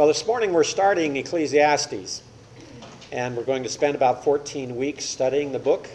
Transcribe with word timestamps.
Well, 0.00 0.08
this 0.08 0.26
morning 0.26 0.54
we're 0.54 0.64
starting 0.64 1.14
Ecclesiastes, 1.18 2.22
and 3.12 3.36
we're 3.36 3.44
going 3.44 3.64
to 3.64 3.68
spend 3.68 3.96
about 3.96 4.24
14 4.24 4.74
weeks 4.74 5.04
studying 5.04 5.52
the 5.52 5.58
book. 5.58 5.90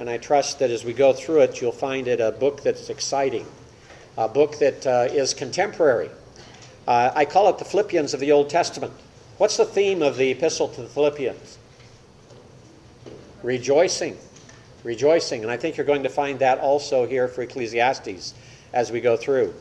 And 0.00 0.10
I 0.10 0.18
trust 0.18 0.58
that 0.58 0.72
as 0.72 0.84
we 0.84 0.92
go 0.92 1.12
through 1.12 1.42
it, 1.42 1.60
you'll 1.60 1.70
find 1.70 2.08
it 2.08 2.20
a 2.20 2.32
book 2.32 2.64
that's 2.64 2.90
exciting, 2.90 3.46
a 4.18 4.26
book 4.26 4.58
that 4.58 4.84
uh, 4.84 5.06
is 5.12 5.32
contemporary. 5.32 6.10
Uh, 6.88 7.12
I 7.14 7.24
call 7.24 7.48
it 7.48 7.58
the 7.58 7.64
Philippians 7.64 8.14
of 8.14 8.18
the 8.18 8.32
Old 8.32 8.50
Testament. 8.50 8.92
What's 9.38 9.56
the 9.56 9.64
theme 9.64 10.02
of 10.02 10.16
the 10.16 10.32
epistle 10.32 10.66
to 10.66 10.82
the 10.82 10.88
Philippians? 10.88 11.58
Rejoicing. 13.44 14.18
Rejoicing. 14.82 15.42
And 15.42 15.52
I 15.52 15.56
think 15.56 15.76
you're 15.76 15.86
going 15.86 16.02
to 16.02 16.08
find 16.08 16.40
that 16.40 16.58
also 16.58 17.06
here 17.06 17.28
for 17.28 17.42
Ecclesiastes 17.42 18.34
as 18.72 18.90
we 18.90 19.00
go 19.00 19.16
through. 19.16 19.54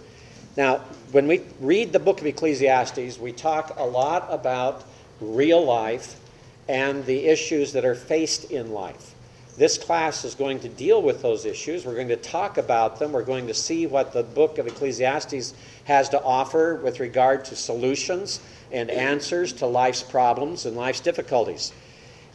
Now, 0.58 0.78
when 1.12 1.28
we 1.28 1.42
read 1.60 1.92
the 1.92 2.00
book 2.00 2.22
of 2.22 2.28
Ecclesiastes, 2.28 3.20
we 3.20 3.34
talk 3.34 3.76
a 3.78 3.86
lot 3.86 4.28
about 4.30 4.86
real 5.20 5.64
life 5.64 6.20
and 6.68 7.06
the 7.06 7.28
issues 7.28 7.74
that 7.74 7.84
are 7.84 7.96
faced 7.96 8.52
in 8.52 8.72
life. 8.72 9.14
This 9.58 9.78
class 9.78 10.26
is 10.26 10.36
going 10.36 10.60
to 10.62 10.70
deal 10.70 11.02
with 11.02 11.22
those 11.22 11.46
issues. 11.46 11.86
We're 11.86 11.96
going 11.96 12.10
to 12.10 12.18
talk 12.18 12.58
about 12.58 13.00
them. 13.00 13.12
We're 13.12 13.24
going 13.24 13.48
to 13.48 13.54
see 13.54 13.88
what 13.88 14.12
the 14.12 14.24
book 14.24 14.58
of 14.58 14.68
Ecclesiastes 14.68 15.54
has 15.86 16.10
to 16.10 16.22
offer 16.22 16.76
with 16.76 17.00
regard 17.00 17.46
to 17.46 17.56
solutions 17.56 18.42
and 18.72 18.90
answers 18.90 19.54
to 19.54 19.66
life's 19.66 20.04
problems 20.04 20.66
and 20.66 20.76
life's 20.76 21.00
difficulties. 21.00 21.72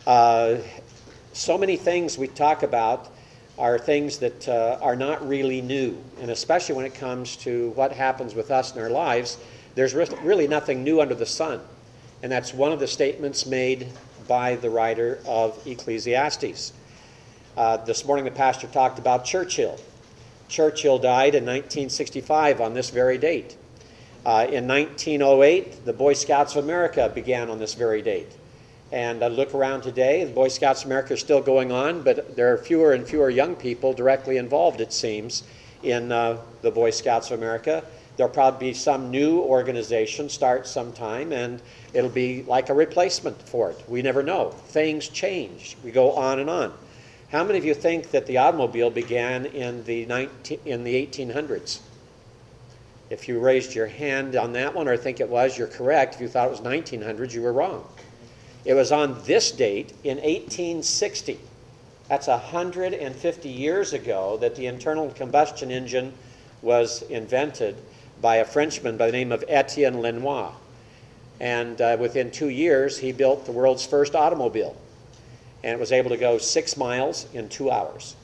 Uh, 0.07 0.57
so 1.33 1.59
many 1.59 1.77
things 1.77 2.17
we 2.17 2.27
talk 2.27 2.63
about 2.63 3.11
are 3.61 3.79
things 3.79 4.17
that 4.19 4.49
uh, 4.49 4.79
are 4.81 4.97
not 4.97 5.29
really 5.29 5.61
new, 5.61 6.03
and 6.23 6.31
especially 6.31 6.75
when 6.75 6.87
it 6.87 6.95
comes 6.95 7.37
to 7.37 7.69
what 7.71 7.93
happens 7.93 8.35
with 8.35 8.51
us 8.51 8.75
in 8.75 8.81
our 8.81 8.89
lives, 8.89 9.37
there's 9.75 9.95
really 9.95 10.49
nothing 10.49 10.83
new 10.83 11.03
under 11.03 11.15
the 11.15 11.27
sun. 11.27 11.61
And 12.23 12.33
that's 12.33 12.55
one 12.55 12.73
of 12.73 12.81
the 12.81 12.87
statements 12.87 13.45
made 13.45 13.89
by 14.27 14.57
the 14.57 14.71
writer 14.71 15.21
of 15.27 15.61
Ecclesiastes. 15.67 16.73
Uh, 17.55 17.77
this 17.79 18.07
morning, 18.07 18.25
the 18.25 18.31
pastor 18.31 18.67
talked 18.67 18.99
about 18.99 19.27
Churchill. 19.27 19.79
Churchill 20.49 20.99
died 20.99 21.35
in 21.35 21.45
1965 21.45 22.63
on 22.63 22.73
this 22.73 22.89
very 22.89 23.19
date. 23.19 23.59
Uh, 24.25 24.47
in 24.51 24.67
1908, 24.67 25.85
the 25.85 25.93
Boy 25.93 26.15
Scouts 26.15 26.57
of 26.57 26.65
America 26.65 27.13
began 27.15 27.51
on 27.51 27.59
this 27.59 27.75
very 27.75 28.01
date. 28.01 28.33
And 28.93 29.23
I 29.23 29.29
look 29.29 29.55
around 29.55 29.83
today, 29.83 30.25
the 30.25 30.33
Boy 30.33 30.49
Scouts 30.49 30.81
of 30.81 30.87
America 30.87 31.15
is 31.15 31.21
still 31.21 31.41
going 31.41 31.71
on, 31.71 32.03
but 32.03 32.35
there 32.35 32.53
are 32.53 32.59
fewer 32.59 32.93
and 32.93 33.07
fewer 33.07 33.31
young 33.31 33.55
people 33.55 33.93
directly 33.93 34.37
involved, 34.37 34.81
it 34.81 34.93
seems, 34.93 35.45
in 35.85 36.11
uh, 36.11 36.39
the 36.63 36.73
Boy 36.73 36.91
Scouts 36.91 37.31
of 37.31 37.39
America. 37.39 37.85
There'll 38.17 38.33
probably 38.33 38.71
be 38.71 38.75
some 38.75 39.11
new 39.11 39.41
organization 39.41 40.29
start 40.29 40.67
sometime, 40.67 41.33
and 41.33 41.63
it'll 41.95 42.11
be 42.11 42.43
like 42.43 42.69
a 42.69 42.75
replacement 42.75 43.41
for 43.41 43.71
it. 43.71 43.83
We 43.89 44.03
never 44.03 44.25
know. 44.25 44.51
Things 44.51 45.09
change. 45.09 45.77
We 45.85 45.93
go 45.93 46.13
on 46.13 46.41
and 46.41 46.51
on. 46.51 46.75
How 47.31 47.45
many 47.45 47.59
of 47.59 47.65
you 47.65 47.75
think 47.75 48.11
that 48.11 48.27
the 48.27 48.39
automobile 48.39 48.91
began 48.91 49.47
in 49.47 49.85
the 49.85 50.05
19, 50.07 50.59
in 50.65 50.83
the 50.83 51.07
1800s? 51.07 51.79
If 53.09 53.29
you 53.29 53.39
raised 53.39 53.73
your 53.73 53.87
hand 53.87 54.35
on 54.35 54.53
that 54.55 54.75
one, 54.75 54.89
or 54.89 54.97
think 54.97 55.21
it 55.21 55.29
was, 55.29 55.57
you're 55.57 55.69
correct. 55.69 56.17
If 56.17 56.21
you 56.21 56.29
thought 56.29 56.49
it 56.49 56.51
was 56.51 56.61
1900s, 56.61 57.33
you 57.33 57.43
were 57.43 57.53
wrong. 57.53 57.87
It 58.65 58.75
was 58.75 58.93
on 58.93 59.23
this 59.25 59.51
date 59.51 59.93
in 60.05 60.19
1860. 60.19 61.41
That's 62.09 62.27
150 62.27 63.49
years 63.49 63.93
ago 63.93 64.37
that 64.39 64.57
the 64.57 64.67
internal 64.67 65.11
combustion 65.11 65.71
engine 65.71 66.13
was 66.61 67.03
invented 67.03 67.77
by 68.21 68.37
a 68.37 68.45
Frenchman 68.45 68.97
by 68.97 69.07
the 69.07 69.13
name 69.13 69.33
of 69.33 69.45
Etienne 69.49 70.01
Lenoir. 70.01 70.53
And 71.41 71.81
uh, 71.81 71.97
within 71.99 72.31
two 72.31 72.51
years, 72.51 72.99
he 72.99 73.13
built 73.13 73.47
the 73.47 73.53
world's 73.53 73.87
first 73.87 74.15
automobile. 74.15 74.77
And 75.65 75.73
it 75.73 75.81
was 75.81 75.93
able 75.93 76.11
to 76.11 76.19
go 76.19 76.37
six 76.37 76.77
miles 76.77 77.27
in 77.33 77.49
two 77.49 77.71
hours. 77.71 78.17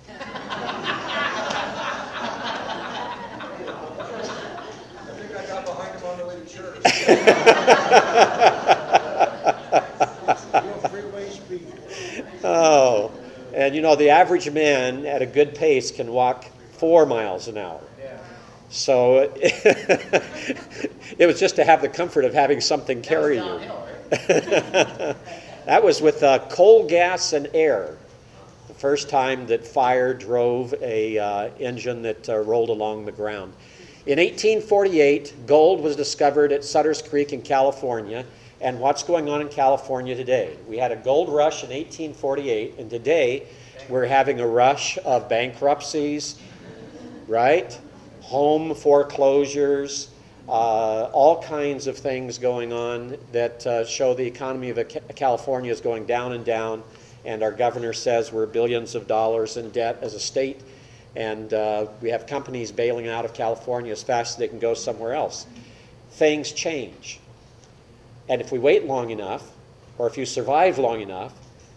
Oh, 12.49 13.11
and 13.55 13.75
you 13.75 13.81
know, 13.81 13.97
the 13.97 14.11
average 14.11 14.49
man 14.51 15.05
at 15.05 15.21
a 15.21 15.27
good 15.27 15.57
pace 15.57 15.91
can 15.91 16.13
walk 16.13 16.45
four 16.75 17.05
miles 17.05 17.49
an 17.49 17.59
hour. 17.59 17.81
So 18.69 19.33
it 19.37 21.27
was 21.27 21.41
just 21.41 21.57
to 21.57 21.65
have 21.65 21.83
the 21.83 21.89
comfort 21.89 22.25
of 22.25 22.35
having 22.35 22.61
something 22.61 23.03
carry 23.03 23.39
you. 23.39 23.61
that 24.11 25.83
was 25.83 26.01
with 26.01 26.23
uh, 26.23 26.39
coal, 26.49 26.87
gas, 26.87 27.33
and 27.33 27.49
air. 27.53 27.97
The 28.69 28.75
first 28.75 29.09
time 29.09 29.47
that 29.49 29.67
fire 29.67 30.15
drove 30.15 30.73
a 30.81 31.19
uh, 31.19 31.49
engine 31.59 32.03
that 32.03 32.29
uh, 32.29 32.39
rolled 32.39 32.69
along 32.69 33.07
the 33.07 33.13
ground. 33.13 33.53
In 34.07 34.21
1848, 34.21 35.47
gold 35.49 35.81
was 35.81 35.97
discovered 35.97 36.53
at 36.53 36.65
Sutter's 36.65 37.03
Creek 37.03 37.33
in 37.33 37.43
California 37.43 38.25
and 38.61 38.81
what's 38.81 39.03
going 39.03 39.29
on 39.29 39.41
in 39.41 39.49
California 39.49 40.15
today. 40.15 40.57
We 40.67 40.79
had 40.79 40.93
a 40.93 40.97
gold 40.97 41.29
rush 41.29 41.63
in 41.63 41.71
1848, 41.71 42.77
and 42.79 42.89
today 42.89 43.47
we're 43.89 44.07
having 44.07 44.41
a 44.41 44.47
rush 44.47 44.99
of 45.05 45.29
bankruptcies, 45.29 46.41
right? 47.29 47.79
Home 48.23 48.75
foreclosures, 48.75 50.09
uh, 50.49 51.11
all 51.13 51.43
kinds 51.43 51.87
of 51.87 51.99
things 51.99 52.39
going 52.39 52.73
on 52.73 53.17
that 53.33 53.67
uh, 53.67 53.85
show 53.85 54.15
the 54.15 54.27
economy 54.27 54.71
of 54.71 54.89
California 55.15 55.71
is 55.71 55.81
going 55.81 56.07
down 56.07 56.33
and 56.33 56.45
down. 56.45 56.83
And 57.25 57.43
our 57.43 57.53
governor 57.53 57.93
says 57.93 58.33
we're 58.33 58.47
billions 58.47 58.95
of 58.95 59.07
dollars 59.07 59.57
in 59.57 59.71
debt 59.71 59.99
as 60.01 60.15
a 60.15 60.21
state, 60.21 60.61
and 61.17 61.53
uh, 61.53 61.89
we 62.01 62.11
have 62.11 62.27
companies 62.27 62.71
bailing 62.71 63.09
out 63.09 63.25
of 63.25 63.35
California 63.35 63.93
as 63.93 64.03
fast 64.03 64.35
as 64.35 64.37
they 64.37 64.49
can 64.49 64.61
go 64.61 64.75
somewhere 64.75 65.13
else. 65.13 65.47
Things 66.11 66.53
change. 66.53 67.19
And 68.29 68.41
if 68.41 68.51
we 68.51 68.59
wait 68.59 68.85
long 68.85 69.11
enough, 69.11 69.51
or 69.99 70.07
if 70.07 70.17
you 70.19 70.27
survive 70.27 70.79
long 70.79 71.01
enough, 71.01 71.33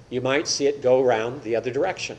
you 0.09 0.21
might 0.21 0.47
see 0.47 0.67
it 0.67 0.81
go 0.81 1.03
around 1.03 1.43
the 1.43 1.55
other 1.55 1.71
direction. 1.71 2.17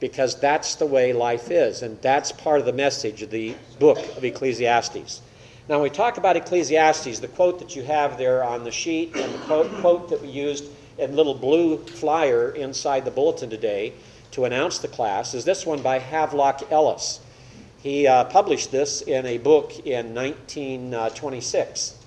Because 0.00 0.38
that's 0.40 0.74
the 0.74 0.86
way 0.86 1.12
life 1.12 1.50
is, 1.50 1.82
and 1.82 2.00
that's 2.02 2.32
part 2.32 2.60
of 2.60 2.66
the 2.66 2.72
message 2.72 3.22
of 3.22 3.30
the 3.30 3.54
book 3.78 3.98
of 4.16 4.24
Ecclesiastes. 4.24 5.20
Now, 5.68 5.76
when 5.76 5.84
we 5.84 5.90
talk 5.90 6.16
about 6.16 6.36
Ecclesiastes, 6.36 7.20
the 7.20 7.28
quote 7.28 7.60
that 7.60 7.76
you 7.76 7.84
have 7.84 8.18
there 8.18 8.42
on 8.42 8.64
the 8.64 8.72
sheet 8.72 9.14
and 9.14 9.32
the 9.32 9.38
quote, 9.38 9.70
quote 9.80 10.08
that 10.08 10.20
we 10.20 10.28
used 10.28 10.64
in 10.98 11.14
little 11.14 11.34
blue 11.34 11.78
flyer 11.78 12.50
inside 12.50 13.04
the 13.04 13.10
bulletin 13.10 13.48
today 13.48 13.92
to 14.32 14.44
announce 14.44 14.78
the 14.78 14.88
class 14.88 15.34
is 15.34 15.44
this 15.44 15.64
one 15.64 15.82
by 15.82 15.98
Havelock 15.98 16.70
Ellis. 16.72 17.20
He 17.82 18.06
uh, 18.06 18.24
published 18.24 18.72
this 18.72 19.02
in 19.02 19.26
a 19.26 19.38
book 19.38 19.86
in 19.86 20.14
1926. 20.14 22.01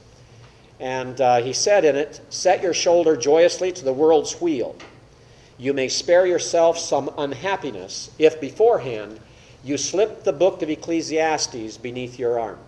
And 0.79 1.19
uh, 1.21 1.41
he 1.41 1.53
said 1.53 1.85
in 1.85 1.95
it, 1.95 2.21
Set 2.29 2.61
your 2.61 2.73
shoulder 2.73 3.15
joyously 3.15 3.71
to 3.71 3.85
the 3.85 3.93
world's 3.93 4.41
wheel. 4.41 4.75
You 5.57 5.73
may 5.73 5.87
spare 5.87 6.25
yourself 6.25 6.77
some 6.77 7.09
unhappiness 7.17 8.11
if 8.19 8.41
beforehand 8.41 9.19
you 9.63 9.77
slip 9.77 10.23
the 10.23 10.33
book 10.33 10.61
of 10.61 10.69
Ecclesiastes 10.69 11.77
beneath 11.77 12.19
your 12.19 12.39
arm. 12.39 12.59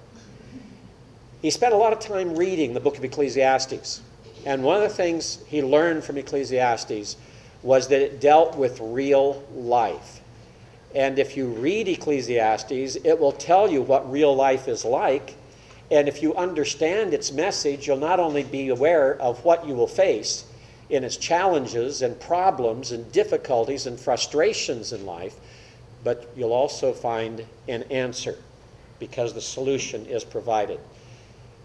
He 1.41 1.51
spent 1.51 1.73
a 1.73 1.77
lot 1.77 1.93
of 1.93 1.99
time 1.99 2.35
reading 2.35 2.73
the 2.73 2.79
book 2.79 2.97
of 2.97 3.03
Ecclesiastes. 3.03 4.01
And 4.45 4.63
one 4.63 4.77
of 4.77 4.81
the 4.81 4.95
things 4.95 5.43
he 5.47 5.61
learned 5.61 6.03
from 6.03 6.17
Ecclesiastes 6.17 7.17
was 7.61 7.89
that 7.89 8.01
it 8.01 8.21
dealt 8.21 8.55
with 8.55 8.79
real 8.79 9.43
life. 9.53 10.21
And 10.95 11.19
if 11.19 11.35
you 11.35 11.47
read 11.47 11.87
Ecclesiastes, 11.87 12.95
it 13.03 13.19
will 13.19 13.33
tell 13.33 13.69
you 13.69 13.81
what 13.81 14.09
real 14.09 14.35
life 14.35 14.67
is 14.67 14.85
like 14.85 15.35
and 15.89 16.07
if 16.07 16.21
you 16.21 16.35
understand 16.35 17.13
its 17.13 17.31
message, 17.31 17.87
you'll 17.87 17.97
not 17.97 18.19
only 18.19 18.43
be 18.43 18.69
aware 18.69 19.15
of 19.21 19.43
what 19.45 19.65
you 19.65 19.73
will 19.73 19.87
face 19.87 20.45
in 20.89 21.03
its 21.03 21.17
challenges 21.17 22.01
and 22.01 22.19
problems 22.19 22.91
and 22.91 23.09
difficulties 23.11 23.87
and 23.87 23.99
frustrations 23.99 24.91
in 24.91 25.05
life, 25.05 25.35
but 26.03 26.29
you'll 26.35 26.53
also 26.53 26.93
find 26.93 27.45
an 27.67 27.83
answer 27.83 28.35
because 28.99 29.33
the 29.33 29.41
solution 29.41 30.05
is 30.05 30.23
provided. 30.23 30.79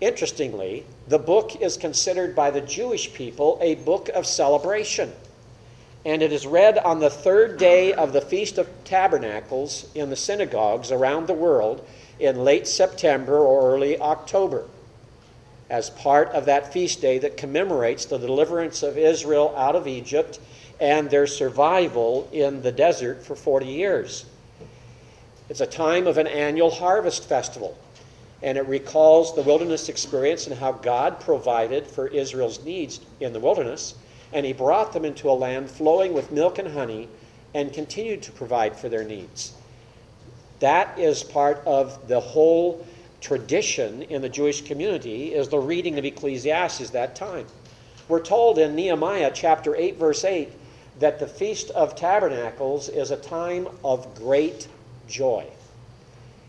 Interestingly, 0.01 0.85
the 1.09 1.19
book 1.19 1.61
is 1.61 1.77
considered 1.77 2.35
by 2.35 2.51
the 2.51 2.61
Jewish 2.61 3.13
people 3.15 3.59
a 3.61 3.77
book 3.77 4.09
of 4.11 4.27
celebration. 4.27 5.13
And 6.05 6.23
it 6.23 6.33
is 6.33 6.47
read 6.47 6.79
on 6.79 6.99
the 6.99 7.11
third 7.11 7.59
day 7.59 7.93
of 7.93 8.13
the 8.13 8.21
Feast 8.21 8.59
of 8.59 8.69
Tabernacles 8.85 9.87
in 9.95 10.11
the 10.11 10.17
synagogues 10.17 10.91
around 10.91 11.29
the 11.29 11.35
world 11.35 11.87
in 12.19 12.45
late 12.45 12.67
September 12.67 13.39
or 13.39 13.75
early 13.75 14.01
October 14.01 14.67
as 15.71 15.89
part 15.89 16.29
of 16.29 16.45
that 16.45 16.73
feast 16.73 17.01
day 17.01 17.19
that 17.19 17.37
commemorates 17.39 18.05
the 18.05 18.19
deliverance 18.19 18.83
of 18.83 18.99
Israel 18.99 19.55
out 19.57 19.75
of 19.75 19.89
Egypt 19.89 20.39
and 20.81 21.09
their 21.09 21.27
survival 21.27 22.29
in 22.33 22.61
the 22.63 22.73
desert 22.73 23.25
for 23.25 23.35
40 23.35 23.67
years. 23.67 24.27
It's 25.49 25.61
a 25.61 25.67
time 25.67 26.07
of 26.07 26.19
an 26.19 26.27
annual 26.27 26.71
harvest 26.71 27.29
festival. 27.29 27.77
and 28.43 28.59
it 28.59 28.67
recalls 28.67 29.35
the 29.37 29.43
wilderness 29.43 29.89
experience 29.89 30.49
and 30.49 30.59
how 30.59 30.73
God 30.73 31.21
provided 31.21 31.87
for 31.87 32.09
Israel's 32.09 32.65
needs 32.65 33.01
in 33.21 33.33
the 33.33 33.39
wilderness, 33.39 33.95
and 34.33 34.45
He 34.45 34.53
brought 34.53 34.93
them 34.93 35.05
into 35.05 35.31
a 35.31 35.33
land 35.33 35.71
flowing 35.71 36.13
with 36.13 36.33
milk 36.33 36.59
and 36.59 36.69
honey 36.69 37.09
and 37.55 37.73
continued 37.73 38.21
to 38.23 38.33
provide 38.33 38.77
for 38.77 38.89
their 38.89 39.05
needs. 39.05 39.55
That 40.63 40.97
is 40.97 41.25
part 41.25 41.61
of 41.67 42.07
the 42.07 42.21
whole 42.21 42.87
tradition 43.21 44.03
in 44.03 44.23
the 44.23 44.29
Jewish 44.29 44.63
community 44.63 45.35
is 45.35 45.49
the 45.49 45.59
reading 45.59 45.99
of 45.99 46.05
Ecclesiastes 46.05 46.91
that 46.91 47.17
time. 47.17 47.47
We're 48.07 48.23
told 48.23 48.59
in 48.59 48.77
Nehemiah 48.77 49.33
chapter 49.35 49.75
8 49.75 49.97
verse 49.97 50.25
8 50.25 50.53
that 51.01 51.19
the 51.19 51.27
feast 51.27 51.71
of 51.71 51.97
tabernacles 51.97 52.89
is 52.89 53.11
a 53.11 53.17
time 53.17 53.67
of 53.85 54.15
great 54.15 54.69
joy. 55.09 55.49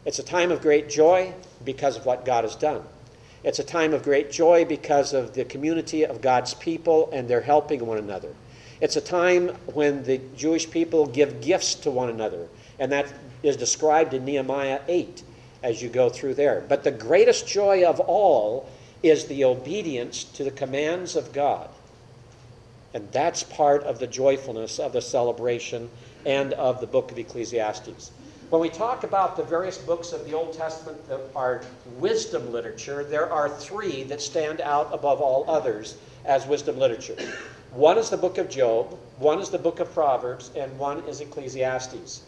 It's 0.06 0.20
a 0.20 0.24
time 0.24 0.52
of 0.52 0.62
great 0.62 0.92
joy 0.92 1.34
because 1.66 1.98
of 1.98 2.06
what 2.06 2.24
God 2.24 2.44
has 2.44 2.56
done. 2.56 2.84
It's 3.44 3.58
a 3.58 3.64
time 3.64 3.96
of 3.96 4.04
great 4.04 4.32
joy 4.32 4.64
because 4.64 5.14
of 5.14 5.34
the 5.34 5.44
community 5.44 6.06
of 6.06 6.22
God's 6.22 6.54
people 6.54 7.10
and 7.12 7.28
they're 7.28 7.42
helping 7.42 7.84
one 7.84 7.98
another. 7.98 8.30
It's 8.80 8.96
a 8.96 9.02
time 9.02 9.48
when 9.74 10.04
the 10.04 10.22
Jewish 10.36 10.70
people 10.70 11.08
give 11.08 11.42
gifts 11.42 11.74
to 11.76 11.90
one 11.90 12.10
another, 12.10 12.48
and 12.80 12.92
that 12.92 13.12
is 13.44 13.58
described 13.58 14.14
in 14.14 14.26
Nehemiah 14.26 14.82
8 14.88 15.24
as 15.64 15.82
you 15.82 15.90
go 15.90 16.10
through 16.10 16.36
there. 16.36 16.64
But 16.68 16.84
the 16.84 16.92
greatest 16.92 17.48
joy 17.48 17.86
of 17.86 18.00
all 18.00 18.70
is 19.02 19.26
the 19.26 19.44
obedience 19.44 20.24
to 20.24 20.44
the 20.44 20.52
commands 20.52 21.16
of 21.16 21.34
God. 21.34 21.70
And 22.94 23.12
that's 23.12 23.44
part 23.44 23.84
of 23.84 24.00
the 24.00 24.08
joyfulness 24.08 24.80
of 24.80 24.94
the 24.94 25.02
celebration 25.02 25.90
and 26.26 26.54
of 26.54 26.80
the 26.80 26.88
book 26.88 27.12
of 27.12 27.18
Ecclesiastes. 27.18 28.12
When 28.50 28.62
we 28.62 28.70
talk 28.70 29.04
about 29.04 29.36
the 29.36 29.44
various 29.44 29.80
books 29.80 30.12
of 30.12 30.26
the 30.26 30.34
Old 30.34 30.54
Testament 30.54 31.08
that 31.10 31.22
are 31.36 31.64
wisdom 31.98 32.52
literature, 32.52 33.04
there 33.04 33.32
are 33.32 33.50
three 33.50 34.04
that 34.04 34.22
stand 34.22 34.62
out 34.62 34.94
above 34.94 35.22
all 35.22 35.50
others 35.50 35.98
as 36.24 36.46
wisdom 36.46 36.78
literature. 36.78 37.16
One 37.72 37.98
is 37.98 38.12
the 38.12 38.18
book 38.18 38.38
of 38.38 38.50
Job, 38.50 38.98
one 39.18 39.40
is 39.40 39.50
the 39.50 39.58
book 39.58 39.80
of 39.80 39.92
Proverbs, 39.92 40.52
and 40.56 40.78
one 40.78 41.00
is 41.08 41.20
Ecclesiastes. 41.20 42.22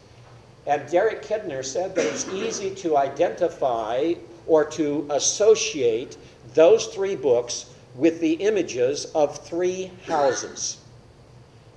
And 0.67 0.89
Derek 0.89 1.21
Kidner 1.21 1.63
said 1.63 1.95
that 1.95 2.05
it's 2.05 2.27
easy 2.29 2.73
to 2.75 2.97
identify 2.97 4.13
or 4.47 4.65
to 4.65 5.07
associate 5.11 6.17
those 6.53 6.87
three 6.87 7.15
books 7.15 7.67
with 7.95 8.19
the 8.19 8.33
images 8.33 9.05
of 9.15 9.37
three 9.45 9.91
houses. 10.07 10.77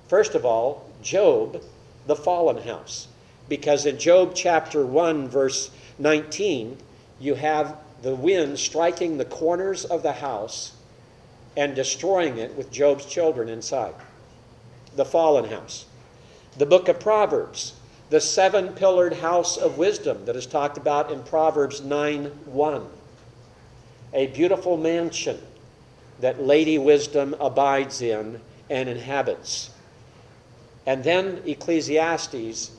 First 0.09 0.35
of 0.35 0.45
all, 0.45 0.91
Job, 1.03 1.63
the 2.07 2.17
fallen 2.17 2.63
house. 2.63 3.09
Because 3.49 3.87
in 3.87 3.99
Job 3.99 4.33
chapter 4.35 4.85
1, 4.85 5.29
verse 5.29 5.71
19, 5.99 6.77
you 7.21 7.35
have 7.35 7.77
the 8.03 8.15
wind 8.15 8.59
striking 8.59 9.19
the 9.19 9.25
corners 9.25 9.85
of 9.85 10.03
the 10.03 10.13
house 10.13 10.73
and 11.57 11.75
destroying 11.75 12.39
it 12.39 12.55
with 12.57 12.71
Job's 12.71 13.05
children 13.05 13.49
inside. 13.49 13.95
The 14.97 15.05
fallen 15.05 15.51
house. 15.51 15.87
The 16.57 16.67
book 16.67 16.89
of 16.89 17.01
Proverbs, 17.01 17.75
the 18.11 18.21
seven 18.21 18.73
pillared 18.73 19.13
house 19.13 19.57
of 19.57 19.77
wisdom 19.77 20.25
that 20.25 20.37
is 20.37 20.47
talked 20.47 20.79
about 20.79 21.13
in 21.13 21.23
Proverbs 21.23 21.83
9 21.83 22.25
1. 22.25 22.87
A 24.15 24.27
beautiful 24.29 24.77
mansion 24.79 25.39
that 26.21 26.43
Lady 26.43 26.79
Wisdom 26.79 27.35
abides 27.39 28.01
in 28.01 28.41
and 28.71 28.89
inhabits. 28.89 29.71
And 30.87 31.05
then 31.05 31.43
Ecclesiastes, 31.45 32.71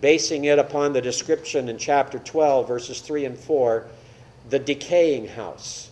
basing 0.00 0.44
it 0.44 0.58
upon 0.58 0.94
the 0.94 1.02
description 1.02 1.68
in 1.68 1.76
chapter 1.76 2.18
12, 2.18 2.66
verses 2.66 3.00
3 3.00 3.26
and 3.26 3.38
4, 3.38 3.86
the 4.48 4.58
decaying 4.58 5.28
house. 5.28 5.90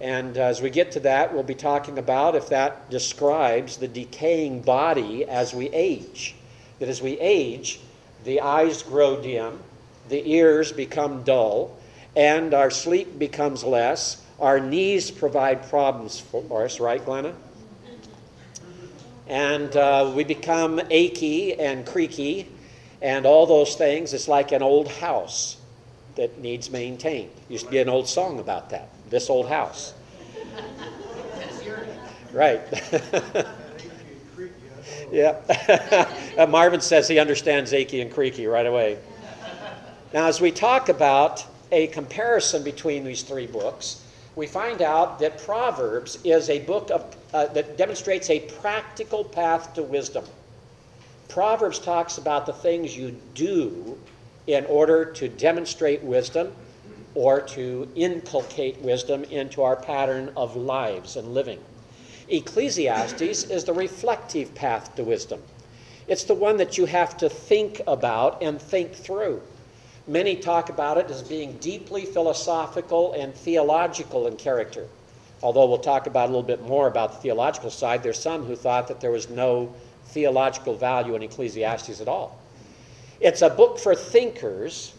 And 0.00 0.38
as 0.38 0.62
we 0.62 0.70
get 0.70 0.92
to 0.92 1.00
that, 1.00 1.34
we'll 1.34 1.42
be 1.42 1.54
talking 1.54 1.98
about 1.98 2.34
if 2.34 2.48
that 2.48 2.90
describes 2.90 3.76
the 3.76 3.88
decaying 3.88 4.62
body 4.62 5.24
as 5.24 5.54
we 5.54 5.68
age. 5.68 6.34
That 6.78 6.88
as 6.88 7.00
we 7.00 7.18
age, 7.18 7.80
the 8.26 8.40
eyes 8.40 8.82
grow 8.82 9.22
dim, 9.22 9.60
the 10.08 10.30
ears 10.32 10.72
become 10.72 11.22
dull, 11.22 11.78
and 12.16 12.52
our 12.52 12.70
sleep 12.70 13.18
becomes 13.18 13.62
less, 13.62 14.22
our 14.40 14.58
knees 14.58 15.10
provide 15.10 15.68
problems 15.70 16.18
for 16.20 16.64
us, 16.64 16.80
right, 16.80 17.02
Glenna? 17.04 17.34
And 19.28 19.74
uh, 19.76 20.12
we 20.14 20.24
become 20.24 20.80
achy 20.90 21.54
and 21.54 21.86
creaky 21.86 22.48
and 23.00 23.26
all 23.26 23.46
those 23.46 23.76
things. 23.76 24.12
It's 24.12 24.28
like 24.28 24.52
an 24.52 24.62
old 24.62 24.88
house 24.88 25.56
that 26.16 26.38
needs 26.38 26.70
maintained. 26.70 27.30
Used 27.48 27.66
to 27.66 27.70
be 27.70 27.78
an 27.78 27.88
old 27.88 28.08
song 28.08 28.40
about 28.40 28.70
that. 28.70 28.88
This 29.08 29.30
old 29.30 29.48
house. 29.48 29.94
Right. 32.32 32.60
yeah. 35.12 36.46
Marvin 36.48 36.80
says 36.80 37.08
he 37.08 37.18
understands 37.18 37.72
achy 37.72 38.00
and 38.00 38.12
creaky 38.12 38.46
right 38.46 38.66
away. 38.66 38.98
Now, 40.12 40.26
as 40.26 40.40
we 40.40 40.50
talk 40.50 40.88
about 40.88 41.44
a 41.72 41.88
comparison 41.88 42.62
between 42.62 43.04
these 43.04 43.22
three 43.22 43.46
books, 43.46 44.02
we 44.36 44.46
find 44.46 44.82
out 44.82 45.18
that 45.18 45.38
Proverbs 45.44 46.18
is 46.24 46.50
a 46.50 46.60
book 46.60 46.90
of, 46.90 47.16
uh, 47.32 47.46
that 47.46 47.76
demonstrates 47.76 48.30
a 48.30 48.40
practical 48.60 49.24
path 49.24 49.74
to 49.74 49.82
wisdom. 49.82 50.24
Proverbs 51.28 51.78
talks 51.78 52.18
about 52.18 52.46
the 52.46 52.52
things 52.52 52.96
you 52.96 53.16
do 53.34 53.98
in 54.46 54.64
order 54.66 55.04
to 55.04 55.28
demonstrate 55.28 56.02
wisdom 56.02 56.52
or 57.14 57.40
to 57.40 57.88
inculcate 57.96 58.78
wisdom 58.80 59.24
into 59.24 59.62
our 59.62 59.74
pattern 59.74 60.30
of 60.36 60.54
lives 60.54 61.16
and 61.16 61.32
living. 61.32 61.58
Ecclesiastes 62.28 63.44
is 63.44 63.64
the 63.64 63.72
reflective 63.72 64.54
path 64.54 64.94
to 64.96 65.04
wisdom. 65.04 65.42
It's 66.08 66.24
the 66.24 66.34
one 66.34 66.56
that 66.56 66.78
you 66.78 66.86
have 66.86 67.16
to 67.18 67.28
think 67.28 67.80
about 67.86 68.42
and 68.42 68.60
think 68.60 68.94
through. 68.94 69.42
Many 70.08 70.36
talk 70.36 70.68
about 70.68 70.98
it 70.98 71.10
as 71.10 71.22
being 71.22 71.56
deeply 71.58 72.04
philosophical 72.04 73.12
and 73.12 73.34
theological 73.34 74.26
in 74.26 74.36
character. 74.36 74.86
Although 75.42 75.66
we'll 75.66 75.78
talk 75.78 76.06
about 76.06 76.26
a 76.26 76.32
little 76.32 76.42
bit 76.42 76.62
more 76.62 76.86
about 76.86 77.12
the 77.14 77.18
theological 77.18 77.70
side, 77.70 78.02
there's 78.02 78.18
some 78.18 78.44
who 78.44 78.56
thought 78.56 78.88
that 78.88 79.00
there 79.00 79.10
was 79.10 79.28
no 79.28 79.74
theological 80.06 80.76
value 80.76 81.14
in 81.14 81.22
Ecclesiastes 81.22 82.00
at 82.00 82.08
all. 82.08 82.40
It's 83.20 83.42
a 83.42 83.50
book 83.50 83.78
for 83.78 83.94
thinkers, 83.94 84.94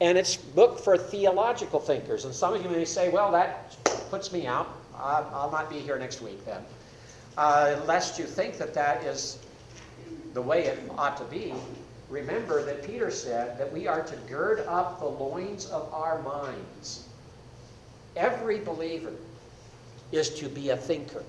and 0.00 0.18
it's 0.18 0.36
a 0.36 0.40
book 0.54 0.80
for 0.80 0.98
theological 0.98 1.78
thinkers. 1.78 2.24
And 2.24 2.34
some 2.34 2.54
of 2.54 2.62
you 2.62 2.68
may 2.68 2.84
say, 2.84 3.08
well, 3.08 3.30
that 3.32 3.76
puts 4.10 4.32
me 4.32 4.46
out. 4.46 4.68
I'll 5.02 5.50
not 5.50 5.70
be 5.70 5.78
here 5.78 5.98
next 5.98 6.20
week 6.20 6.44
then. 6.44 6.62
Uh, 7.36 7.80
lest 7.86 8.18
you 8.18 8.24
think 8.24 8.58
that 8.58 8.74
that 8.74 9.02
is 9.04 9.38
the 10.34 10.42
way 10.42 10.66
it 10.66 10.78
ought 10.96 11.16
to 11.16 11.24
be, 11.24 11.54
remember 12.08 12.64
that 12.64 12.84
Peter 12.84 13.10
said 13.10 13.58
that 13.58 13.72
we 13.72 13.86
are 13.86 14.02
to 14.02 14.16
gird 14.28 14.60
up 14.66 15.00
the 15.00 15.06
loins 15.06 15.66
of 15.66 15.92
our 15.92 16.20
minds. 16.22 17.08
Every 18.16 18.58
believer 18.58 19.12
is 20.12 20.30
to 20.40 20.48
be 20.48 20.70
a 20.70 20.76
thinker. 20.76 21.22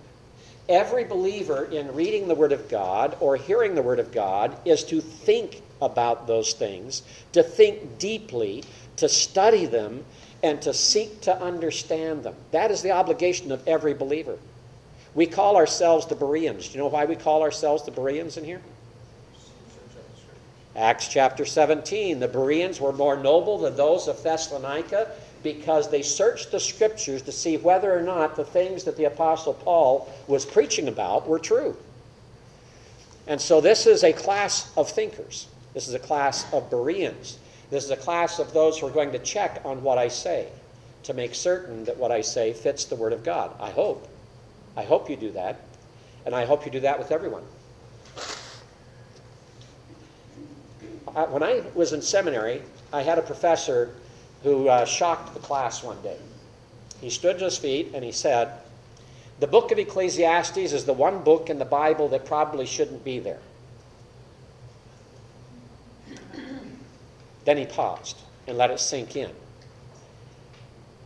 Every 0.69 1.03
believer 1.03 1.65
in 1.65 1.93
reading 1.93 2.27
the 2.27 2.35
Word 2.35 2.51
of 2.51 2.69
God 2.69 3.17
or 3.19 3.35
hearing 3.35 3.75
the 3.75 3.81
Word 3.81 3.99
of 3.99 4.11
God 4.11 4.57
is 4.65 4.83
to 4.85 5.01
think 5.01 5.61
about 5.81 6.27
those 6.27 6.53
things, 6.53 7.03
to 7.33 7.43
think 7.43 7.97
deeply, 7.97 8.63
to 8.97 9.09
study 9.09 9.65
them, 9.65 10.05
and 10.43 10.61
to 10.61 10.73
seek 10.73 11.21
to 11.21 11.41
understand 11.41 12.23
them. 12.23 12.35
That 12.51 12.71
is 12.71 12.81
the 12.81 12.91
obligation 12.91 13.51
of 13.51 13.67
every 13.67 13.93
believer. 13.93 14.37
We 15.13 15.27
call 15.27 15.57
ourselves 15.57 16.05
the 16.05 16.15
Bereans. 16.15 16.67
Do 16.67 16.73
you 16.73 16.79
know 16.79 16.87
why 16.87 17.05
we 17.05 17.15
call 17.15 17.41
ourselves 17.41 17.83
the 17.83 17.91
Bereans 17.91 18.37
in 18.37 18.43
here? 18.43 18.61
Acts 20.75 21.09
chapter 21.09 21.45
17 21.45 22.19
the 22.19 22.27
Bereans 22.29 22.79
were 22.79 22.93
more 22.93 23.17
noble 23.17 23.57
than 23.57 23.75
those 23.75 24.07
of 24.07 24.23
Thessalonica 24.23 25.11
because 25.43 25.89
they 25.89 26.01
searched 26.01 26.51
the 26.51 26.59
scriptures 26.59 27.21
to 27.23 27.31
see 27.31 27.57
whether 27.57 27.97
or 27.97 28.01
not 28.01 28.35
the 28.35 28.45
things 28.45 28.83
that 28.85 28.95
the 28.95 29.05
Apostle 29.05 29.53
Paul 29.53 30.11
was 30.27 30.45
preaching 30.45 30.87
about 30.87 31.27
were 31.27 31.39
true. 31.39 31.75
And 33.27 33.39
so 33.41 33.59
this 33.59 33.85
is 33.85 34.03
a 34.03 34.13
class 34.13 34.71
of 34.77 34.89
thinkers. 34.89 35.47
This 35.73 35.87
is 35.87 35.93
a 35.93 35.99
class 35.99 36.51
of 36.53 36.69
Bereans. 36.69 37.37
This 37.71 37.85
is 37.85 37.91
a 37.91 37.97
class 37.97 38.37
of 38.37 38.53
those 38.53 38.77
who 38.77 38.87
are 38.87 38.91
going 38.91 39.13
to 39.13 39.19
check 39.19 39.61
on 39.63 39.81
what 39.81 39.97
I 39.97 40.09
say 40.09 40.49
to 41.03 41.13
make 41.13 41.33
certain 41.33 41.85
that 41.85 41.97
what 41.97 42.11
I 42.11 42.21
say 42.21 42.53
fits 42.53 42.85
the 42.85 42.97
Word 42.97 43.13
of 43.13 43.23
God. 43.23 43.55
I 43.59 43.71
hope. 43.71 44.07
I 44.75 44.83
hope 44.83 45.09
you 45.09 45.15
do 45.15 45.31
that. 45.31 45.61
And 46.25 46.35
I 46.35 46.45
hope 46.45 46.65
you 46.65 46.71
do 46.71 46.81
that 46.81 46.99
with 46.99 47.11
everyone. 47.11 47.43
when 51.29 51.43
I 51.43 51.63
was 51.73 51.93
in 51.93 52.01
seminary, 52.01 52.61
I 52.93 53.01
had 53.01 53.17
a 53.17 53.21
professor 53.21 53.95
who 54.43 54.67
uh, 54.67 54.85
shocked 54.85 55.33
the 55.33 55.39
class 55.39 55.83
one 55.83 56.01
day. 56.01 56.17
He 56.99 57.09
stood 57.09 57.39
to 57.39 57.45
his 57.45 57.57
feet 57.57 57.91
and 57.93 58.03
he 58.03 58.11
said, 58.11 58.51
The 59.39 59.47
book 59.47 59.71
of 59.71 59.79
Ecclesiastes 59.79 60.57
is 60.57 60.85
the 60.85 60.93
one 60.93 61.23
book 61.23 61.49
in 61.49 61.57
the 61.57 61.65
Bible 61.65 62.09
that 62.09 62.25
probably 62.25 62.65
shouldn't 62.65 63.03
be 63.03 63.19
there. 63.19 63.39
Then 67.45 67.57
he 67.57 67.65
paused 67.65 68.17
and 68.47 68.57
let 68.57 68.71
it 68.71 68.79
sink 68.79 69.15
in. 69.15 69.31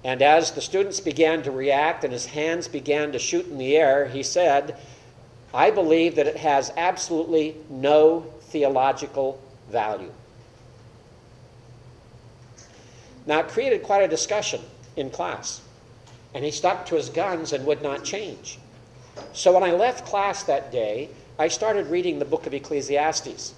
And 0.04 0.22
as 0.22 0.52
the 0.52 0.62
students 0.62 1.00
began 1.00 1.42
to 1.44 1.52
react 1.52 2.04
and 2.04 2.14
his 2.14 2.28
hands 2.28 2.68
began 2.68 3.12
to 3.12 3.20
shoot 3.20 3.48
in 3.48 3.58
the 3.58 3.76
air, 3.76 4.08
he 4.08 4.22
said, 4.22 4.78
I 5.54 5.72
believe 5.72 6.16
that 6.16 6.28
it 6.28 6.38
has 6.38 6.72
absolutely 6.78 7.56
no 7.70 8.26
theological 8.42 9.42
value. 9.72 10.12
Now, 13.26 13.40
it 13.40 13.48
created 13.48 13.82
quite 13.82 14.04
a 14.04 14.08
discussion 14.08 14.62
in 14.96 15.10
class, 15.10 15.62
and 16.36 16.46
he 16.46 16.52
stuck 16.52 16.86
to 16.88 16.96
his 16.96 17.10
guns 17.10 17.54
and 17.54 17.66
would 17.66 17.82
not 17.82 18.04
change. 18.04 18.60
So 19.34 19.54
when 19.54 19.64
I 19.64 19.72
left 19.72 20.06
class 20.06 20.44
that 20.44 20.72
day, 20.72 21.10
I 21.40 21.48
started 21.48 21.88
reading 21.88 22.20
the 22.20 22.26
book 22.26 22.46
of 22.46 22.54
Ecclesiastes, 22.54 23.56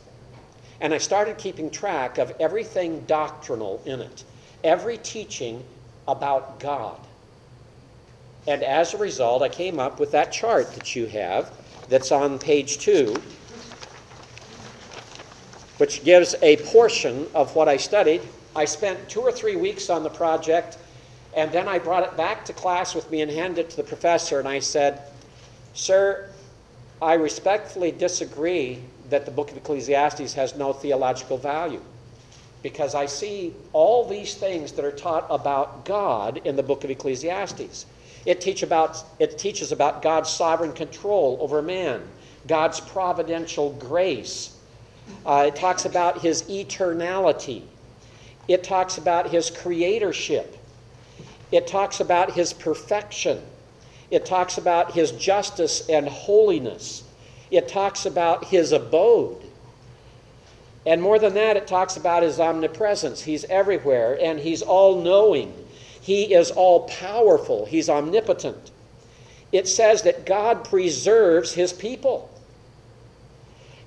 and 0.79 0.93
I 0.93 0.98
started 0.98 1.38
keeping 1.38 1.69
track 1.69 2.17
of 2.17 2.34
everything 2.39 3.01
doctrinal 3.01 3.81
in 3.86 4.01
it, 4.01 4.24
every 4.63 4.98
teaching 4.98 5.63
about 6.07 6.60
God. 6.60 7.00
And 8.48 8.63
as 8.63 8.93
a 8.93 8.98
result, 8.98 9.41
I 9.41 9.50
came 9.50 9.79
up 9.79 10.00
with 10.00 10.12
that 10.12 10.31
chart 10.31 10.74
that 10.75 10.96
you 10.96 11.07
have 11.07 11.51
that's 11.89 12.12
on 12.12 12.39
page 12.39 12.77
two, 12.77 13.15
which 15.77 16.03
gives 16.03 16.36
a 16.41 16.57
portion 16.57 17.27
of 17.34 17.55
what 17.55 17.67
I 17.67 17.77
studied. 17.77 18.22
I 18.55 18.65
spent 18.65 19.10
two 19.10 19.22
or 19.22 19.31
three 19.31 19.55
weeks 19.55 19.89
on 19.89 20.03
the 20.03 20.10
project, 20.10 20.77
and 21.34 21.51
then 21.51 21.67
I 21.67 21.77
brought 21.77 22.03
it 22.03 22.15
back 22.15 22.46
to 22.46 22.53
class 22.53 22.96
with 22.96 23.12
me 23.12 23.22
and 23.22 23.29
handed 23.29 23.65
it 23.65 23.69
to 23.72 23.77
the 23.77 23.84
professor, 23.84 24.39
and 24.39 24.48
I 24.48 24.60
said, 24.60 25.01
Sir, 25.74 26.29
I 27.01 27.13
respectfully 27.13 27.91
disagree 27.91 28.81
that 29.09 29.25
the 29.25 29.31
book 29.31 29.51
of 29.51 29.57
Ecclesiastes 29.57 30.33
has 30.33 30.55
no 30.55 30.73
theological 30.73 31.37
value 31.37 31.81
because 32.63 32.95
I 32.95 33.05
see 33.05 33.53
all 33.71 34.07
these 34.07 34.35
things 34.35 34.71
that 34.73 34.83
are 34.83 34.91
taught 34.91 35.25
about 35.29 35.85
God 35.85 36.41
in 36.43 36.55
the 36.55 36.63
book 36.63 36.83
of 36.83 36.89
Ecclesiastes. 36.89 37.85
It, 38.25 38.41
teach 38.41 38.63
about, 38.63 39.03
it 39.19 39.37
teaches 39.37 39.71
about 39.71 40.01
God's 40.01 40.29
sovereign 40.29 40.73
control 40.73 41.37
over 41.39 41.61
man, 41.61 42.01
God's 42.47 42.79
providential 42.81 43.71
grace. 43.73 44.57
Uh, 45.25 45.45
it 45.47 45.55
talks 45.55 45.85
about 45.85 46.19
his 46.19 46.43
eternality. 46.43 47.61
It 48.47 48.63
talks 48.63 48.97
about 48.97 49.29
his 49.29 49.49
creatorship. 49.49 50.57
It 51.51 51.67
talks 51.67 51.99
about 52.01 52.33
his 52.33 52.51
perfection. 52.51 53.41
It 54.11 54.25
talks 54.25 54.57
about 54.57 54.91
his 54.91 55.11
justice 55.11 55.87
and 55.87 56.07
holiness. 56.07 57.03
It 57.51 57.68
talks 57.68 58.06
about 58.06 58.46
his 58.46 58.72
abode. 58.72 59.42
And 60.86 61.01
more 61.01 61.20
than 61.20 61.34
that, 61.34 61.58
it 61.58 61.68
talks 61.68 61.98
about 61.98 62.24
his 62.24 62.39
omnipresence. 62.39 63.22
He's 63.22 63.44
everywhere 63.46 64.18
and 64.22 64.39
he's 64.39 64.62
all 64.62 65.01
knowing. 65.01 65.54
He 66.01 66.34
is 66.34 66.51
all 66.51 66.88
powerful. 66.88 67.66
He's 67.66 67.89
omnipotent. 67.89 68.72
It 69.51 69.68
says 69.68 70.04
that 70.04 70.25
God 70.25 70.63
preserves 70.63 71.54
his 71.54 71.74
people. 71.74 72.30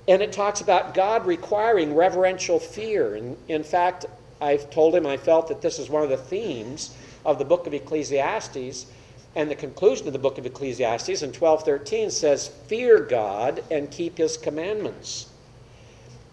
And 0.09 0.23
it 0.23 0.33
talks 0.33 0.61
about 0.61 0.95
God 0.95 1.27
requiring 1.27 1.95
reverential 1.95 2.59
fear. 2.59 3.15
And 3.15 3.37
in 3.49 3.63
fact, 3.63 4.07
I've 4.41 4.71
told 4.71 4.95
him 4.95 5.07
I 5.07 5.17
felt 5.17 5.49
that 5.49 5.63
this 5.63 5.79
is 5.79 5.89
one 5.89 6.03
of 6.03 6.09
the 6.11 6.17
themes 6.17 6.95
of 7.25 7.39
the 7.39 7.45
book 7.45 7.67
of 7.67 7.75
Ecclesiastes. 7.75 8.87
And 9.35 9.51
the 9.51 9.55
conclusion 9.55 10.07
of 10.07 10.13
the 10.13 10.19
book 10.19 10.39
of 10.39 10.47
Ecclesiastes 10.47 11.23
in 11.23 11.33
12:13 11.33 12.11
says, 12.11 12.49
"Fear 12.67 13.01
God 13.01 13.63
and 13.71 13.91
keep 13.91 14.19
his 14.19 14.37
commandments." 14.37 15.27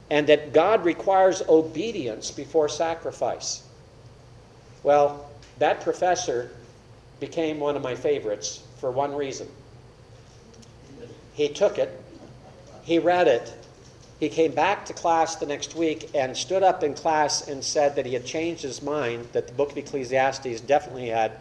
and 0.10 0.28
that 0.28 0.54
God 0.54 0.86
requires 0.86 1.42
obedience 1.50 2.32
before 2.32 2.70
sacrifice. 2.70 3.64
Well, 4.84 5.30
that 5.60 5.82
professor 5.82 6.52
became 7.20 7.60
one 7.60 7.76
of 7.76 7.82
my 7.82 7.96
favorites 7.96 8.64
for 8.80 8.92
one 8.92 9.14
reason. 9.14 9.48
He 11.34 11.50
took 11.50 11.78
it, 11.78 12.02
he 12.84 13.00
read 13.00 13.28
it, 13.28 13.54
he 14.20 14.30
came 14.30 14.54
back 14.54 14.86
to 14.86 14.94
class 14.94 15.36
the 15.36 15.46
next 15.46 15.76
week 15.76 16.10
and 16.16 16.36
stood 16.36 16.64
up 16.64 16.84
in 16.84 16.94
class 16.94 17.48
and 17.48 17.64
said 17.64 17.96
that 17.96 18.06
he 18.06 18.14
had 18.14 18.26
changed 18.26 18.64
his 18.64 18.82
mind, 18.82 19.28
that 19.34 19.48
the 19.48 19.54
book 19.54 19.72
of 19.72 19.78
Ecclesiastes 19.78 20.62
definitely 20.62 21.10
had 21.10 21.34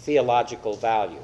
theological 0.00 0.76
value. 0.76 1.22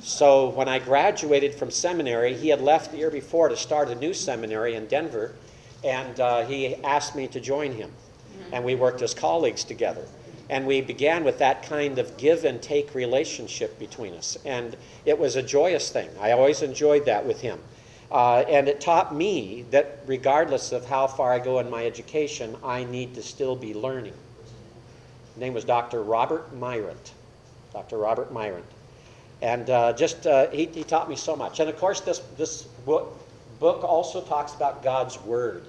So 0.00 0.50
when 0.50 0.68
I 0.68 0.78
graduated 0.78 1.54
from 1.54 1.70
seminary, 1.70 2.34
he 2.34 2.48
had 2.48 2.60
left 2.60 2.92
the 2.92 2.98
year 2.98 3.10
before 3.10 3.48
to 3.48 3.56
start 3.56 3.88
a 3.88 3.94
new 3.94 4.14
seminary 4.14 4.74
in 4.74 4.86
Denver 4.86 5.34
and 5.84 6.18
uh, 6.18 6.44
he 6.44 6.74
asked 6.76 7.14
me 7.14 7.28
to 7.28 7.40
join 7.40 7.72
him. 7.72 7.92
And 8.52 8.64
we 8.64 8.74
worked 8.74 9.02
as 9.02 9.14
colleagues 9.14 9.64
together. 9.64 10.04
And 10.50 10.66
we 10.66 10.80
began 10.80 11.24
with 11.24 11.38
that 11.38 11.62
kind 11.62 11.98
of 11.98 12.16
give 12.16 12.44
and 12.44 12.62
take 12.62 12.94
relationship 12.94 13.78
between 13.78 14.14
us. 14.14 14.38
And 14.44 14.76
it 15.04 15.18
was 15.18 15.36
a 15.36 15.42
joyous 15.42 15.90
thing. 15.90 16.08
I 16.20 16.32
always 16.32 16.62
enjoyed 16.62 17.04
that 17.04 17.26
with 17.26 17.40
him. 17.40 17.58
Uh, 18.10 18.38
and 18.48 18.68
it 18.68 18.80
taught 18.80 19.14
me 19.14 19.66
that 19.70 20.00
regardless 20.06 20.72
of 20.72 20.86
how 20.86 21.06
far 21.06 21.32
I 21.32 21.38
go 21.38 21.58
in 21.58 21.68
my 21.68 21.84
education, 21.84 22.56
I 22.64 22.84
need 22.84 23.14
to 23.16 23.22
still 23.22 23.54
be 23.54 23.74
learning. 23.74 24.14
His 25.34 25.40
name 25.40 25.52
was 25.52 25.64
Dr. 25.64 26.02
Robert 26.02 26.54
Myrant. 26.54 27.12
Dr. 27.78 27.98
Robert 27.98 28.32
Myrant. 28.32 28.64
And 29.40 29.70
uh, 29.70 29.92
just, 29.92 30.26
uh, 30.26 30.48
he, 30.50 30.66
he 30.66 30.82
taught 30.82 31.08
me 31.08 31.14
so 31.14 31.36
much. 31.36 31.60
And 31.60 31.70
of 31.70 31.76
course, 31.76 32.00
this, 32.00 32.18
this 32.36 32.62
book, 32.84 33.16
book 33.60 33.84
also 33.84 34.20
talks 34.20 34.52
about 34.52 34.82
God's 34.82 35.16
Word. 35.20 35.64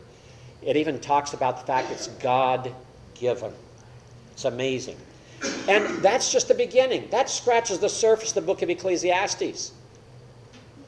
It 0.63 0.75
even 0.75 0.99
talks 0.99 1.33
about 1.33 1.59
the 1.59 1.67
fact 1.67 1.91
it's 1.91 2.07
God 2.07 2.73
given. 3.13 3.53
It's 4.31 4.45
amazing. 4.45 4.97
And 5.67 5.85
that's 5.99 6.31
just 6.31 6.47
the 6.47 6.55
beginning. 6.55 7.07
That 7.11 7.29
scratches 7.29 7.77
the 7.77 7.89
surface 7.89 8.29
of 8.29 8.35
the 8.35 8.41
book 8.41 8.63
of 8.63 8.71
Ecclesiastes. 8.71 9.71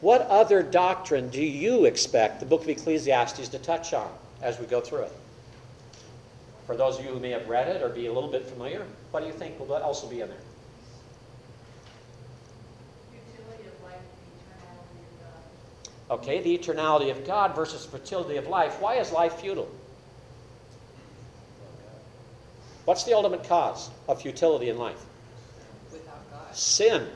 What 0.02 0.22
other 0.22 0.64
doctrine 0.64 1.30
do 1.30 1.44
you 1.44 1.86
expect 1.86 2.40
the 2.40 2.48
book 2.48 2.64
of 2.64 2.70
Ecclesiastes 2.70 3.48
to 3.50 3.60
touch 3.60 3.94
on 3.94 4.12
as 4.42 4.60
we 4.60 4.66
go 4.66 4.82
through 4.82 5.04
it? 5.04 5.14
For 6.66 6.76
those 6.76 6.98
of 6.98 7.06
you 7.06 7.12
who 7.12 7.20
may 7.20 7.30
have 7.30 7.48
read 7.48 7.68
it 7.68 7.84
or 7.84 7.90
be 7.90 8.08
a 8.08 8.12
little 8.12 8.32
bit 8.32 8.48
familiar, 8.48 8.88
what 9.12 9.20
do 9.20 9.28
you 9.28 9.34
think 9.34 9.60
will 9.60 9.72
also 9.76 10.08
be 10.08 10.22
in 10.22 10.30
there? 10.30 10.38
Okay, 16.12 16.42
the 16.42 16.58
eternality 16.58 17.10
of 17.10 17.26
God 17.26 17.56
versus 17.56 17.86
fertility 17.86 18.36
of 18.36 18.48
life. 18.48 18.82
Why 18.82 18.96
is 18.96 19.14
life 19.14 19.36
futile? 19.36 19.72
What's 22.84 23.06
the 23.06 23.14
ultimate 23.14 23.46
cause 23.46 23.90
of 24.10 24.22
futility 24.22 24.70
in 24.70 24.78
life? 24.78 25.02
Without 25.94 26.30
God. 26.30 26.56
Sin. 26.56 27.08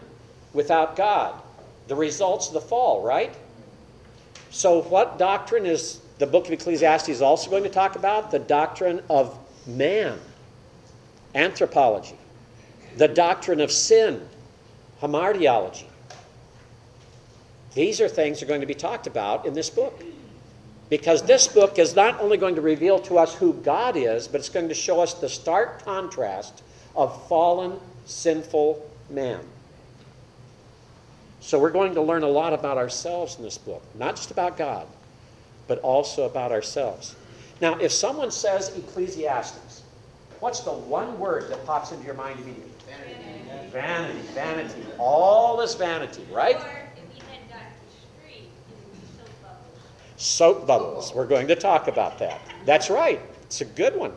Without 0.53 0.95
God. 0.95 1.41
The 1.87 1.95
results 1.95 2.47
of 2.47 2.53
the 2.53 2.61
fall, 2.61 3.03
right? 3.03 3.35
So, 4.49 4.83
what 4.83 5.17
doctrine 5.17 5.65
is 5.65 5.99
the 6.17 6.25
book 6.25 6.45
of 6.45 6.53
Ecclesiastes 6.53 7.19
also 7.19 7.49
going 7.49 7.63
to 7.63 7.69
talk 7.69 7.97
about? 7.97 8.31
The 8.31 8.39
doctrine 8.39 9.01
of 9.09 9.37
man, 9.67 10.17
anthropology, 11.33 12.15
the 12.95 13.09
doctrine 13.09 13.59
of 13.59 13.71
sin, 13.71 14.25
hamartiology. 15.01 15.87
These 17.75 18.01
are 18.01 18.07
things 18.07 18.39
that 18.39 18.45
are 18.45 18.47
going 18.47 18.61
to 18.61 18.67
be 18.67 18.73
talked 18.73 19.05
about 19.05 19.45
in 19.45 19.53
this 19.53 19.69
book. 19.69 20.01
Because 20.89 21.23
this 21.23 21.47
book 21.47 21.77
is 21.77 21.95
not 21.95 22.19
only 22.19 22.37
going 22.37 22.55
to 22.55 22.61
reveal 22.61 22.99
to 22.99 23.17
us 23.17 23.35
who 23.35 23.53
God 23.53 23.97
is, 23.97 24.27
but 24.27 24.39
it's 24.39 24.49
going 24.49 24.69
to 24.69 24.73
show 24.73 25.01
us 25.01 25.13
the 25.15 25.29
stark 25.29 25.83
contrast 25.83 26.63
of 26.95 27.27
fallen, 27.27 27.79
sinful 28.05 28.87
man. 29.09 29.41
So 31.41 31.59
we're 31.59 31.71
going 31.71 31.93
to 31.95 32.01
learn 32.01 32.23
a 32.23 32.29
lot 32.29 32.53
about 32.53 32.77
ourselves 32.77 33.37
in 33.37 33.43
this 33.43 33.57
book, 33.57 33.83
not 33.95 34.15
just 34.15 34.31
about 34.31 34.57
God, 34.57 34.87
but 35.67 35.79
also 35.79 36.25
about 36.25 36.51
ourselves. 36.51 37.15
Now, 37.61 37.77
if 37.79 37.91
someone 37.91 38.31
says 38.31 38.75
Ecclesiastes, 38.77 39.83
what's 40.39 40.61
the 40.61 40.71
one 40.71 41.19
word 41.19 41.49
that 41.49 41.65
pops 41.65 41.91
into 41.91 42.05
your 42.05 42.15
mind 42.15 42.39
immediately? 42.39 42.71
Vanity. 42.87 43.69
Vanity, 43.71 44.19
vanity. 44.33 44.81
All 44.97 45.61
is 45.61 45.75
vanity, 45.75 46.25
right? 46.31 46.57
Soap 50.17 50.65
bubbles. 50.65 51.13
We're 51.13 51.27
going 51.27 51.47
to 51.47 51.55
talk 51.55 51.87
about 51.87 52.19
that. 52.19 52.39
That's 52.65 52.89
right. 52.89 53.21
It's 53.43 53.61
a 53.61 53.65
good 53.65 53.95
one. 53.95 54.13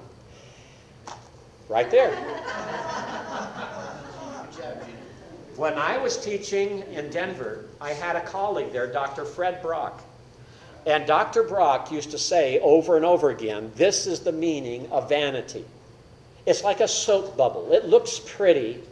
Right 1.69 1.91
there. 1.91 2.15
When 5.57 5.75
I 5.75 5.99
was 5.99 6.17
teaching 6.25 6.85
in 6.93 7.11
Denver, 7.11 7.65
I 7.81 7.93
had 7.93 8.15
a 8.15 8.21
colleague 8.21 8.73
there, 8.73 8.87
Dr. 8.87 9.25
Fred 9.25 9.61
Brock. 9.61 10.05
And 10.87 11.05
Dr. 11.05 11.43
Brock 11.43 11.91
used 11.91 12.13
to 12.13 12.19
say 12.19 12.61
over 12.61 12.97
and 12.97 13.05
over 13.05 13.31
again 13.31 13.73
this 13.75 14.07
is 14.07 14.21
the 14.21 14.31
meaning 14.33 14.89
of 14.91 15.09
vanity. 15.09 15.65
It's 16.47 16.63
like 16.63 16.81
a 16.81 16.89
soap 16.89 17.37
bubble. 17.37 17.73
It 17.73 17.87
looks 17.87 18.21
pretty, 18.25 18.83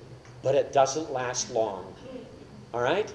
but 0.42 0.54
it 0.54 0.72
doesn't 0.72 1.12
last 1.12 1.52
long. 1.52 1.94
All 2.74 2.82
right? 2.82 3.10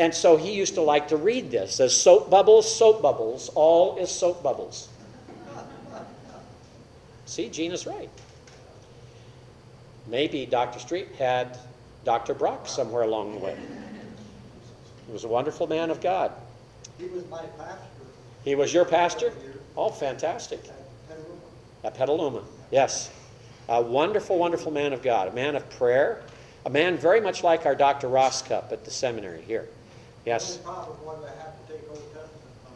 And 0.00 0.14
so 0.14 0.38
he 0.38 0.54
used 0.54 0.76
to 0.76 0.80
like 0.80 1.08
to 1.08 1.18
read 1.18 1.50
this 1.50 1.78
as 1.78 1.94
soap 1.94 2.30
bubbles, 2.30 2.74
soap 2.74 3.02
bubbles, 3.02 3.50
all 3.54 3.98
is 3.98 4.10
soap 4.10 4.42
bubbles. 4.42 4.88
See, 7.26 7.50
Gene 7.50 7.72
is 7.72 7.86
right. 7.86 8.08
Maybe 10.06 10.46
Dr. 10.46 10.78
Street 10.78 11.08
had 11.18 11.58
Dr. 12.02 12.32
Brock 12.32 12.66
somewhere 12.66 13.02
along 13.02 13.34
the 13.34 13.40
way. 13.40 13.58
He 15.06 15.12
was 15.12 15.24
a 15.24 15.28
wonderful 15.28 15.66
man 15.66 15.90
of 15.90 16.00
God. 16.00 16.32
He 16.96 17.04
was 17.04 17.28
my 17.28 17.42
pastor 17.58 17.84
He 18.42 18.54
was 18.54 18.72
your 18.72 18.86
pastor? 18.86 19.34
Oh, 19.76 19.90
fantastic. 19.90 20.60
at 20.64 21.08
Petaluma. 21.08 21.40
At 21.84 21.94
Petaluma, 21.94 22.42
yes. 22.70 23.10
A 23.68 23.82
wonderful, 23.82 24.38
wonderful 24.38 24.72
man 24.72 24.94
of 24.94 25.02
God, 25.02 25.28
a 25.28 25.32
man 25.32 25.56
of 25.56 25.68
prayer, 25.68 26.22
a 26.64 26.70
man 26.70 26.96
very 26.96 27.20
much 27.20 27.44
like 27.44 27.66
our 27.66 27.74
Dr. 27.74 28.08
Ross 28.08 28.40
Cup 28.40 28.72
at 28.72 28.86
the 28.86 28.90
seminary 28.90 29.42
here. 29.42 29.68
Yes. 30.26 30.58
Only 30.58 30.64
problem 30.64 30.98
was 31.04 31.24
I 31.24 31.30
had 31.42 31.52
to 31.56 31.72
take 31.72 31.82
Old 31.90 32.04
Testament 32.12 32.52
from 32.62 32.74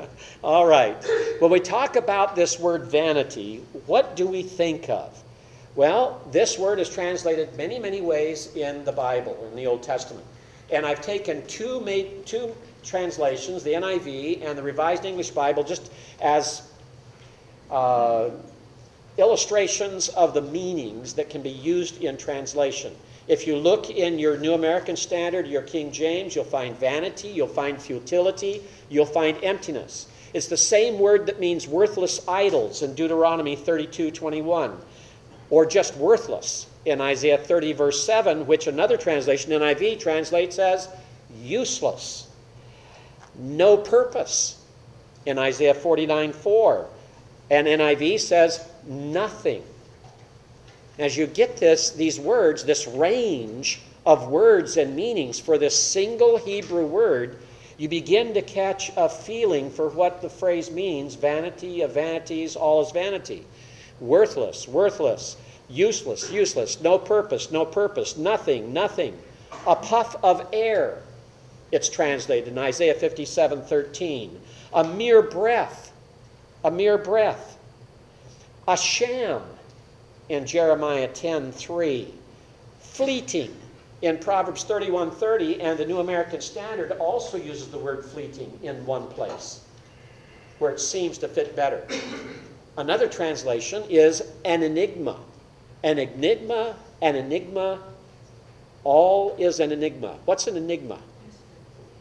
him. 0.00 0.08
All 0.42 0.66
right. 0.66 0.96
When 1.40 1.50
we 1.50 1.60
talk 1.60 1.96
about 1.96 2.34
this 2.34 2.58
word 2.58 2.84
vanity, 2.84 3.62
what 3.86 4.16
do 4.16 4.26
we 4.26 4.42
think 4.42 4.88
of? 4.88 5.22
Well, 5.76 6.20
this 6.32 6.58
word 6.58 6.80
is 6.80 6.88
translated 6.88 7.54
many, 7.56 7.78
many 7.78 8.00
ways 8.00 8.54
in 8.56 8.84
the 8.84 8.92
Bible, 8.92 9.36
in 9.50 9.56
the 9.56 9.66
Old 9.66 9.82
Testament. 9.82 10.26
And 10.72 10.86
I've 10.86 11.00
taken 11.00 11.46
two, 11.46 11.80
made, 11.80 12.26
two 12.26 12.54
translations, 12.82 13.62
the 13.62 13.74
NIV 13.74 14.44
and 14.44 14.56
the 14.56 14.62
Revised 14.62 15.04
English 15.04 15.30
Bible, 15.30 15.62
just 15.62 15.92
as 16.20 16.62
uh, 17.70 18.30
illustrations 19.18 20.08
of 20.10 20.34
the 20.34 20.42
meanings 20.42 21.14
that 21.14 21.30
can 21.30 21.42
be 21.42 21.50
used 21.50 22.02
in 22.02 22.16
translation. 22.16 22.94
If 23.28 23.46
you 23.46 23.56
look 23.56 23.90
in 23.90 24.18
your 24.18 24.36
New 24.38 24.54
American 24.54 24.96
Standard, 24.96 25.46
your 25.46 25.62
King 25.62 25.92
James, 25.92 26.34
you'll 26.34 26.44
find 26.44 26.76
vanity, 26.76 27.28
you'll 27.28 27.46
find 27.46 27.80
futility, 27.80 28.62
you'll 28.88 29.06
find 29.06 29.36
emptiness. 29.44 30.08
It's 30.32 30.46
the 30.46 30.56
same 30.56 30.98
word 30.98 31.26
that 31.26 31.40
means 31.40 31.66
worthless 31.66 32.26
idols 32.28 32.82
in 32.82 32.94
Deuteronomy 32.94 33.56
32 33.56 34.10
21, 34.10 34.76
or 35.50 35.66
just 35.66 35.96
worthless 35.96 36.66
in 36.84 37.00
Isaiah 37.00 37.38
30, 37.38 37.72
verse 37.72 38.04
7, 38.04 38.46
which 38.46 38.66
another 38.66 38.96
translation, 38.96 39.52
NIV, 39.52 40.00
translates 40.00 40.58
as 40.58 40.88
useless. 41.40 42.28
No 43.38 43.76
purpose 43.76 44.60
in 45.26 45.38
Isaiah 45.38 45.74
49 45.74 46.32
4. 46.32 46.86
And 47.50 47.66
NIV 47.66 48.20
says 48.20 48.69
nothing. 48.86 49.62
As 50.98 51.16
you 51.16 51.26
get 51.26 51.56
this, 51.56 51.90
these 51.90 52.20
words, 52.20 52.64
this 52.64 52.86
range 52.86 53.80
of 54.06 54.28
words 54.28 54.76
and 54.76 54.94
meanings 54.96 55.38
for 55.38 55.58
this 55.58 55.80
single 55.80 56.36
Hebrew 56.36 56.86
word, 56.86 57.38
you 57.78 57.88
begin 57.88 58.34
to 58.34 58.42
catch 58.42 58.90
a 58.96 59.08
feeling 59.08 59.70
for 59.70 59.88
what 59.88 60.20
the 60.20 60.28
phrase 60.28 60.70
means 60.70 61.14
vanity 61.14 61.80
of 61.80 61.92
vanities, 61.92 62.54
all 62.56 62.82
is 62.82 62.90
vanity. 62.90 63.46
Worthless, 64.00 64.68
worthless, 64.68 65.36
useless, 65.70 66.30
useless, 66.30 66.80
no 66.80 66.98
purpose, 66.98 67.50
no 67.50 67.64
purpose, 67.64 68.16
nothing, 68.18 68.72
nothing. 68.72 69.16
A 69.66 69.76
puff 69.76 70.16
of 70.22 70.46
air, 70.52 71.02
it's 71.72 71.88
translated 71.88 72.48
in 72.48 72.58
Isaiah 72.58 72.94
57 72.94 73.62
13. 73.62 74.40
A 74.74 74.84
mere 74.84 75.22
breath, 75.22 75.92
a 76.64 76.70
mere 76.70 76.98
breath. 76.98 77.58
A 78.70 78.76
sham 78.76 79.42
in 80.28 80.46
Jeremiah 80.46 81.08
10 81.08 81.50
3. 81.50 82.14
Fleeting 82.78 83.52
in 84.00 84.16
Proverbs 84.18 84.62
31 84.62 85.10
30, 85.10 85.60
and 85.60 85.76
the 85.76 85.84
New 85.84 85.98
American 85.98 86.40
Standard 86.40 86.92
also 86.92 87.36
uses 87.36 87.66
the 87.66 87.78
word 87.78 88.04
fleeting 88.04 88.60
in 88.62 88.86
one 88.86 89.08
place 89.08 89.62
where 90.60 90.70
it 90.70 90.78
seems 90.78 91.18
to 91.18 91.26
fit 91.26 91.56
better. 91.56 91.84
Another 92.78 93.08
translation 93.08 93.82
is 93.88 94.22
an 94.44 94.62
enigma. 94.62 95.18
An 95.82 95.98
enigma, 95.98 96.76
an 97.02 97.16
enigma, 97.16 97.80
all 98.84 99.34
is 99.36 99.58
an 99.58 99.72
enigma. 99.72 100.16
What's 100.26 100.46
an 100.46 100.56
enigma? 100.56 101.00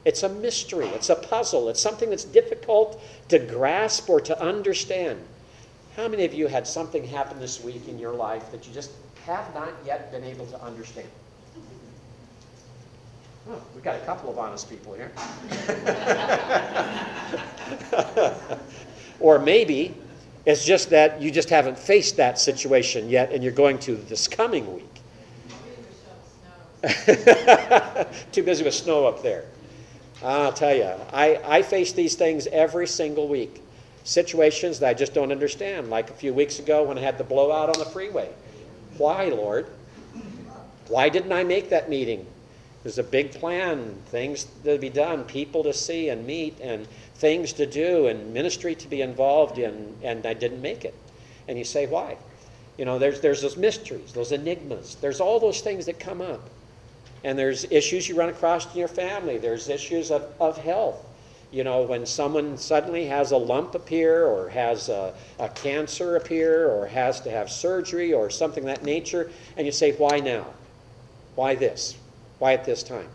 It's 0.06 0.22
a 0.22 0.30
mystery, 0.30 0.90
it's 0.90 1.10
a 1.10 1.16
puzzle, 1.16 1.68
it's 1.68 1.82
something 1.82 2.12
that's 2.12 2.26
difficult 2.26 3.02
to 3.30 3.40
grasp 3.40 4.08
or 4.08 4.22
to 4.22 4.40
understand. 4.40 5.20
How 6.00 6.08
many 6.08 6.24
of 6.24 6.34
you 6.34 6.48
had 6.48 6.66
something 6.66 7.04
happen 7.04 7.42
this 7.42 7.62
week 7.62 7.90
in 7.90 8.00
your 8.00 8.14
life 8.14 8.54
that 8.54 8.66
you 8.66 8.74
just 8.74 8.92
have 9.26 9.54
not 9.54 9.74
yet 9.86 10.14
been 10.14 10.24
able 10.24 10.46
to 10.46 10.64
understand? 10.64 11.10
Oh, 13.50 13.62
we've 13.76 13.84
got 13.84 13.98
a 13.98 14.06
couple 14.06 14.30
of 14.30 14.40
honest 14.40 14.70
people 14.70 14.94
here. 14.94 15.12
or 19.20 19.40
maybe 19.40 19.94
it's 20.46 20.64
just 20.64 20.90
that 20.92 21.22
you 21.22 21.32
just 21.32 21.50
haven't 21.50 21.78
faced 21.78 22.16
that 22.16 22.40
situation 22.40 23.10
yet 23.10 23.34
and 23.34 23.44
you're 23.44 23.52
going 23.52 23.78
to 23.80 23.96
this 23.96 24.26
coming 24.26 24.74
week. 24.74 25.02
Too 28.32 28.44
busy 28.44 28.64
with 28.64 28.74
snow 28.74 29.06
up 29.06 29.22
there. 29.22 29.44
I'll 30.24 30.54
tell 30.54 30.74
you, 30.74 30.94
I, 31.12 31.42
I 31.44 31.62
face 31.62 31.92
these 31.92 32.16
things 32.16 32.48
every 32.48 32.88
single 32.88 33.28
week. 33.28 33.64
Situations 34.10 34.80
that 34.80 34.90
I 34.90 34.96
just 34.96 35.14
don't 35.14 35.32
understand, 35.32 35.92
like 35.92 36.10
a 36.10 36.14
few 36.14 36.34
weeks 36.34 36.58
ago 36.58 36.82
when 36.82 36.98
I 36.98 37.02
had 37.02 37.20
the 37.20 37.24
blowout 37.24 37.70
on 37.70 37.78
the 37.78 37.86
freeway. 37.86 38.28
Why, 38.98 39.26
Lord? 39.26 39.68
Why 40.88 41.10
didn't 41.10 41.32
I 41.32 41.44
make 41.44 41.70
that 41.70 41.92
meeting? 41.92 42.26
There's 42.82 42.98
a 42.98 43.04
big 43.04 43.34
plan, 43.34 44.02
things 44.08 44.48
to 44.64 44.80
be 44.80 44.90
done, 44.90 45.26
people 45.26 45.62
to 45.62 45.74
see 45.74 46.10
and 46.10 46.26
meet, 46.26 46.60
and 46.60 46.88
things 47.18 47.54
to 47.54 47.68
do, 47.68 48.08
and 48.08 48.34
ministry 48.34 48.74
to 48.74 48.88
be 48.88 49.04
involved 49.04 49.60
in, 49.60 49.96
and 50.02 50.26
I 50.26 50.34
didn't 50.34 50.64
make 50.64 50.86
it. 50.86 50.96
And 51.48 51.60
you 51.60 51.64
say, 51.64 51.86
why? 51.86 52.18
You 52.80 52.86
know, 52.86 52.98
there's, 52.98 53.22
there's 53.22 53.44
those 53.44 53.58
mysteries, 53.58 54.12
those 54.14 54.32
enigmas, 54.32 54.96
there's 54.96 55.22
all 55.22 55.40
those 55.40 55.62
things 55.62 55.86
that 55.86 56.00
come 56.00 56.20
up. 56.20 56.50
And 57.24 57.38
there's 57.38 57.66
issues 57.66 58.10
you 58.10 58.16
run 58.16 58.30
across 58.30 58.74
in 58.74 58.80
your 58.80 58.88
family, 58.88 59.38
there's 59.38 59.70
issues 59.70 60.10
of, 60.10 60.24
of 60.40 60.58
health. 60.58 61.06
You 61.52 61.64
know, 61.64 61.82
when 61.82 62.06
someone 62.06 62.58
suddenly 62.58 63.06
has 63.08 63.32
a 63.32 63.38
lump 63.38 63.74
appear, 63.74 64.26
or 64.26 64.50
has 64.50 64.88
a, 64.90 65.14
a 65.40 65.50
cancer 65.50 66.16
appear, 66.16 66.70
or 66.70 66.86
has 66.88 67.22
to 67.22 67.32
have 67.32 67.50
surgery, 67.50 68.14
or 68.14 68.30
something 68.30 68.66
that 68.66 68.84
nature, 68.84 69.32
and 69.58 69.66
you 69.66 69.72
say, 69.72 69.94
why 69.94 70.20
now? 70.20 70.46
Why 71.36 71.56
this? 71.56 71.98
Why 72.38 72.54
at 72.54 72.66
this 72.66 72.84
time? 72.84 73.08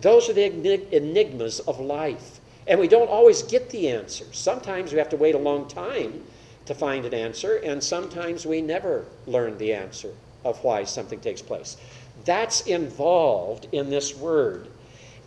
Those 0.00 0.30
are 0.30 0.32
the 0.32 0.96
enigmas 0.96 1.60
of 1.60 1.78
life. 1.80 2.40
And 2.66 2.80
we 2.80 2.88
don't 2.88 3.08
always 3.08 3.42
get 3.42 3.68
the 3.70 3.88
answer. 3.88 4.24
Sometimes 4.32 4.92
we 4.92 4.98
have 4.98 5.08
to 5.10 5.16
wait 5.16 5.34
a 5.34 5.38
long 5.38 5.68
time 5.68 6.24
to 6.66 6.74
find 6.74 7.04
an 7.04 7.12
answer, 7.12 7.56
and 7.56 7.82
sometimes 7.82 8.46
we 8.46 8.62
never 8.62 9.04
learn 9.26 9.58
the 9.58 9.74
answer 9.74 10.12
of 10.44 10.62
why 10.64 10.84
something 10.84 11.20
takes 11.20 11.42
place. 11.42 11.76
That's 12.24 12.62
involved 12.62 13.66
in 13.72 13.90
this 13.90 14.16
word. 14.16 14.68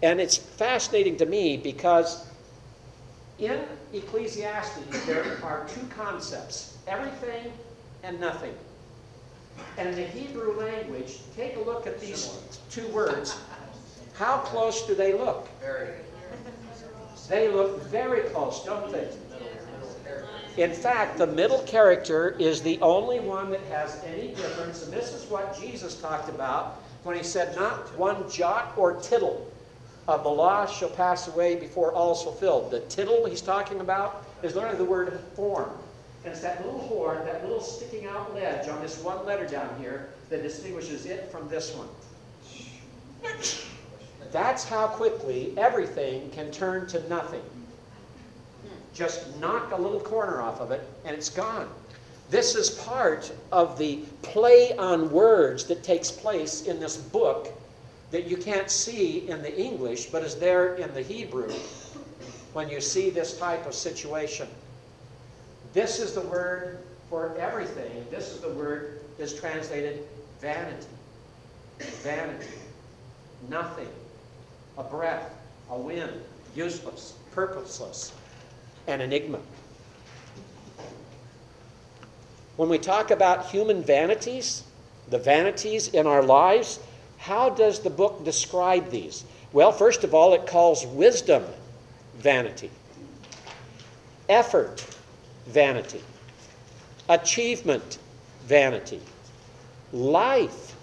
And 0.04 0.20
it's 0.20 0.36
fascinating 0.36 1.16
to 1.18 1.26
me 1.26 1.56
because 1.56 2.28
in 3.40 3.58
Ecclesiastes 3.94 5.06
there 5.06 5.40
are 5.42 5.66
two 5.74 5.88
concepts 5.88 6.78
everything 6.88 7.54
and 8.04 8.20
nothing. 8.20 8.54
And 9.78 9.88
in 9.88 9.96
the 9.96 10.04
Hebrew 10.04 10.60
language, 10.60 11.20
take 11.38 11.56
a 11.56 11.62
look 11.62 11.88
at 11.88 12.02
these 12.02 12.38
two 12.70 12.86
words. 12.90 13.40
How 14.16 14.40
close 14.40 14.86
do 14.86 14.94
they 14.94 15.14
look? 15.14 15.48
They 17.30 17.48
look 17.48 17.82
very 17.84 18.24
close, 18.30 18.66
don't 18.66 18.92
they? 18.92 19.08
In 20.58 20.74
fact, 20.74 21.18
the 21.18 21.28
middle 21.28 21.60
character 21.60 22.36
is 22.40 22.62
the 22.62 22.78
only 22.82 23.22
one 23.22 23.50
that 23.52 23.62
has 23.72 24.04
any 24.04 24.36
difference, 24.36 24.84
and 24.84 24.92
this 24.92 25.14
is 25.14 25.24
what 25.32 25.58
Jesus 25.58 25.96
talked 26.02 26.28
about 26.28 26.82
when 27.04 27.16
he 27.16 27.24
said, 27.24 27.56
Not 27.56 27.98
one 27.98 28.30
jot 28.30 28.74
or 28.76 28.96
tittle 28.96 29.50
of 30.08 30.24
the 30.24 30.30
law 30.30 30.66
shall 30.66 30.90
pass 30.90 31.28
away 31.28 31.56
before 31.56 31.94
all 31.94 32.14
is 32.14 32.22
fulfilled. 32.22 32.72
The 32.72 32.82
tittle 32.82 33.26
he's 33.26 33.42
talking 33.42 33.80
about 33.80 34.26
is 34.42 34.56
literally 34.56 34.78
the 34.78 34.86
word 34.86 35.20
form. 35.36 35.72
And 36.24 36.32
it's 36.32 36.42
that 36.42 36.66
little 36.66 36.82
horn, 36.82 37.26
that 37.26 37.44
little 37.44 37.62
sticking 37.62 38.06
out 38.06 38.34
ledge 38.34 38.68
on 38.70 38.82
this 38.82 39.00
one 39.00 39.26
letter 39.26 39.46
down 39.46 39.70
here 39.80 40.10
that 40.30 40.42
distinguishes 40.42 41.06
it 41.06 41.32
from 41.32 41.48
this 41.50 41.76
one. 41.76 41.88
That's 44.32 44.64
how 44.64 44.88
quickly 44.88 45.54
everything 45.58 46.30
can 46.32 46.52
turn 46.52 46.88
to 46.88 47.08
nothing. 47.08 47.44
Just 48.94 49.38
knock 49.40 49.72
a 49.72 49.76
little 49.76 50.00
corner 50.00 50.42
off 50.42 50.60
of 50.60 50.72
it 50.72 50.88
and 51.06 51.16
it's 51.16 51.30
gone. 51.30 51.70
This 52.30 52.56
is 52.56 52.72
part 52.72 53.32
of 53.52 53.78
the 53.78 53.98
play 54.22 54.76
on 54.78 55.12
words 55.12 55.66
that 55.66 55.84
takes 55.84 56.10
place 56.10 56.64
in 56.64 56.80
this 56.80 56.98
book 56.98 57.54
that 58.14 58.28
you 58.28 58.38
can't 58.38 58.70
see 58.70 59.28
in 59.28 59.42
the 59.42 59.60
English, 59.60 60.06
but 60.06 60.22
is 60.22 60.36
there 60.36 60.76
in 60.76 60.94
the 60.94 61.02
Hebrew 61.02 61.52
when 62.54 62.70
you 62.70 62.80
see 62.80 63.10
this 63.10 63.40
type 63.40 63.66
of 63.66 63.74
situation. 63.74 64.48
This 65.74 66.00
is 66.00 66.14
the 66.14 66.22
word 66.22 66.78
for 67.10 67.36
everything. 67.40 68.06
This 68.12 68.30
is 68.30 68.40
the 68.40 68.52
word 68.52 69.02
that's 69.18 69.34
translated 69.34 70.06
vanity. 70.40 70.86
Vanity. 71.80 72.54
Nothing. 73.50 73.90
A 74.78 74.84
breath. 74.84 75.34
A 75.72 75.76
wind. 75.76 76.22
Useless. 76.56 77.16
Purposeless. 77.32 78.14
An 78.86 79.02
enigma. 79.02 79.40
When 82.58 82.70
we 82.70 82.78
talk 82.78 83.10
about 83.10 83.48
human 83.48 83.82
vanities, 83.82 84.66
the 85.10 85.18
vanities 85.18 85.88
in 85.88 86.06
our 86.06 86.22
lives, 86.22 86.80
how 87.24 87.50
does 87.50 87.80
the 87.80 87.90
book 87.90 88.26
describe 88.26 88.90
these? 88.92 89.24
Well, 89.54 89.72
first 89.72 90.04
of 90.04 90.14
all, 90.14 90.34
it 90.34 90.46
calls 90.46 90.86
wisdom 90.86 91.46
vanity, 92.18 92.70
effort 94.28 94.86
vanity, 95.48 96.02
achievement 97.08 97.98
vanity, 98.46 99.00
life 99.94 100.76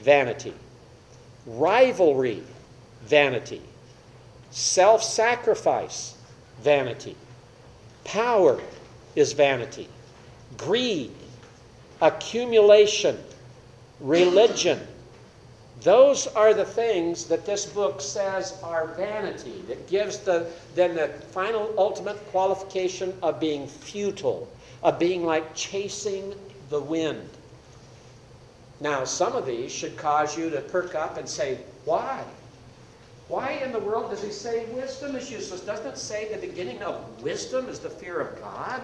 vanity, 0.00 0.52
rivalry 1.46 2.42
vanity, 3.04 3.62
self 4.50 5.00
sacrifice 5.00 6.16
vanity, 6.60 7.14
power 8.02 8.60
is 9.14 9.32
vanity, 9.32 9.88
greed, 10.56 11.12
accumulation, 12.00 13.16
religion. 14.00 14.80
Those 15.82 16.28
are 16.28 16.54
the 16.54 16.64
things 16.64 17.24
that 17.24 17.44
this 17.44 17.66
book 17.66 18.00
says 18.00 18.56
are 18.62 18.94
vanity, 18.94 19.64
that 19.66 19.88
gives 19.88 20.18
the, 20.18 20.46
then 20.76 20.94
the 20.94 21.08
final 21.08 21.74
ultimate 21.76 22.24
qualification 22.30 23.12
of 23.20 23.40
being 23.40 23.66
futile, 23.66 24.48
of 24.84 25.00
being 25.00 25.26
like 25.26 25.56
chasing 25.56 26.34
the 26.70 26.80
wind. 26.80 27.28
Now, 28.80 29.04
some 29.04 29.34
of 29.34 29.44
these 29.44 29.72
should 29.72 29.96
cause 29.96 30.38
you 30.38 30.50
to 30.50 30.60
perk 30.60 30.94
up 30.94 31.16
and 31.16 31.28
say, 31.28 31.58
Why? 31.84 32.22
Why 33.26 33.52
in 33.52 33.72
the 33.72 33.78
world 33.78 34.10
does 34.10 34.22
he 34.22 34.30
say 34.30 34.66
wisdom 34.66 35.16
is 35.16 35.30
useless? 35.30 35.62
Doesn't 35.62 35.86
it 35.86 35.98
say 35.98 36.32
the 36.32 36.46
beginning 36.46 36.82
of 36.82 37.22
wisdom 37.22 37.68
is 37.68 37.80
the 37.80 37.90
fear 37.90 38.20
of 38.20 38.40
God? 38.40 38.82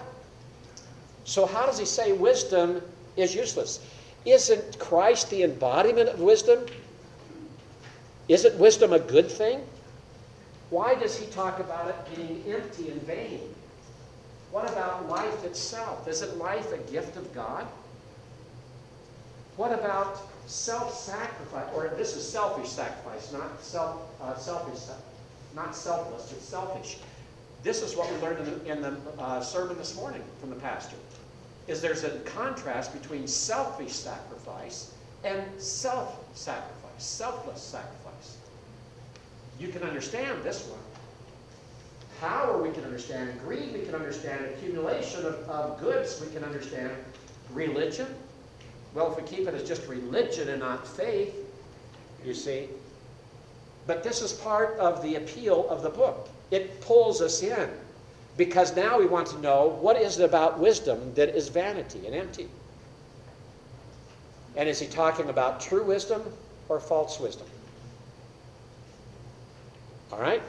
So, 1.24 1.46
how 1.46 1.66
does 1.66 1.78
he 1.78 1.84
say 1.84 2.12
wisdom 2.12 2.82
is 3.16 3.34
useless? 3.34 3.80
Isn't 4.24 4.78
Christ 4.78 5.30
the 5.30 5.44
embodiment 5.44 6.08
of 6.08 6.20
wisdom? 6.20 6.66
Isn't 8.28 8.58
wisdom 8.58 8.92
a 8.92 8.98
good 8.98 9.30
thing? 9.30 9.64
Why 10.70 10.94
does 10.94 11.18
he 11.18 11.26
talk 11.26 11.60
about 11.60 11.88
it 11.88 12.16
being 12.16 12.44
empty 12.46 12.90
and 12.90 13.02
vain? 13.02 13.40
What 14.50 14.70
about 14.70 15.08
life 15.08 15.44
itself? 15.44 16.06
Isn't 16.06 16.38
life 16.38 16.72
a 16.72 16.78
gift 16.90 17.16
of 17.16 17.34
God? 17.34 17.66
What 19.56 19.72
about 19.72 20.20
self-sacrifice? 20.46 21.66
Or 21.74 21.88
this 21.96 22.16
is 22.16 22.28
selfish 22.28 22.68
sacrifice, 22.68 23.32
not 23.32 23.62
self, 23.62 24.00
uh, 24.22 24.36
selfish, 24.36 24.80
not 25.54 25.74
selfless, 25.74 26.32
It's 26.32 26.44
selfish. 26.44 26.98
This 27.62 27.82
is 27.82 27.96
what 27.96 28.10
we 28.12 28.18
learned 28.18 28.46
in 28.46 28.58
the, 28.58 28.72
in 28.72 28.82
the 28.82 28.96
uh, 29.18 29.40
sermon 29.40 29.76
this 29.78 29.96
morning 29.96 30.22
from 30.40 30.50
the 30.50 30.56
pastor. 30.56 30.96
Is 31.66 31.80
there's 31.80 32.04
a 32.04 32.10
contrast 32.20 32.92
between 33.00 33.26
selfish 33.26 33.92
sacrifice 33.92 34.92
and 35.24 35.42
self-sacrifice, 35.60 36.72
selfless 36.98 37.60
sacrifice. 37.60 38.07
You 39.58 39.68
can 39.68 39.82
understand 39.82 40.42
this 40.42 40.66
one. 40.66 40.80
Power 42.20 42.60
we 42.62 42.70
can 42.70 42.84
understand. 42.84 43.40
Greed 43.44 43.72
we 43.72 43.80
can 43.80 43.94
understand. 43.94 44.44
Accumulation 44.46 45.24
of, 45.24 45.34
of 45.48 45.80
goods 45.80 46.20
we 46.20 46.32
can 46.32 46.44
understand. 46.44 46.92
Religion 47.52 48.06
well, 48.94 49.12
if 49.12 49.16
we 49.16 49.22
keep 49.22 49.46
it 49.46 49.54
as 49.54 49.66
just 49.66 49.86
religion 49.86 50.48
and 50.48 50.60
not 50.60 50.86
faith, 50.86 51.34
you 52.24 52.34
see. 52.34 52.68
But 53.86 54.02
this 54.02 54.22
is 54.22 54.32
part 54.32 54.78
of 54.78 55.02
the 55.02 55.16
appeal 55.16 55.68
of 55.68 55.82
the 55.82 55.90
book. 55.90 56.28
It 56.50 56.80
pulls 56.80 57.20
us 57.20 57.42
in 57.42 57.70
because 58.36 58.74
now 58.74 58.98
we 58.98 59.06
want 59.06 59.26
to 59.28 59.38
know 59.40 59.78
what 59.80 59.96
is 59.96 60.18
it 60.18 60.24
about 60.24 60.58
wisdom 60.58 61.12
that 61.14 61.36
is 61.36 61.48
vanity 61.48 62.06
and 62.06 62.14
empty. 62.14 62.48
And 64.56 64.68
is 64.68 64.80
he 64.80 64.86
talking 64.86 65.28
about 65.28 65.60
true 65.60 65.84
wisdom 65.84 66.22
or 66.68 66.80
false 66.80 67.20
wisdom? 67.20 67.46
All 70.12 70.18
right? 70.18 70.42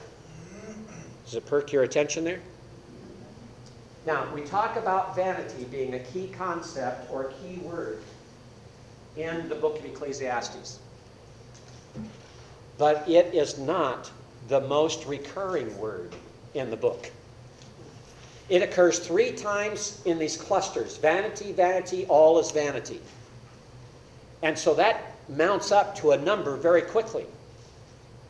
Does 1.26 1.36
it 1.36 1.46
perk 1.46 1.72
your 1.72 1.84
attention 1.84 2.24
there? 2.24 2.40
Now, 4.06 4.28
we 4.34 4.42
talk 4.42 4.78
about 4.78 5.16
vanity 5.16 5.66
being 5.66 5.94
a 5.94 6.00
key 6.00 6.30
concept 6.36 7.12
or 7.12 7.24
a 7.24 7.34
key 7.34 7.58
word 7.58 8.02
in 9.18 9.50
the 9.50 9.56
book 9.56 9.78
of 9.78 9.86
Ecclesiastes. 9.86 10.80
But 12.78 13.08
it 13.10 13.34
is 13.34 13.60
not 13.60 14.10
the 14.48 14.62
most 14.62 15.06
recurring 15.06 15.78
word 15.78 16.16
in 16.54 16.70
the 16.70 16.78
book. 16.78 17.12
It 18.48 18.64
occurs 18.64 18.98
three 18.98 19.32
times 19.34 20.02
in 20.06 20.18
these 20.18 20.36
clusters 20.36 20.98
vanity, 20.98 21.52
vanity, 21.52 22.06
all 22.08 22.40
is 22.40 22.50
vanity. 22.52 23.02
And 24.42 24.58
so 24.58 24.74
that 24.76 25.16
mounts 25.28 25.72
up 25.72 25.96
to 25.98 26.12
a 26.12 26.18
number 26.18 26.56
very 26.56 26.82
quickly. 26.82 27.26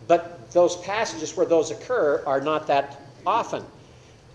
But 0.10 0.52
those 0.52 0.76
passages 0.78 1.38
where 1.38 1.46
those 1.46 1.70
occur 1.70 2.24
are 2.26 2.42
not 2.42 2.66
that 2.66 3.00
often. 3.28 3.64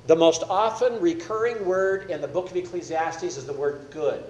The 0.07 0.15
most 0.15 0.45
often 0.49 1.01
recurring 1.01 1.67
word 1.67 2.11
in 2.11 2.21
the 2.21 2.29
book 2.29 2.49
of 2.49 2.57
Ecclesiastes 2.57 3.25
is 3.25 3.45
the 3.45 3.53
word 3.53 3.89
good. 3.91 4.23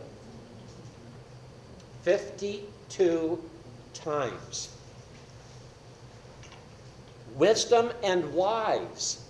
52 2.03 3.45
times. 3.93 4.75
Wisdom 7.37 7.91
and 8.03 8.33
wise, 8.33 9.23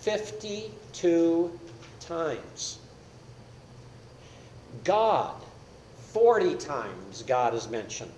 52 0.00 1.60
times. 2.00 2.78
God, 4.84 5.34
40 6.14 6.54
times 6.54 7.22
God 7.24 7.52
is 7.52 7.68
mentioned. 7.68 8.12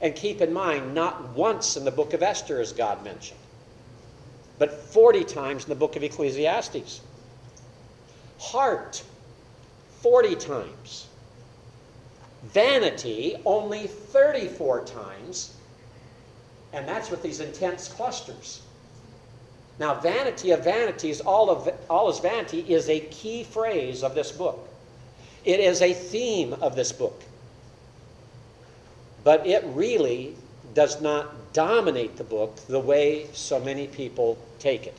And 0.00 0.14
keep 0.14 0.40
in 0.40 0.52
mind, 0.52 0.94
not 0.94 1.30
once 1.30 1.76
in 1.76 1.84
the 1.84 1.90
book 1.90 2.12
of 2.12 2.22
Esther 2.22 2.60
is 2.60 2.72
God 2.72 3.02
mentioned, 3.02 3.40
but 4.58 4.72
40 4.72 5.24
times 5.24 5.64
in 5.64 5.68
the 5.70 5.74
book 5.74 5.96
of 5.96 6.02
Ecclesiastes. 6.02 7.00
Heart, 8.38 9.02
40 10.00 10.36
times. 10.36 11.06
Vanity 12.44 13.36
only 13.44 13.88
34 13.88 14.84
times, 14.84 15.54
and 16.72 16.86
that's 16.86 17.10
with 17.10 17.22
these 17.22 17.40
intense 17.40 17.88
clusters. 17.88 18.62
Now, 19.78 19.94
vanity 19.94 20.52
of 20.52 20.64
vanities, 20.64 21.20
all, 21.20 21.50
of, 21.50 21.68
all 21.88 22.10
is 22.10 22.18
vanity, 22.18 22.60
is 22.60 22.88
a 22.88 23.00
key 23.00 23.44
phrase 23.44 24.02
of 24.02 24.14
this 24.14 24.32
book. 24.32 24.68
It 25.44 25.60
is 25.60 25.82
a 25.82 25.94
theme 25.94 26.52
of 26.54 26.74
this 26.74 26.90
book. 26.90 27.22
But 29.24 29.46
it 29.46 29.64
really 29.66 30.34
does 30.74 31.00
not 31.00 31.52
dominate 31.52 32.16
the 32.16 32.24
book 32.24 32.56
the 32.68 32.80
way 32.80 33.28
so 33.32 33.58
many 33.58 33.86
people 33.86 34.38
take 34.58 34.86
it. 34.86 34.96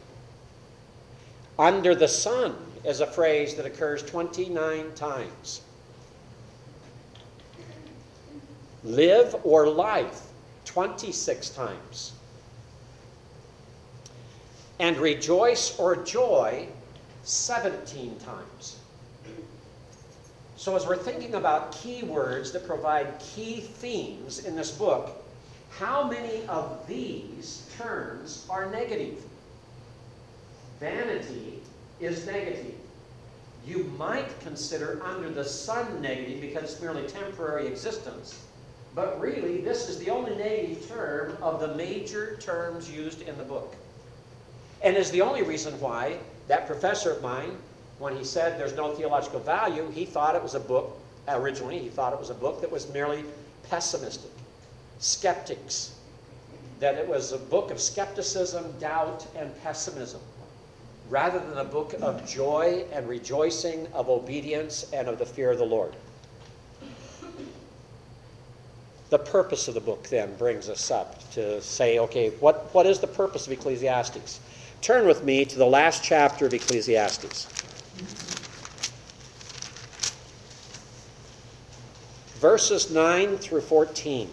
Under 1.57 1.95
the 1.95 2.07
sun 2.07 2.55
is 2.83 3.01
a 3.01 3.07
phrase 3.07 3.55
that 3.55 3.65
occurs 3.65 4.03
29 4.03 4.93
times. 4.95 5.61
live 8.83 9.35
or 9.43 9.67
life 9.67 10.21
26 10.65 11.49
times. 11.49 12.13
And 14.79 14.97
rejoice 14.97 15.77
or 15.77 15.97
joy 15.97 16.67
17 17.23 18.17
times. 18.19 18.78
So, 20.69 20.75
as 20.75 20.85
we're 20.85 20.97
thinking 20.97 21.33
about 21.33 21.71
keywords 21.71 22.53
that 22.53 22.67
provide 22.67 23.17
key 23.17 23.61
themes 23.61 24.45
in 24.45 24.55
this 24.55 24.69
book, 24.69 25.09
how 25.71 26.07
many 26.07 26.45
of 26.45 26.87
these 26.87 27.67
terms 27.75 28.45
are 28.51 28.69
negative? 28.69 29.15
Vanity 30.79 31.63
is 31.99 32.23
negative. 32.27 32.75
You 33.65 33.85
might 33.97 34.39
consider 34.41 35.01
under 35.03 35.31
the 35.31 35.43
sun 35.43 36.03
negative 36.03 36.39
because 36.39 36.73
it's 36.73 36.79
merely 36.79 37.07
temporary 37.07 37.65
existence. 37.65 38.39
But 38.93 39.19
really, 39.19 39.61
this 39.61 39.89
is 39.89 39.97
the 39.97 40.11
only 40.11 40.35
negative 40.35 40.87
term 40.87 41.35
of 41.41 41.61
the 41.61 41.73
major 41.73 42.35
terms 42.35 42.91
used 42.91 43.23
in 43.23 43.35
the 43.39 43.43
book. 43.43 43.75
And 44.83 44.95
is 44.95 45.09
the 45.09 45.21
only 45.21 45.41
reason 45.41 45.79
why 45.79 46.19
that 46.47 46.67
professor 46.67 47.13
of 47.13 47.23
mine, 47.23 47.57
when 47.99 48.15
he 48.15 48.23
said 48.23 48.57
there's 48.57 48.75
no 48.75 48.93
theological 48.93 49.41
value, 49.41 49.89
he 49.91 50.05
thought 50.05 50.35
it 50.35 50.41
was 50.41 50.55
a 50.55 50.59
book, 50.59 50.97
originally, 51.27 51.77
he 51.77 51.89
thought 51.89 52.13
it 52.13 52.19
was 52.19 52.29
a 52.29 52.35
book 52.35 52.61
that 52.61 52.71
was 52.71 52.91
merely 52.91 53.25
pessimistic, 53.69 54.31
skeptics, 54.99 55.95
that 56.79 56.95
it 56.95 57.07
was 57.07 57.33
a 57.33 57.37
book 57.37 57.71
of 57.71 57.79
skepticism, 57.79 58.73
doubt, 58.79 59.27
and 59.35 59.51
pessimism, 59.61 60.21
rather 61.09 61.39
than 61.39 61.57
a 61.57 61.63
book 61.63 61.93
of 62.01 62.25
joy 62.27 62.85
and 62.93 63.07
rejoicing, 63.07 63.85
of 63.93 64.09
obedience, 64.09 64.89
and 64.93 65.09
of 65.09 65.19
the 65.19 65.25
fear 65.25 65.51
of 65.51 65.57
the 65.57 65.65
Lord. 65.65 65.93
The 69.09 69.19
purpose 69.19 69.67
of 69.67 69.73
the 69.73 69.81
book 69.81 70.07
then 70.07 70.35
brings 70.35 70.69
us 70.69 70.89
up 70.91 71.29
to 71.31 71.61
say, 71.61 71.99
okay, 71.99 72.29
what, 72.39 72.73
what 72.73 72.85
is 72.85 72.99
the 72.99 73.07
purpose 73.07 73.47
of 73.47 73.51
Ecclesiastes? 73.51 74.39
Turn 74.81 75.05
with 75.07 75.23
me 75.23 75.43
to 75.45 75.57
the 75.57 75.65
last 75.65 76.03
chapter 76.03 76.45
of 76.45 76.53
Ecclesiastes. 76.53 77.47
Verses 82.39 82.89
9 82.89 83.37
through 83.37 83.61
14. 83.61 84.29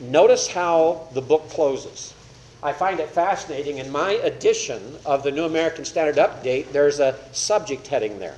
Notice 0.00 0.48
how 0.48 1.06
the 1.12 1.20
book 1.20 1.48
closes. 1.50 2.14
I 2.62 2.72
find 2.72 3.00
it 3.00 3.10
fascinating. 3.10 3.78
In 3.78 3.90
my 3.90 4.12
edition 4.12 4.96
of 5.04 5.22
the 5.22 5.30
New 5.30 5.44
American 5.44 5.84
Standard 5.84 6.16
Update, 6.16 6.72
there's 6.72 7.00
a 7.00 7.18
subject 7.32 7.86
heading 7.86 8.18
there. 8.18 8.36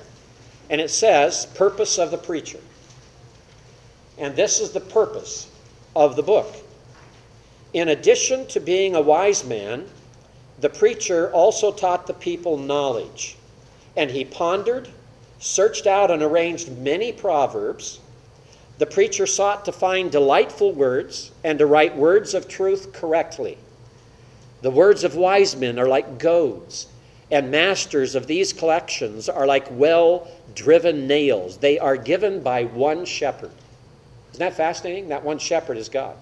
And 0.69 0.81
it 0.81 0.89
says, 0.89 1.45
Purpose 1.55 1.97
of 1.97 2.11
the 2.11 2.17
Preacher. 2.17 2.59
And 4.17 4.35
this 4.35 4.59
is 4.59 4.71
the 4.71 4.79
purpose 4.81 5.49
of 5.95 6.15
the 6.15 6.23
book. 6.23 6.53
In 7.73 7.89
addition 7.89 8.47
to 8.47 8.59
being 8.59 8.95
a 8.95 9.01
wise 9.01 9.45
man, 9.45 9.85
the 10.59 10.69
preacher 10.69 11.31
also 11.31 11.71
taught 11.71 12.07
the 12.07 12.13
people 12.13 12.57
knowledge. 12.57 13.37
And 13.97 14.11
he 14.11 14.25
pondered, 14.25 14.89
searched 15.39 15.87
out, 15.87 16.11
and 16.11 16.21
arranged 16.21 16.77
many 16.77 17.11
proverbs. 17.11 17.99
The 18.77 18.85
preacher 18.85 19.25
sought 19.25 19.65
to 19.65 19.71
find 19.71 20.11
delightful 20.11 20.73
words 20.73 21.31
and 21.43 21.59
to 21.59 21.65
write 21.65 21.95
words 21.95 22.33
of 22.33 22.47
truth 22.47 22.91
correctly. 22.91 23.57
The 24.61 24.71
words 24.71 25.03
of 25.03 25.15
wise 25.15 25.55
men 25.55 25.79
are 25.79 25.87
like 25.87 26.17
goads, 26.17 26.87
and 27.31 27.51
masters 27.51 28.15
of 28.15 28.27
these 28.27 28.51
collections 28.51 29.29
are 29.29 29.47
like 29.47 29.67
well 29.71 30.27
driven 30.53 31.07
nails. 31.07 31.57
They 31.57 31.79
are 31.79 31.97
given 31.97 32.41
by 32.41 32.65
one 32.65 33.05
shepherd. 33.05 33.51
Isn't 34.31 34.39
that 34.39 34.57
fascinating? 34.57 35.09
That 35.09 35.23
one 35.23 35.39
shepherd 35.39 35.77
is 35.77 35.87
God. 35.87 36.15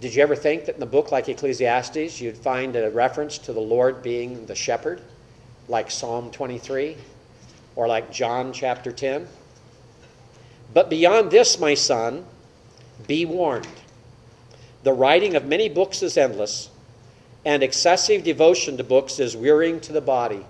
Did 0.00 0.14
you 0.14 0.22
ever 0.22 0.34
think 0.34 0.64
that 0.64 0.76
in 0.76 0.82
a 0.82 0.86
book 0.86 1.12
like 1.12 1.28
Ecclesiastes 1.28 2.20
you'd 2.20 2.38
find 2.38 2.74
a 2.74 2.90
reference 2.90 3.36
to 3.38 3.52
the 3.52 3.60
Lord 3.60 4.02
being 4.02 4.46
the 4.46 4.54
shepherd, 4.54 5.02
like 5.70 5.90
Psalm 5.90 6.30
23 6.30 6.96
or 7.76 7.88
like 7.88 8.12
John 8.12 8.52
chapter 8.52 8.92
10? 8.92 9.26
But 10.74 10.90
beyond 10.90 11.30
this, 11.30 11.58
my 11.58 11.74
son, 11.74 12.26
be 13.06 13.24
warned. 13.24 13.66
The 14.82 14.92
writing 14.92 15.34
of 15.36 15.46
many 15.46 15.68
books 15.68 16.02
is 16.02 16.16
endless, 16.16 16.70
and 17.44 17.62
excessive 17.62 18.24
devotion 18.24 18.76
to 18.76 18.84
books 18.84 19.18
is 19.18 19.36
wearying 19.36 19.80
to 19.80 19.92
the 19.92 20.00
body. 20.00 20.44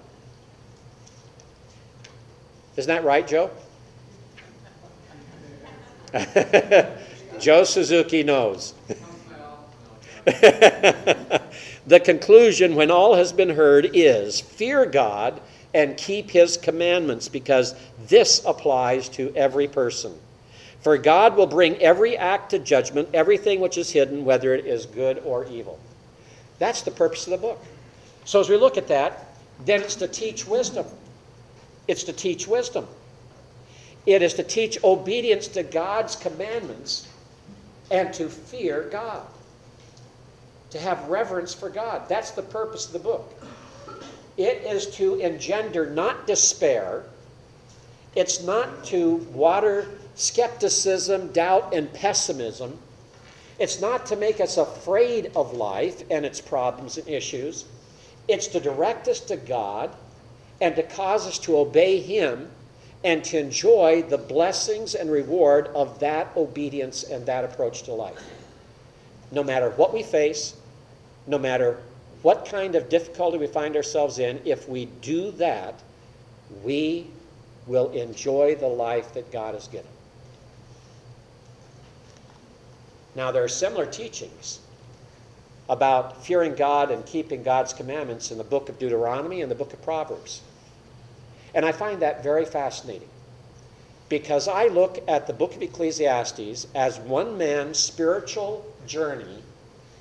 Isn't 2.76 2.88
that 2.88 3.04
right, 3.04 3.26
Joe? 3.26 3.50
Joe 7.38 7.64
Suzuki 7.64 8.22
knows. 8.22 8.74
the 11.87 12.01
conclusion, 12.01 12.75
when 12.75 12.90
all 12.90 13.14
has 13.14 13.33
been 13.33 13.51
heard, 13.51 13.90
is 13.95 14.40
fear 14.40 14.87
God 14.87 15.40
and 15.73 15.97
keep 15.97 16.31
his 16.31 16.57
commandments, 16.57 17.29
because 17.29 17.75
this 18.07 18.43
applies 18.45 19.09
to 19.11 19.33
every 19.37 19.69
person. 19.69 20.12
For 20.81 20.99
God 20.99 21.37
will 21.37 21.47
bring 21.47 21.77
every 21.77 22.16
act 22.16 22.51
to 22.51 22.59
judgment, 22.59 23.09
everything 23.14 23.61
which 23.61 23.79
is 23.79 23.90
hidden, 23.90 24.25
whether 24.25 24.55
it 24.55 24.66
is 24.66 24.87
good 24.87 25.19
or 25.25 25.47
evil. 25.47 25.79
That's 26.59 26.83
the 26.83 26.90
purpose 26.90 27.27
of 27.27 27.33
the 27.33 27.38
book. 27.38 27.62
So 28.25 28.40
as 28.40 28.49
we 28.49 28.57
look 28.57 28.77
at 28.77 28.88
that, 28.88 29.29
then 29.64 29.81
it's 29.83 29.97
to 29.97 30.09
teach 30.09 30.47
wisdom. 30.47 30.87
It's 31.87 32.05
to 32.05 32.12
teach 32.12 32.47
wisdom. 32.47 32.87
It 34.07 34.23
is 34.23 34.35
to 34.35 34.43
teach 34.43 34.83
obedience 34.83 35.49
to 35.49 35.62
God's 35.62 36.16
commandments 36.16 37.07
and 37.90 38.12
to 38.14 38.29
fear 38.29 38.88
God. 38.90 39.27
To 40.70 40.78
have 40.78 41.09
reverence 41.09 41.52
for 41.52 41.68
God. 41.68 42.09
That's 42.09 42.30
the 42.30 42.42
purpose 42.42 42.87
of 42.87 42.92
the 42.92 42.98
book. 42.98 43.35
It 44.37 44.62
is 44.64 44.87
to 44.96 45.16
engender 45.16 45.90
not 45.90 46.26
despair, 46.26 47.04
it's 48.14 48.42
not 48.42 48.85
to 48.87 49.16
water 49.33 49.88
skepticism, 50.14 51.33
doubt, 51.33 51.74
and 51.74 51.92
pessimism. 51.92 52.78
It's 53.59 53.80
not 53.80 54.06
to 54.06 54.16
make 54.16 54.40
us 54.40 54.56
afraid 54.56 55.33
of 55.37 55.52
life 55.52 56.02
and 56.11 56.24
its 56.24 56.40
problems 56.40 56.96
and 56.96 57.06
issues. 57.09 57.66
It's 58.26 58.46
to 58.48 58.61
direct 58.61 59.09
us 59.09 59.20
to 59.20 59.37
God 59.37 59.90
and 60.61 60.74
to 60.76 60.83
cause 60.83 61.26
us 61.26 61.38
to 61.40 61.59
obey 61.59 62.00
Him 62.00 62.50
and 63.04 63.24
to 63.24 63.38
enjoy 63.38 64.02
the 64.02 64.18
blessings 64.18 64.94
and 64.94 65.11
reward 65.11 65.68
of 65.68 65.98
that 66.00 66.28
obedience 66.37 67.02
and 67.02 67.24
that 67.26 67.44
approach 67.44 67.83
to 67.85 67.92
life. 67.92 68.22
No 69.30 69.42
matter 69.42 69.70
what 69.70 69.94
we 69.94 70.02
face, 70.02 70.54
no 71.26 71.38
matter 71.38 71.78
what 72.22 72.46
kind 72.46 72.74
of 72.74 72.88
difficulty 72.88 73.38
we 73.38 73.46
find 73.46 73.76
ourselves 73.76 74.18
in, 74.18 74.40
if 74.44 74.68
we 74.68 74.87
do 74.87 75.30
that, 75.33 75.80
we 76.62 77.06
will 77.66 77.90
enjoy 77.92 78.54
the 78.54 78.66
life 78.66 79.14
that 79.14 79.30
God 79.33 79.54
has 79.54 79.68
given. 79.68 79.90
Now, 83.14 83.30
there 83.33 83.42
are 83.42 83.48
similar 83.48 83.87
teachings 83.87 84.61
about 85.68 86.24
fearing 86.24 86.54
God 86.54 86.90
and 86.90 87.06
keeping 87.06 87.42
God's 87.42 87.72
commandments 87.72 88.30
in 88.30 88.38
the 88.38 88.44
book 88.44 88.68
of 88.68 88.78
Deuteronomy 88.78 89.40
and 89.40 89.50
the 89.50 89.54
book 89.54 89.72
of 89.72 89.83
Proverbs. 89.83 90.42
And 91.54 91.64
I 91.64 91.72
find 91.72 92.02
that 92.02 92.22
very 92.22 92.44
fascinating 92.44 93.09
because 94.09 94.48
I 94.48 94.66
look 94.66 95.02
at 95.09 95.26
the 95.26 95.33
book 95.33 95.54
of 95.54 95.62
Ecclesiastes 95.62 96.66
as 96.74 96.98
one 96.98 97.38
man's 97.38 97.78
spiritual 97.78 98.66
journey 98.87 99.42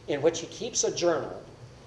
in 0.09 0.21
which 0.21 0.41
he 0.41 0.47
keeps 0.47 0.83
a 0.83 0.93
journal 0.93 1.41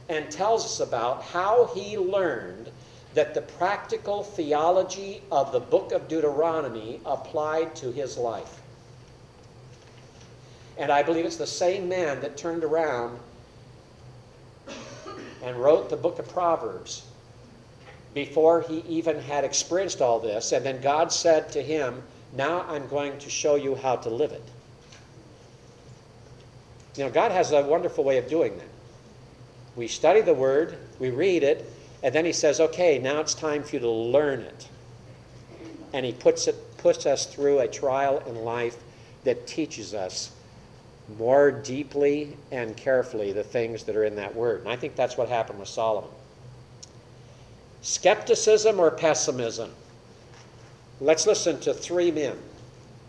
and 0.08 0.30
tells 0.30 0.64
us 0.64 0.80
about 0.80 1.22
how 1.22 1.66
he 1.74 1.98
learned 1.98 2.70
that 3.14 3.34
the 3.34 3.42
practical 3.42 4.22
theology 4.22 5.20
of 5.30 5.52
the 5.52 5.60
book 5.60 5.92
of 5.92 6.08
Deuteronomy 6.08 7.00
applied 7.04 7.76
to 7.76 7.92
his 7.92 8.16
life. 8.16 8.60
And 10.78 10.90
I 10.90 11.02
believe 11.02 11.26
it's 11.26 11.36
the 11.36 11.46
same 11.46 11.88
man 11.88 12.20
that 12.20 12.36
turned 12.36 12.64
around 12.64 13.18
and 15.42 15.56
wrote 15.56 15.90
the 15.90 15.96
book 15.96 16.18
of 16.18 16.28
Proverbs 16.28 17.04
before 18.14 18.62
he 18.62 18.82
even 18.88 19.20
had 19.20 19.44
experienced 19.44 20.00
all 20.00 20.18
this. 20.18 20.52
And 20.52 20.64
then 20.64 20.80
God 20.80 21.12
said 21.12 21.50
to 21.52 21.62
him, 21.62 22.02
Now 22.34 22.62
I'm 22.68 22.86
going 22.88 23.18
to 23.18 23.28
show 23.28 23.56
you 23.56 23.74
how 23.74 23.96
to 23.96 24.08
live 24.08 24.32
it. 24.32 24.42
You 26.96 27.04
know, 27.04 27.10
God 27.10 27.32
has 27.32 27.52
a 27.52 27.62
wonderful 27.62 28.04
way 28.04 28.18
of 28.18 28.28
doing 28.28 28.56
that. 28.58 28.68
We 29.76 29.88
study 29.88 30.20
the 30.20 30.34
Word, 30.34 30.76
we 30.98 31.10
read 31.10 31.42
it, 31.42 31.70
and 32.02 32.14
then 32.14 32.24
He 32.24 32.32
says, 32.32 32.60
Okay, 32.60 32.98
now 32.98 33.20
it's 33.20 33.34
time 33.34 33.62
for 33.62 33.76
you 33.76 33.80
to 33.80 33.90
learn 33.90 34.40
it. 34.40 34.68
And 35.94 36.04
He 36.04 36.12
puts, 36.12 36.48
it, 36.48 36.76
puts 36.76 37.06
us 37.06 37.26
through 37.26 37.60
a 37.60 37.68
trial 37.68 38.22
in 38.26 38.34
life 38.36 38.76
that 39.24 39.46
teaches 39.46 39.94
us 39.94 40.32
more 41.18 41.50
deeply 41.50 42.36
and 42.50 42.76
carefully 42.76 43.32
the 43.32 43.42
things 43.42 43.84
that 43.84 43.96
are 43.96 44.04
in 44.04 44.16
that 44.16 44.34
Word. 44.34 44.60
And 44.60 44.68
I 44.68 44.76
think 44.76 44.94
that's 44.94 45.16
what 45.16 45.28
happened 45.28 45.58
with 45.58 45.68
Solomon. 45.68 46.10
Skepticism 47.80 48.78
or 48.78 48.90
pessimism? 48.90 49.70
Let's 51.00 51.26
listen 51.26 51.58
to 51.60 51.72
three 51.72 52.10
men. 52.10 52.36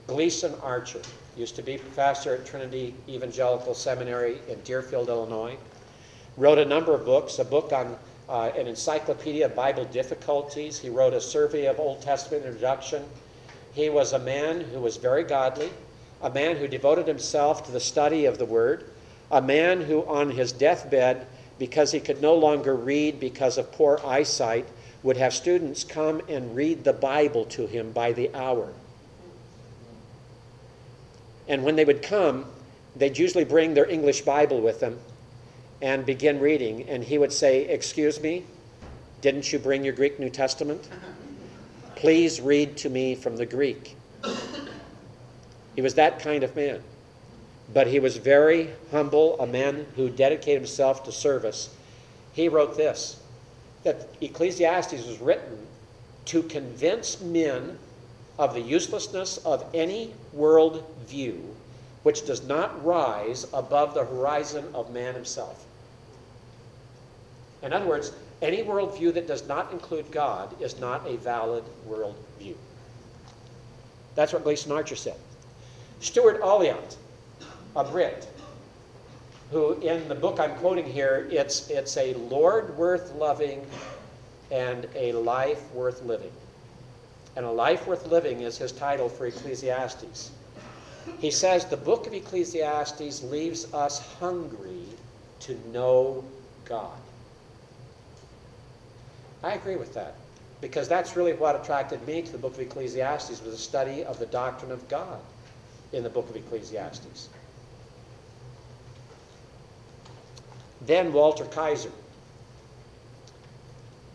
Gleason 0.08 0.54
Archer 0.63 1.02
used 1.36 1.56
to 1.56 1.62
be 1.62 1.78
professor 1.78 2.36
at 2.36 2.46
Trinity 2.46 2.93
Evangelical 3.10 3.74
Seminary 3.74 4.38
in 4.48 4.60
Deerfield, 4.62 5.10
Illinois. 5.10 5.58
Wrote 6.38 6.60
a 6.60 6.65
number 6.65 6.93
of 6.93 7.06
books, 7.06 7.39
a 7.39 7.46
book 7.46 7.72
on 7.74 7.98
uh, 8.30 8.52
an 8.56 8.67
encyclopedia 8.67 9.46
of 9.46 9.56
Bible 9.56 9.86
difficulties. 9.86 10.80
He 10.80 10.89
wrote 10.89 11.13
a 11.13 11.22
survey 11.22 11.65
of 11.65 11.80
Old 11.80 12.02
Testament 12.02 12.46
introduction. 12.46 13.04
He 13.74 13.89
was 13.89 14.13
a 14.13 14.19
man 14.19 14.62
who 14.62 14.80
was 14.80 14.98
very 14.98 15.24
godly, 15.24 15.72
a 16.22 16.30
man 16.30 16.56
who 16.58 16.67
devoted 16.67 17.08
himself 17.08 17.65
to 17.65 17.72
the 17.72 17.80
study 17.80 18.26
of 18.26 18.38
the 18.38 18.46
Word, 18.46 18.86
a 19.32 19.41
man 19.41 19.82
who, 19.82 20.06
on 20.06 20.32
his 20.32 20.52
deathbed, 20.52 21.26
because 21.58 21.91
he 21.91 22.00
could 22.00 22.22
no 22.22 22.36
longer 22.36 22.76
read 22.76 23.19
because 23.19 23.58
of 23.58 23.72
poor 23.72 24.00
eyesight, 24.06 24.67
would 25.02 25.17
have 25.17 25.34
students 25.34 25.84
come 25.84 26.22
and 26.30 26.56
read 26.56 26.84
the 26.84 26.93
Bible 26.93 27.46
to 27.46 27.67
him 27.67 27.91
by 27.91 28.12
the 28.13 28.34
hour. 28.34 28.74
And 31.47 31.63
when 31.63 31.75
they 31.75 31.86
would 31.86 32.01
come, 32.01 32.45
they'd 32.95 33.17
usually 33.17 33.43
bring 33.43 33.73
their 33.73 33.89
English 33.89 34.21
Bible 34.21 34.62
with 34.62 34.79
them 34.79 34.99
and 35.82 36.06
begin 36.06 36.39
reading. 36.39 36.88
And 36.89 37.03
he 37.03 37.17
would 37.17 37.34
say, 37.34 37.65
Excuse 37.65 38.21
me, 38.21 38.45
didn't 39.21 39.51
you 39.51 39.60
bring 39.60 39.84
your 39.84 39.93
Greek 39.93 40.19
New 40.19 40.29
Testament? 40.29 40.89
Please 41.95 42.41
read 42.41 42.77
to 42.77 42.89
me 42.89 43.15
from 43.15 43.38
the 43.38 43.45
Greek. 43.45 43.95
He 45.75 45.82
was 45.82 45.95
that 45.95 46.19
kind 46.19 46.43
of 46.43 46.56
man. 46.56 46.84
But 47.73 47.88
he 47.88 47.99
was 47.99 48.17
very 48.17 48.69
humble, 48.91 49.39
a 49.39 49.47
man 49.47 49.86
who 49.95 50.10
dedicated 50.10 50.62
himself 50.62 51.03
to 51.06 51.12
service. 51.12 51.75
He 52.34 52.49
wrote 52.49 52.77
this 52.77 53.19
that 53.84 54.08
Ecclesiastes 54.21 55.06
was 55.06 55.19
written 55.19 55.58
to 56.25 56.43
convince 56.43 57.19
men 57.21 57.77
of 58.39 58.54
the 58.54 58.62
uselessness 58.62 59.38
of 59.38 59.65
any 59.74 60.13
world 60.34 60.84
view 61.06 61.56
which 62.04 62.26
does 62.26 62.43
not 62.43 62.86
rise 62.86 63.46
above 63.54 63.93
the 63.93 64.04
horizon 64.04 64.65
of 64.74 64.93
man 64.93 65.13
himself. 65.13 65.65
In 67.62 67.72
other 67.72 67.86
words, 67.86 68.12
any 68.41 68.62
worldview 68.62 69.13
that 69.13 69.26
does 69.26 69.48
not 69.48 69.72
include 69.72 70.12
God 70.12 70.62
is 70.62 70.80
not 70.80 71.08
a 71.08 71.15
valid 71.17 71.63
worldview. 71.88 72.56
That's 74.15 74.34
what 74.34 74.43
Gleason 74.43 74.72
Archer 74.74 74.98
said. 74.98 75.15
Stuart 76.02 76.41
Olyott, 76.41 76.98
a 77.76 77.86
Brit, 77.86 78.28
who 79.50 79.80
in 79.80 80.08
the 80.10 80.15
book 80.15 80.41
I'm 80.41 80.56
quoting 80.56 80.86
here, 80.86 81.30
it's, 81.32 81.69
it's 81.69 81.96
a 81.96 82.13
Lord 82.15 82.78
worth 82.78 83.13
loving 83.15 83.65
and 84.52 84.88
a 84.93 85.13
life 85.13 85.72
worth 85.74 86.04
living. 86.04 86.32
And 87.36 87.46
a 87.46 87.52
life 87.52 87.88
worth 87.88 88.08
living 88.08 88.41
is 88.41 88.58
his 88.58 88.72
title 88.72 89.10
for 89.10 89.26
Ecclesiastes. 89.26 90.32
He 91.19 91.32
says 91.32 91.65
the 91.65 91.78
book 91.78 92.08
of 92.08 92.13
Ecclesiastes 92.13 93.24
leaves 93.24 93.74
us 93.74 94.00
hungry 94.19 94.86
to 95.41 95.60
know 95.72 96.24
God. 96.65 96.98
I 99.43 99.54
agree 99.54 99.76
with 99.76 99.93
that 99.96 100.15
because 100.62 100.88
that's 100.88 101.17
really 101.17 101.34
what 101.34 101.56
attracted 101.56 102.06
me 102.08 102.22
to 102.22 102.32
the 102.32 102.38
book 102.38 102.54
of 102.54 102.60
Ecclesiastes 102.62 103.43
was 103.43 103.54
a 103.54 103.58
study 103.58 104.06
of 104.06 104.17
the 104.19 104.26
doctrine 104.28 104.72
of 104.72 104.88
God 104.88 105.19
in 105.91 106.04
the 106.04 106.10
book 106.10 106.30
of 106.30 106.36
Ecclesiastes. 106.38 107.28
Then 110.86 111.12
Walter 111.12 111.46
Kaiser. 111.46 111.91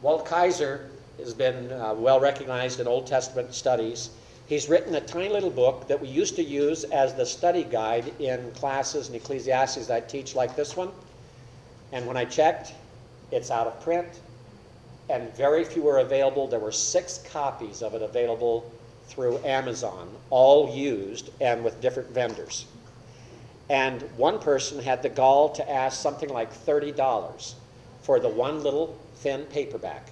Walt 0.01 0.25
Kaiser 0.25 0.91
has 1.19 1.35
been 1.35 1.73
uh, 1.73 1.95
well 1.95 2.21
recognized 2.21 2.81
in 2.81 2.87
Old 2.87 3.07
Testament 3.07 3.55
studies. 3.55 4.11
He's 4.47 4.69
written 4.69 4.95
a 4.95 5.01
tiny 5.01 5.29
little 5.29 5.51
book 5.51 5.89
that 5.89 6.01
we 6.01 6.09
used 6.09 6.37
to 6.37 6.43
use 6.43 6.85
as 6.85 7.15
the 7.15 7.27
study 7.27 7.65
guide 7.65 8.13
in 8.19 8.51
classes 8.53 9.09
in 9.09 9.15
Ecclesiastes 9.15 9.87
that 9.87 9.97
I 9.97 10.01
teach, 10.01 10.35
like 10.35 10.57
this 10.57 10.77
one. 10.77 10.91
And 11.93 12.07
when 12.07 12.17
I 12.17 12.25
checked, 12.25 12.73
it's 13.31 13.51
out 13.51 13.67
of 13.67 13.81
print, 13.83 14.21
and 15.11 15.35
very 15.37 15.65
few 15.65 15.87
are 15.89 15.99
available. 15.99 16.47
There 16.47 16.59
were 16.59 16.73
six 16.73 17.19
copies 17.31 17.83
of 17.83 17.95
it 17.95 18.03
available 18.03 18.71
through 19.07 19.39
Amazon, 19.45 20.09
all 20.31 20.75
used 20.75 21.31
and 21.41 21.65
with 21.65 21.81
different 21.81 22.11
vendors. 22.11 22.67
And 23.71 24.03
one 24.17 24.39
person 24.39 24.83
had 24.83 25.03
the 25.03 25.09
gall 25.09 25.51
to 25.51 25.71
ask 25.71 26.01
something 26.01 26.29
like 26.29 26.53
$30 26.53 27.55
for 28.03 28.21
the 28.21 28.29
one 28.29 28.63
little 28.63 28.99
thin 29.17 29.45
paperback, 29.47 30.11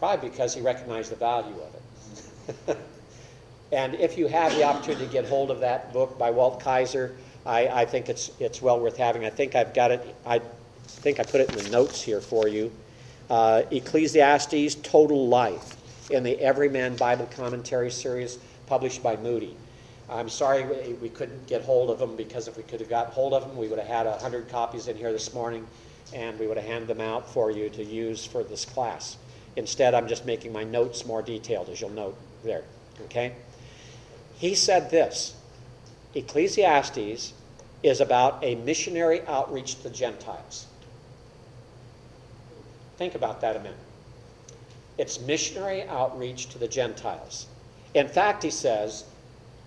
probably 0.00 0.30
because 0.30 0.54
he 0.54 0.62
recognized 0.62 1.12
the 1.12 1.16
value 1.16 1.54
of 1.54 2.66
it. 2.68 2.78
and 3.72 3.94
if 3.96 4.16
you 4.16 4.26
have 4.26 4.52
the 4.56 4.64
opportunity 4.64 5.06
to 5.06 5.12
get 5.12 5.28
hold 5.28 5.50
of 5.50 5.60
that 5.60 5.92
book 5.92 6.18
by 6.18 6.30
Walt 6.30 6.58
Kaiser, 6.58 7.14
I, 7.44 7.68
I 7.68 7.84
think 7.84 8.08
it's, 8.08 8.32
it's 8.40 8.62
well 8.62 8.80
worth 8.80 8.96
having. 8.96 9.26
I 9.26 9.30
think 9.30 9.54
I've 9.54 9.74
got 9.74 9.90
it, 9.90 10.16
I 10.26 10.40
think 10.86 11.20
I 11.20 11.22
put 11.22 11.42
it 11.42 11.50
in 11.50 11.62
the 11.62 11.70
notes 11.70 12.02
here 12.02 12.20
for 12.20 12.48
you. 12.48 12.72
Uh, 13.28 13.62
Ecclesiastes 13.70 14.76
Total 14.76 15.28
Life 15.28 15.76
in 16.10 16.22
the 16.22 16.40
Everyman 16.40 16.96
Bible 16.96 17.26
Commentary 17.26 17.90
series 17.90 18.38
published 18.66 19.02
by 19.02 19.16
Moody. 19.16 19.54
I'm 20.08 20.30
sorry 20.30 20.64
we, 20.64 20.94
we 20.94 21.08
couldn't 21.10 21.46
get 21.46 21.62
hold 21.62 21.90
of 21.90 21.98
them 21.98 22.16
because 22.16 22.48
if 22.48 22.56
we 22.56 22.62
could 22.62 22.80
have 22.80 22.88
got 22.88 23.08
hold 23.08 23.34
of 23.34 23.46
them, 23.46 23.56
we 23.56 23.68
would 23.68 23.78
have 23.78 23.86
had 23.86 24.06
100 24.06 24.48
copies 24.48 24.88
in 24.88 24.96
here 24.96 25.12
this 25.12 25.34
morning 25.34 25.66
and 26.14 26.38
we 26.38 26.46
would 26.46 26.56
have 26.56 26.66
handed 26.66 26.88
them 26.88 27.02
out 27.02 27.30
for 27.30 27.50
you 27.50 27.68
to 27.68 27.84
use 27.84 28.24
for 28.24 28.42
this 28.42 28.64
class. 28.64 29.18
Instead, 29.56 29.94
I'm 29.94 30.08
just 30.08 30.24
making 30.26 30.52
my 30.52 30.64
notes 30.64 31.04
more 31.04 31.22
detailed, 31.22 31.68
as 31.68 31.80
you'll 31.80 31.90
note 31.90 32.16
there. 32.44 32.64
Okay? 33.06 33.32
He 34.38 34.54
said 34.54 34.90
this 34.90 35.34
Ecclesiastes 36.14 37.32
is 37.82 38.00
about 38.00 38.42
a 38.42 38.56
missionary 38.56 39.22
outreach 39.26 39.76
to 39.76 39.82
the 39.84 39.90
Gentiles. 39.90 40.66
Think 42.96 43.14
about 43.14 43.40
that 43.40 43.56
a 43.56 43.60
minute. 43.60 43.78
It's 44.98 45.20
missionary 45.20 45.84
outreach 45.84 46.50
to 46.50 46.58
the 46.58 46.68
Gentiles. 46.68 47.46
In 47.94 48.06
fact, 48.06 48.42
he 48.42 48.50
says, 48.50 49.04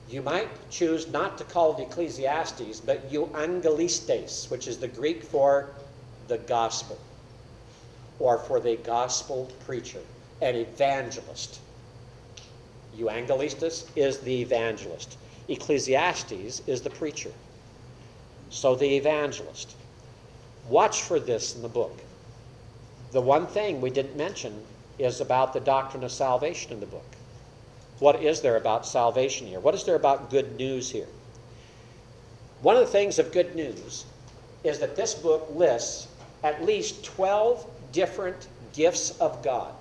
you 0.10 0.22
might 0.22 0.50
choose 0.69 1.08
not 1.12 1.38
to 1.39 1.43
call 1.43 1.76
it 1.76 1.82
Ecclesiastes, 1.82 2.82
but 2.82 3.12
euangelistes, 3.12 4.52
which 4.52 4.67
is 4.67 4.78
the 4.78 4.88
Greek 4.88 5.24
for 5.24 5.69
the 6.28 6.38
gospel, 6.38 7.00
or 8.19 8.38
for 8.38 8.60
the 8.60 8.76
gospel 8.78 9.52
preacher, 9.65 10.02
an 10.41 10.56
evangelist. 10.56 11.60
Euangelistus 12.97 13.86
is 13.95 14.19
the 14.19 14.41
evangelist. 14.41 15.17
Ecclesiastes 15.47 16.62
is 16.67 16.82
the 16.82 16.89
preacher. 16.89 17.32
So 18.49 18.76
the 18.76 18.95
evangelist. 18.95 19.76
Watch 20.69 21.02
for 21.02 21.19
this 21.19 21.56
in 21.56 21.62
the 21.62 21.67
book. 21.67 21.99
The 23.12 23.21
one 23.21 23.47
thing 23.47 23.82
we 23.82 23.89
didn't 23.89 24.15
mention 24.15 24.63
is 24.99 25.21
about 25.21 25.54
the 25.54 25.60
doctrine 25.60 26.04
of 26.04 26.12
salvation 26.12 26.71
in 26.71 26.80
the 26.80 26.86
book. 26.86 27.06
What 27.99 28.21
is 28.23 28.41
there 28.41 28.58
about 28.58 28.86
salvation 28.86 29.47
here? 29.47 29.60
What 29.60 29.76
is 29.76 29.84
there 29.84 29.95
about 29.95 30.30
good 30.30 30.56
news 30.58 30.89
here? 30.89 31.08
One 32.62 32.76
of 32.76 32.82
the 32.86 32.91
things 32.91 33.19
of 33.19 33.32
good 33.32 33.56
news 33.56 34.06
is 34.63 34.80
that 34.80 34.95
this 34.95 35.13
book 35.13 35.47
lists 35.54 36.08
at 36.43 36.63
least 36.63 37.04
12 37.04 37.65
different 37.94 38.48
gifts 38.74 39.18
of 39.20 39.42
God. 39.42 39.74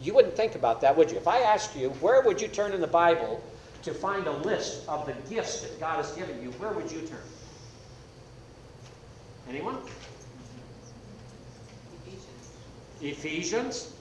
You 0.00 0.14
wouldn't 0.14 0.36
think 0.36 0.56
about 0.56 0.80
that, 0.80 0.96
would 0.96 1.10
you? 1.10 1.16
If 1.16 1.28
I 1.28 1.40
asked 1.40 1.76
you, 1.76 1.90
where 2.00 2.22
would 2.22 2.40
you 2.40 2.48
turn 2.48 2.72
in 2.72 2.80
the 2.80 2.86
Bible 2.86 3.42
to 3.82 3.94
find 3.94 4.26
a 4.26 4.32
list 4.32 4.88
of 4.88 5.06
the 5.06 5.12
gifts 5.32 5.60
that 5.60 5.78
God 5.78 5.96
has 5.96 6.10
given 6.12 6.42
you, 6.42 6.50
where 6.52 6.72
would 6.72 6.90
you 6.90 7.00
turn? 7.02 7.18
Anyone? 9.48 9.78
Ephesians. 12.06 12.50
Ephesians? 13.00 13.92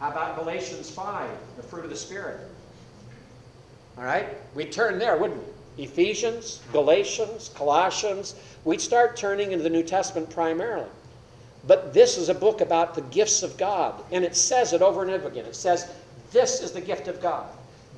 How 0.00 0.10
about 0.10 0.36
Galatians 0.38 0.90
5, 0.90 1.30
the 1.56 1.62
fruit 1.62 1.84
of 1.84 1.90
the 1.90 1.96
Spirit? 1.96 2.40
All 3.96 4.04
right? 4.04 4.28
We'd 4.54 4.70
turn 4.70 4.98
there, 4.98 5.16
wouldn't 5.16 5.42
we? 5.76 5.84
Ephesians, 5.84 6.60
Galatians, 6.72 7.50
Colossians. 7.54 8.34
We'd 8.64 8.80
start 8.80 9.16
turning 9.16 9.52
into 9.52 9.62
the 9.62 9.70
New 9.70 9.82
Testament 9.82 10.30
primarily. 10.30 10.88
But 11.68 11.92
this 11.92 12.16
is 12.16 12.30
a 12.30 12.34
book 12.34 12.62
about 12.62 12.94
the 12.94 13.02
gifts 13.02 13.42
of 13.42 13.56
God. 13.58 14.02
And 14.10 14.24
it 14.24 14.34
says 14.34 14.72
it 14.72 14.80
over 14.80 15.02
and 15.02 15.10
over 15.10 15.28
again. 15.28 15.44
It 15.44 15.54
says, 15.54 15.92
This 16.32 16.62
is 16.62 16.72
the 16.72 16.80
gift 16.80 17.08
of 17.08 17.20
God. 17.20 17.46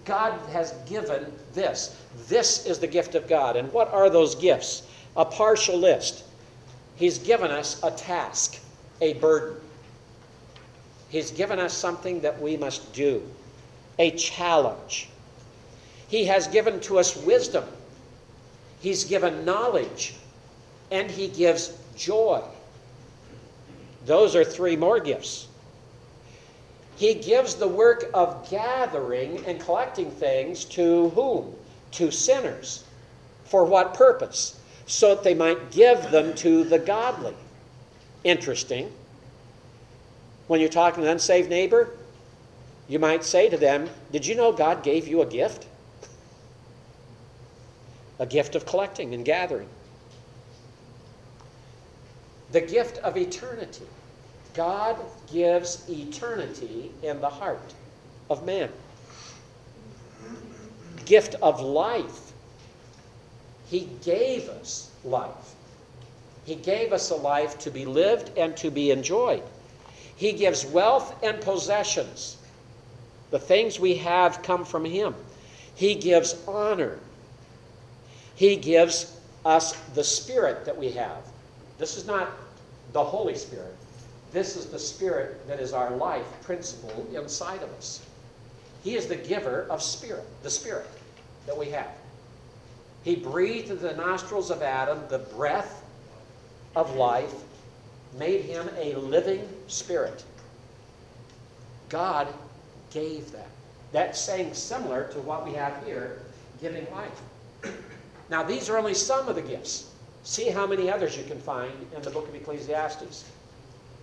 God 0.04 0.32
has 0.50 0.72
given 0.88 1.32
this. 1.54 1.96
This 2.26 2.66
is 2.66 2.80
the 2.80 2.88
gift 2.88 3.14
of 3.14 3.28
God. 3.28 3.56
And 3.56 3.72
what 3.72 3.88
are 3.94 4.10
those 4.10 4.34
gifts? 4.34 4.82
A 5.16 5.24
partial 5.24 5.78
list. 5.78 6.24
He's 6.96 7.18
given 7.18 7.52
us 7.52 7.80
a 7.84 7.92
task, 7.92 8.58
a 9.00 9.14
burden. 9.14 9.56
He's 11.08 11.30
given 11.30 11.60
us 11.60 11.72
something 11.72 12.20
that 12.22 12.42
we 12.42 12.56
must 12.56 12.92
do, 12.92 13.22
a 14.00 14.10
challenge. 14.12 15.08
He 16.08 16.24
has 16.24 16.48
given 16.48 16.80
to 16.80 16.98
us 16.98 17.16
wisdom. 17.16 17.64
He's 18.80 19.04
given 19.04 19.44
knowledge. 19.44 20.16
And 20.90 21.08
He 21.08 21.28
gives 21.28 21.72
joy. 21.96 22.42
Those 24.10 24.34
are 24.34 24.42
three 24.42 24.74
more 24.74 24.98
gifts. 24.98 25.46
He 26.96 27.14
gives 27.14 27.54
the 27.54 27.68
work 27.68 28.10
of 28.12 28.50
gathering 28.50 29.46
and 29.46 29.60
collecting 29.60 30.10
things 30.10 30.64
to 30.64 31.10
whom? 31.10 31.54
To 31.92 32.10
sinners. 32.10 32.82
For 33.44 33.64
what 33.64 33.94
purpose? 33.94 34.58
So 34.86 35.14
that 35.14 35.22
they 35.22 35.34
might 35.34 35.70
give 35.70 36.10
them 36.10 36.34
to 36.34 36.64
the 36.64 36.80
godly. 36.80 37.36
Interesting. 38.24 38.90
When 40.48 40.58
you're 40.58 40.68
talking 40.68 41.04
to 41.04 41.08
an 41.08 41.12
unsaved 41.12 41.48
neighbor, 41.48 41.90
you 42.88 42.98
might 42.98 43.22
say 43.22 43.48
to 43.48 43.56
them, 43.56 43.88
Did 44.10 44.26
you 44.26 44.34
know 44.34 44.50
God 44.50 44.82
gave 44.82 45.06
you 45.06 45.22
a 45.22 45.26
gift? 45.26 45.68
A 48.18 48.26
gift 48.26 48.56
of 48.56 48.66
collecting 48.66 49.14
and 49.14 49.24
gathering. 49.24 49.68
The 52.50 52.60
gift 52.60 52.98
of 52.98 53.16
eternity. 53.16 53.86
God 54.54 54.96
gives 55.32 55.88
eternity 55.88 56.90
in 57.02 57.20
the 57.20 57.28
heart 57.28 57.74
of 58.28 58.44
man. 58.44 58.70
Gift 61.04 61.34
of 61.42 61.60
life. 61.60 62.32
He 63.68 63.88
gave 64.04 64.48
us 64.48 64.90
life. 65.04 65.54
He 66.44 66.54
gave 66.54 66.92
us 66.92 67.10
a 67.10 67.16
life 67.16 67.58
to 67.60 67.70
be 67.70 67.84
lived 67.84 68.36
and 68.36 68.56
to 68.56 68.70
be 68.70 68.90
enjoyed. 68.90 69.42
He 70.16 70.32
gives 70.32 70.66
wealth 70.66 71.14
and 71.22 71.40
possessions. 71.40 72.36
The 73.30 73.38
things 73.38 73.78
we 73.78 73.96
have 73.96 74.42
come 74.42 74.64
from 74.64 74.84
Him. 74.84 75.14
He 75.74 75.94
gives 75.94 76.36
honor. 76.46 76.98
He 78.34 78.56
gives 78.56 79.16
us 79.44 79.72
the 79.94 80.04
Spirit 80.04 80.64
that 80.64 80.76
we 80.76 80.90
have. 80.92 81.22
This 81.78 81.96
is 81.96 82.06
not 82.06 82.30
the 82.92 83.04
Holy 83.04 83.34
Spirit. 83.36 83.76
This 84.32 84.56
is 84.56 84.66
the 84.66 84.78
Spirit 84.78 85.46
that 85.48 85.60
is 85.60 85.72
our 85.72 85.90
life 85.90 86.26
principle 86.42 87.06
inside 87.14 87.62
of 87.62 87.70
us. 87.70 88.00
He 88.84 88.96
is 88.96 89.06
the 89.06 89.16
giver 89.16 89.66
of 89.68 89.82
Spirit, 89.82 90.24
the 90.42 90.50
Spirit 90.50 90.88
that 91.46 91.56
we 91.56 91.70
have. 91.70 91.90
He 93.02 93.16
breathed 93.16 93.70
into 93.70 93.82
the 93.82 93.96
nostrils 93.96 94.50
of 94.50 94.62
Adam 94.62 95.00
the 95.08 95.18
breath 95.18 95.82
of 96.76 96.94
life, 96.94 97.34
made 98.18 98.42
him 98.44 98.68
a 98.78 98.94
living 98.94 99.48
spirit. 99.66 100.24
God 101.88 102.28
gave 102.90 103.32
that. 103.32 103.48
That's 103.92 104.20
saying 104.20 104.54
similar 104.54 105.08
to 105.08 105.18
what 105.20 105.44
we 105.44 105.54
have 105.54 105.84
here, 105.84 106.20
giving 106.60 106.86
life. 106.92 107.74
Now, 108.28 108.44
these 108.44 108.68
are 108.68 108.78
only 108.78 108.94
some 108.94 109.28
of 109.28 109.34
the 109.34 109.42
gifts. 109.42 109.90
See 110.22 110.50
how 110.50 110.66
many 110.66 110.90
others 110.90 111.16
you 111.16 111.24
can 111.24 111.40
find 111.40 111.72
in 111.94 112.02
the 112.02 112.10
book 112.10 112.28
of 112.28 112.34
Ecclesiastes. 112.34 113.24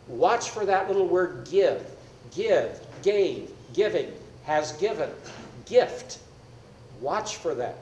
Watch 0.08 0.49
for 0.49 0.66
that 0.66 0.88
little 0.88 1.08
word 1.08 1.47
give. 1.49 1.86
Give, 2.34 2.80
gave, 3.03 3.51
giving, 3.74 4.12
has 4.43 4.74
given, 4.74 5.10
gift. 5.66 6.20
Watch 7.01 7.38
for 7.38 7.53
that. 7.55 7.78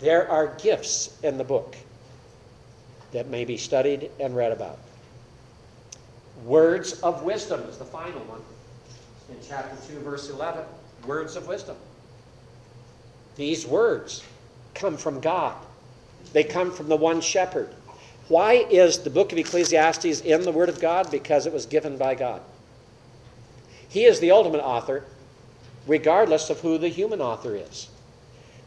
There 0.00 0.28
are 0.30 0.54
gifts 0.58 1.18
in 1.22 1.38
the 1.38 1.44
book 1.44 1.76
that 3.12 3.28
may 3.28 3.44
be 3.44 3.56
studied 3.56 4.10
and 4.20 4.36
read 4.36 4.52
about. 4.52 4.78
Words 6.44 7.00
of 7.00 7.22
wisdom 7.22 7.62
is 7.62 7.78
the 7.78 7.84
final 7.84 8.20
one 8.20 8.42
in 9.30 9.36
chapter 9.46 9.76
2, 9.92 10.00
verse 10.00 10.28
11. 10.28 10.64
Words 11.06 11.36
of 11.36 11.48
wisdom. 11.48 11.76
These 13.36 13.66
words 13.66 14.22
come 14.74 14.96
from 14.96 15.20
God, 15.20 15.56
they 16.32 16.44
come 16.44 16.70
from 16.70 16.88
the 16.88 16.96
one 16.96 17.20
shepherd. 17.20 17.74
Why 18.28 18.54
is 18.54 18.98
the 18.98 19.10
book 19.10 19.30
of 19.32 19.38
Ecclesiastes 19.38 20.20
in 20.20 20.42
the 20.42 20.50
Word 20.50 20.68
of 20.68 20.80
God? 20.80 21.10
Because 21.10 21.46
it 21.46 21.52
was 21.52 21.66
given 21.66 21.96
by 21.96 22.16
God. 22.16 22.40
He 23.88 24.04
is 24.04 24.18
the 24.18 24.32
ultimate 24.32 24.62
author, 24.62 25.04
regardless 25.86 26.50
of 26.50 26.60
who 26.60 26.76
the 26.76 26.88
human 26.88 27.20
author 27.20 27.54
is. 27.54 27.88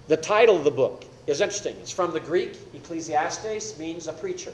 The 0.07 0.17
title 0.17 0.55
of 0.55 0.63
the 0.63 0.71
book 0.71 1.03
is 1.27 1.41
interesting. 1.41 1.75
It's 1.81 1.91
from 1.91 2.13
the 2.13 2.21
Greek. 2.21 2.57
Ecclesiastes 2.73 3.77
means 3.77 4.07
a 4.07 4.13
preacher, 4.13 4.53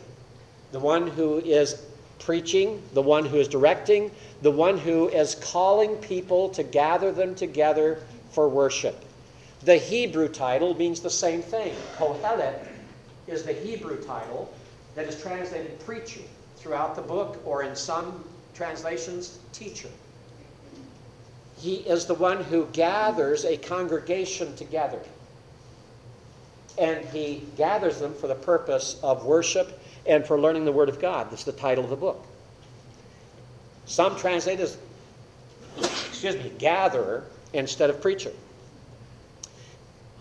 the 0.71 0.79
one 0.79 1.07
who 1.07 1.37
is 1.37 1.81
preaching, 2.17 2.81
the 2.93 3.01
one 3.01 3.25
who 3.25 3.37
is 3.37 3.47
directing, 3.47 4.09
the 4.41 4.51
one 4.51 4.77
who 4.77 5.07
is 5.09 5.35
calling 5.35 5.95
people 5.97 6.49
to 6.49 6.63
gather 6.63 7.11
them 7.11 7.35
together 7.35 7.99
for 8.31 8.49
worship. 8.49 9.05
The 9.61 9.77
Hebrew 9.77 10.27
title 10.27 10.73
means 10.75 10.99
the 10.99 11.09
same 11.09 11.41
thing. 11.41 11.75
Kohelet 11.95 12.67
is 13.27 13.43
the 13.43 13.53
Hebrew 13.53 14.03
title 14.03 14.51
that 14.95 15.07
is 15.07 15.21
translated 15.21 15.79
preacher 15.85 16.21
throughout 16.57 16.95
the 16.95 17.01
book, 17.01 17.39
or 17.45 17.63
in 17.63 17.75
some 17.75 18.23
translations, 18.53 19.39
teacher. 19.51 19.89
He 21.57 21.75
is 21.75 22.05
the 22.05 22.13
one 22.15 22.43
who 22.43 22.65
gathers 22.73 23.45
a 23.45 23.57
congregation 23.57 24.55
together. 24.55 24.99
And 26.77 27.05
he 27.05 27.43
gathers 27.55 27.99
them 27.99 28.13
for 28.13 28.27
the 28.27 28.35
purpose 28.35 28.99
of 29.03 29.25
worship 29.25 29.81
and 30.05 30.25
for 30.25 30.39
learning 30.39 30.65
the 30.65 30.71
Word 30.71 30.89
of 30.89 30.99
God. 30.99 31.31
That's 31.31 31.43
the 31.43 31.51
title 31.51 31.83
of 31.83 31.89
the 31.89 31.95
book. 31.95 32.25
Some 33.85 34.17
translate 34.17 34.59
as, 34.59 34.77
excuse 35.77 36.35
me, 36.35 36.51
gatherer 36.57 37.23
instead 37.53 37.89
of 37.89 38.01
preacher. 38.01 38.31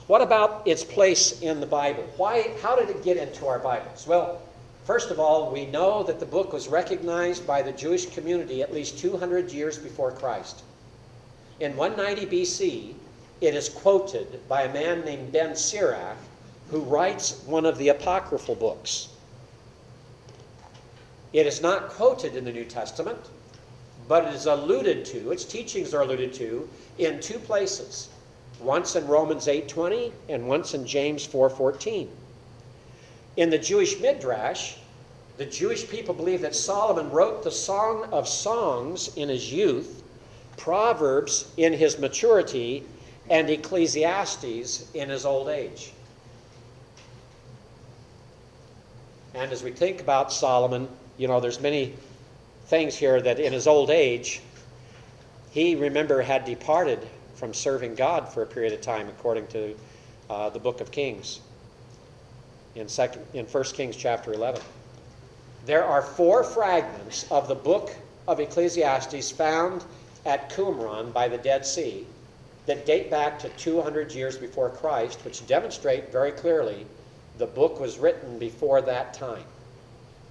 What 0.06 0.20
about 0.20 0.68
its 0.68 0.84
place 0.84 1.40
in 1.40 1.60
the 1.60 1.66
Bible? 1.66 2.06
Why, 2.16 2.54
how 2.60 2.76
did 2.76 2.90
it 2.90 3.02
get 3.02 3.16
into 3.16 3.46
our 3.46 3.58
Bibles? 3.58 4.06
Well, 4.06 4.42
first 4.84 5.10
of 5.10 5.18
all, 5.18 5.50
we 5.50 5.66
know 5.66 6.02
that 6.02 6.20
the 6.20 6.26
book 6.26 6.52
was 6.52 6.68
recognized 6.68 7.46
by 7.46 7.62
the 7.62 7.72
Jewish 7.72 8.06
community 8.06 8.62
at 8.62 8.72
least 8.72 8.98
200 8.98 9.50
years 9.50 9.78
before 9.78 10.12
Christ. 10.12 10.62
In 11.60 11.76
190 11.76 12.26
BC, 12.26 12.94
it 13.40 13.54
is 13.54 13.68
quoted 13.68 14.40
by 14.48 14.62
a 14.62 14.72
man 14.72 15.04
named 15.04 15.32
Ben 15.32 15.54
Sirach, 15.54 16.16
who 16.70 16.80
writes 16.80 17.42
one 17.46 17.66
of 17.66 17.78
the 17.78 17.88
apocryphal 17.88 18.54
books. 18.54 19.08
It 21.32 21.46
is 21.46 21.60
not 21.60 21.88
quoted 21.88 22.36
in 22.36 22.44
the 22.44 22.52
New 22.52 22.64
Testament, 22.64 23.18
but 24.06 24.24
it 24.24 24.34
is 24.34 24.46
alluded 24.46 25.04
to, 25.06 25.32
its 25.32 25.44
teachings 25.44 25.92
are 25.94 26.02
alluded 26.02 26.32
to 26.34 26.68
in 26.98 27.20
two 27.20 27.38
places. 27.38 28.08
Once 28.60 28.96
in 28.96 29.06
Romans 29.06 29.46
8:20 29.46 30.12
and 30.28 30.48
once 30.48 30.74
in 30.74 30.86
James 30.86 31.26
4:14. 31.26 32.08
In 33.36 33.50
the 33.50 33.58
Jewish 33.58 33.98
Midrash, 34.00 34.76
the 35.36 35.46
Jewish 35.46 35.88
people 35.88 36.14
believe 36.14 36.42
that 36.42 36.54
Solomon 36.54 37.10
wrote 37.10 37.42
the 37.42 37.50
Song 37.50 38.04
of 38.12 38.28
Songs 38.28 39.14
in 39.16 39.28
his 39.28 39.52
youth, 39.52 40.04
Proverbs 40.56 41.50
in 41.56 41.72
his 41.72 41.98
maturity, 41.98 42.84
and 43.28 43.50
Ecclesiastes 43.50 44.92
in 44.94 45.08
his 45.08 45.26
old 45.26 45.48
age. 45.48 45.92
And 49.34 49.50
as 49.50 49.64
we 49.64 49.72
think 49.72 50.00
about 50.00 50.32
Solomon, 50.32 50.88
you 51.16 51.26
know, 51.26 51.40
there's 51.40 51.60
many 51.60 51.94
things 52.66 52.94
here 52.94 53.20
that 53.20 53.40
in 53.40 53.52
his 53.52 53.66
old 53.66 53.90
age, 53.90 54.40
he, 55.50 55.74
remember, 55.74 56.22
had 56.22 56.44
departed 56.44 57.00
from 57.34 57.52
serving 57.52 57.96
God 57.96 58.28
for 58.28 58.42
a 58.42 58.46
period 58.46 58.72
of 58.72 58.80
time, 58.80 59.08
according 59.08 59.48
to 59.48 59.74
uh, 60.30 60.50
the 60.50 60.60
book 60.60 60.80
of 60.80 60.92
Kings 60.92 61.40
in, 62.74 62.88
second, 62.88 63.24
in 63.34 63.46
1 63.46 63.64
Kings 63.64 63.96
chapter 63.96 64.32
11. 64.32 64.60
There 65.66 65.84
are 65.84 66.02
four 66.02 66.44
fragments 66.44 67.30
of 67.30 67.48
the 67.48 67.54
book 67.54 67.94
of 68.28 68.40
Ecclesiastes 68.40 69.30
found 69.30 69.84
at 70.26 70.50
Qumran 70.50 71.12
by 71.12 71.28
the 71.28 71.38
Dead 71.38 71.64
Sea 71.64 72.06
that 72.66 72.86
date 72.86 73.10
back 73.10 73.38
to 73.40 73.48
200 73.50 74.12
years 74.12 74.36
before 74.36 74.70
Christ, 74.70 75.24
which 75.24 75.46
demonstrate 75.46 76.10
very 76.10 76.32
clearly 76.32 76.86
the 77.38 77.46
book 77.46 77.80
was 77.80 77.98
written 77.98 78.38
before 78.38 78.80
that 78.82 79.14
time. 79.14 79.44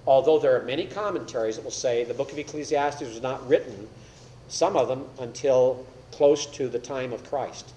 Although 0.06 0.38
there 0.38 0.56
are 0.60 0.64
many 0.64 0.86
commentaries 0.86 1.56
that 1.56 1.64
will 1.64 1.70
say 1.70 2.04
the 2.04 2.14
book 2.14 2.32
of 2.32 2.38
Ecclesiastes 2.38 3.02
was 3.02 3.22
not 3.22 3.46
written, 3.48 3.88
some 4.48 4.76
of 4.76 4.88
them 4.88 5.06
until 5.18 5.86
close 6.12 6.46
to 6.46 6.68
the 6.68 6.78
time 6.78 7.12
of 7.12 7.28
Christ. 7.28 7.72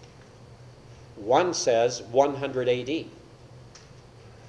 One 1.16 1.54
says 1.54 2.04
100 2.04 2.68
AD. 2.68 3.06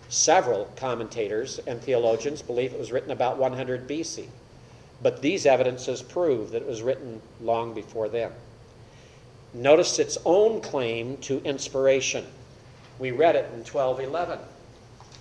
Several 0.09 0.67
commentators 0.77 1.61
and 1.67 1.83
theologians 1.83 2.41
believe 2.41 2.73
it 2.73 2.79
was 2.79 2.93
written 2.93 3.11
about 3.11 3.37
100 3.37 3.87
BC, 3.87 4.27
but 5.03 5.21
these 5.21 5.45
evidences 5.45 6.03
prove 6.03 6.51
that 6.51 6.63
it 6.63 6.69
was 6.69 6.83
written 6.83 7.21
long 7.43 7.75
before 7.75 8.09
then. 8.09 8.33
Notice 9.53 9.99
its 9.99 10.17
own 10.25 10.61
claim 10.61 11.17
to 11.19 11.43
inspiration. 11.45 12.27
We 12.99 13.11
read 13.11 13.37
it 13.37 13.51
in 13.53 13.65
1211. 13.65 14.39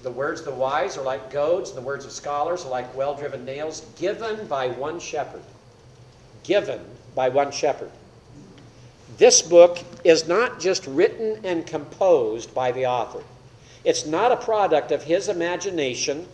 The 0.04 0.12
words 0.12 0.42
of 0.42 0.46
the 0.46 0.54
wise 0.54 0.98
are 0.98 1.04
like 1.04 1.32
goads, 1.32 1.70
and 1.70 1.78
the 1.78 1.86
words 1.86 2.06
of 2.06 2.12
scholars 2.12 2.66
are 2.66 2.70
like 2.70 2.96
well 2.96 3.14
driven 3.14 3.44
nails, 3.46 3.82
given 3.98 4.48
by 4.48 4.70
one 4.70 5.00
shepherd. 5.00 5.44
Given 6.44 6.80
by 7.14 7.30
one 7.30 7.52
shepherd. 7.52 7.92
This 9.18 9.42
book 9.42 9.80
is 10.04 10.28
not 10.28 10.60
just 10.60 10.86
written 10.88 11.40
and 11.44 11.66
composed 11.66 12.54
by 12.54 12.72
the 12.72 12.86
author, 12.86 13.24
it's 13.84 14.06
not 14.06 14.32
a 14.32 14.38
product 14.38 14.92
of 14.92 15.04
his 15.04 15.30
imagination 15.30 16.28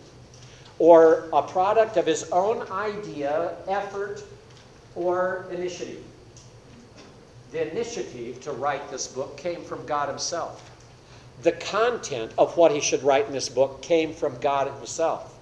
or 0.79 1.29
a 1.33 1.41
product 1.41 1.97
of 1.97 2.05
his 2.05 2.29
own 2.31 2.67
idea, 2.71 3.55
effort, 3.67 4.23
or 4.95 5.45
initiative. 5.51 6.03
The 7.51 7.71
initiative 7.71 8.41
to 8.41 8.51
write 8.51 8.89
this 8.89 9.07
book 9.07 9.37
came 9.37 9.63
from 9.63 9.85
God 9.85 10.09
Himself 10.09 10.73
the 11.41 11.51
content 11.51 12.31
of 12.37 12.55
what 12.57 12.71
he 12.71 12.79
should 12.79 13.03
write 13.03 13.25
in 13.27 13.33
this 13.33 13.49
book 13.49 13.81
came 13.81 14.13
from 14.13 14.37
God 14.39 14.71
himself. 14.73 15.37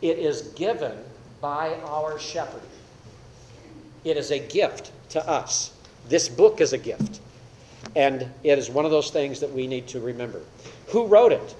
It 0.00 0.18
is 0.18 0.42
given 0.54 0.96
by 1.40 1.74
our 1.86 2.18
shepherd. 2.18 2.62
It 4.04 4.16
is 4.16 4.30
a 4.30 4.38
gift 4.38 4.90
to 5.10 5.26
us. 5.28 5.72
This 6.08 6.28
book 6.28 6.60
is 6.60 6.72
a 6.72 6.78
gift. 6.78 7.20
And 7.96 8.28
it 8.42 8.58
is 8.58 8.70
one 8.70 8.84
of 8.84 8.90
those 8.90 9.10
things 9.10 9.40
that 9.40 9.52
we 9.52 9.66
need 9.66 9.86
to 9.88 10.00
remember. 10.00 10.40
Who 10.88 11.06
wrote 11.06 11.32
it? 11.32 11.54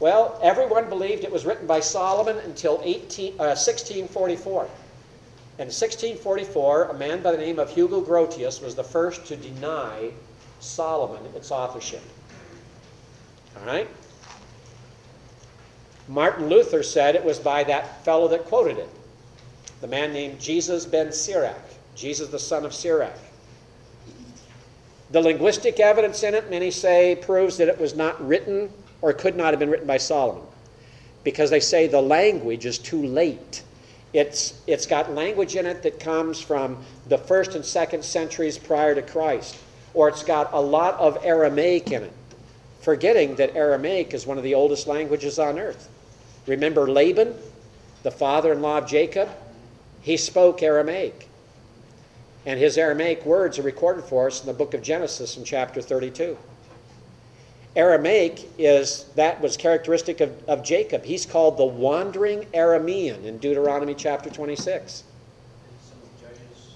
Well, 0.00 0.38
everyone 0.42 0.88
believed 0.88 1.24
it 1.24 1.32
was 1.32 1.44
written 1.44 1.66
by 1.66 1.80
Solomon 1.80 2.38
until 2.38 2.80
18, 2.84 3.32
uh, 3.34 3.56
1644. 3.58 4.62
In 5.58 5.66
1644, 5.66 6.84
a 6.84 6.94
man 6.94 7.20
by 7.20 7.32
the 7.32 7.38
name 7.38 7.58
of 7.58 7.68
Hugo 7.70 8.00
Grotius 8.00 8.62
was 8.62 8.76
the 8.76 8.84
first 8.84 9.26
to 9.26 9.36
deny 9.36 10.12
Solomon 10.60 11.20
its 11.34 11.50
authorship. 11.50 12.02
All 13.58 13.66
right? 13.66 13.88
Martin 16.06 16.48
Luther 16.48 16.84
said 16.84 17.16
it 17.16 17.24
was 17.24 17.40
by 17.40 17.64
that 17.64 18.04
fellow 18.04 18.28
that 18.28 18.44
quoted 18.44 18.78
it, 18.78 18.88
the 19.80 19.88
man 19.88 20.12
named 20.12 20.40
Jesus 20.40 20.86
ben 20.86 21.12
Sirach, 21.12 21.60
Jesus 21.94 22.28
the 22.28 22.38
son 22.38 22.64
of 22.64 22.72
Sirach. 22.72 23.18
The 25.10 25.20
linguistic 25.20 25.80
evidence 25.80 26.22
in 26.22 26.34
it, 26.34 26.50
many 26.50 26.70
say, 26.70 27.16
proves 27.16 27.56
that 27.56 27.68
it 27.68 27.80
was 27.80 27.94
not 27.94 28.26
written 28.26 28.70
or 29.00 29.12
could 29.12 29.36
not 29.36 29.52
have 29.52 29.58
been 29.58 29.70
written 29.70 29.86
by 29.86 29.96
Solomon 29.96 30.42
because 31.24 31.50
they 31.50 31.60
say 31.60 31.86
the 31.86 32.00
language 32.00 32.66
is 32.66 32.78
too 32.78 33.04
late. 33.04 33.62
It's, 34.12 34.60
it's 34.66 34.86
got 34.86 35.12
language 35.12 35.56
in 35.56 35.66
it 35.66 35.82
that 35.82 36.00
comes 36.00 36.40
from 36.40 36.78
the 37.08 37.18
first 37.18 37.54
and 37.54 37.64
second 37.64 38.04
centuries 38.04 38.58
prior 38.58 38.94
to 38.94 39.02
Christ, 39.02 39.56
or 39.94 40.08
it's 40.08 40.22
got 40.22 40.52
a 40.52 40.60
lot 40.60 40.94
of 40.94 41.18
Aramaic 41.24 41.90
in 41.92 42.04
it 42.04 42.12
forgetting 42.80 43.34
that 43.36 43.54
Aramaic 43.54 44.14
is 44.14 44.26
one 44.26 44.38
of 44.38 44.44
the 44.44 44.54
oldest 44.54 44.86
languages 44.86 45.38
on 45.38 45.58
earth. 45.58 45.90
Remember 46.46 46.90
Laban, 46.90 47.34
the 48.02 48.10
father 48.10 48.52
in 48.52 48.62
law 48.62 48.78
of 48.78 48.86
Jacob? 48.86 49.28
He 50.00 50.16
spoke 50.16 50.62
Aramaic. 50.62 51.27
And 52.46 52.58
his 52.58 52.78
Aramaic 52.78 53.24
words 53.26 53.58
are 53.58 53.62
recorded 53.62 54.04
for 54.04 54.26
us 54.26 54.40
in 54.40 54.46
the 54.46 54.52
book 54.52 54.74
of 54.74 54.82
Genesis 54.82 55.36
in 55.36 55.44
chapter 55.44 55.82
32. 55.82 56.38
Aramaic 57.76 58.48
is 58.58 59.04
that 59.14 59.40
was 59.40 59.56
characteristic 59.56 60.20
of, 60.20 60.44
of 60.48 60.64
Jacob. 60.64 61.04
He's 61.04 61.26
called 61.26 61.56
the 61.56 61.64
wandering 61.64 62.44
Aramean 62.54 63.24
in 63.24 63.38
Deuteronomy 63.38 63.94
chapter 63.94 64.30
26. 64.30 65.04
Some 65.80 65.98
of 65.98 66.20
the 66.20 66.26
judges 66.26 66.74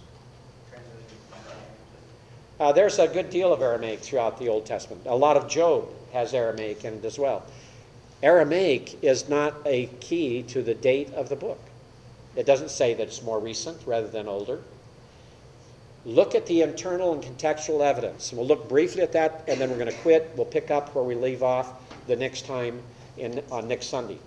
translated 0.71 1.07
it. 1.11 2.61
Uh, 2.61 2.73
there's 2.73 2.99
a 2.99 3.09
good 3.09 3.31
deal 3.31 3.53
of 3.53 3.63
Aramaic 3.63 4.01
throughout 4.01 4.39
the 4.39 4.49
Old 4.49 4.65
Testament. 4.65 5.03
A 5.07 5.17
lot 5.17 5.37
of 5.37 5.49
Job 5.49 5.89
has 6.13 6.35
Aramaic 6.35 6.85
in 6.85 6.95
it 6.95 7.05
as 7.05 7.19
well. 7.19 7.45
Aramaic 8.23 9.03
is 9.03 9.29
not 9.29 9.55
a 9.67 9.87
key 9.99 10.45
to 10.45 10.63
the 10.63 10.75
date 10.75 11.13
of 11.15 11.29
the 11.29 11.37
book. 11.37 11.61
It 12.37 12.47
doesn't 12.47 12.71
say 12.71 12.95
that 12.95 13.03
it's 13.03 13.23
more 13.23 13.41
recent 13.41 13.85
rather 13.87 14.07
than 14.07 14.29
older. 14.29 14.61
Look 16.05 16.35
at 16.35 16.47
the 16.47 16.63
internal 16.63 17.13
and 17.13 17.23
contextual 17.23 17.81
evidence. 17.81 18.31
And 18.31 18.39
we'll 18.39 18.49
look 18.49 18.69
briefly 18.69 19.03
at 19.03 19.13
that, 19.13 19.45
and 19.47 19.61
then 19.61 19.71
we're 19.71 19.79
going 19.79 19.91
to 19.91 19.99
quit. 19.99 20.33
We'll 20.37 20.47
pick 20.47 20.71
up 20.71 20.95
where 20.95 21.05
we 21.05 21.15
leave 21.15 21.43
off 21.43 21.73
the 22.07 22.17
next 22.17 22.45
time 22.45 22.83
in, 23.17 23.43
on 23.51 23.69
next 23.69 23.87
Sunday. 23.87 24.19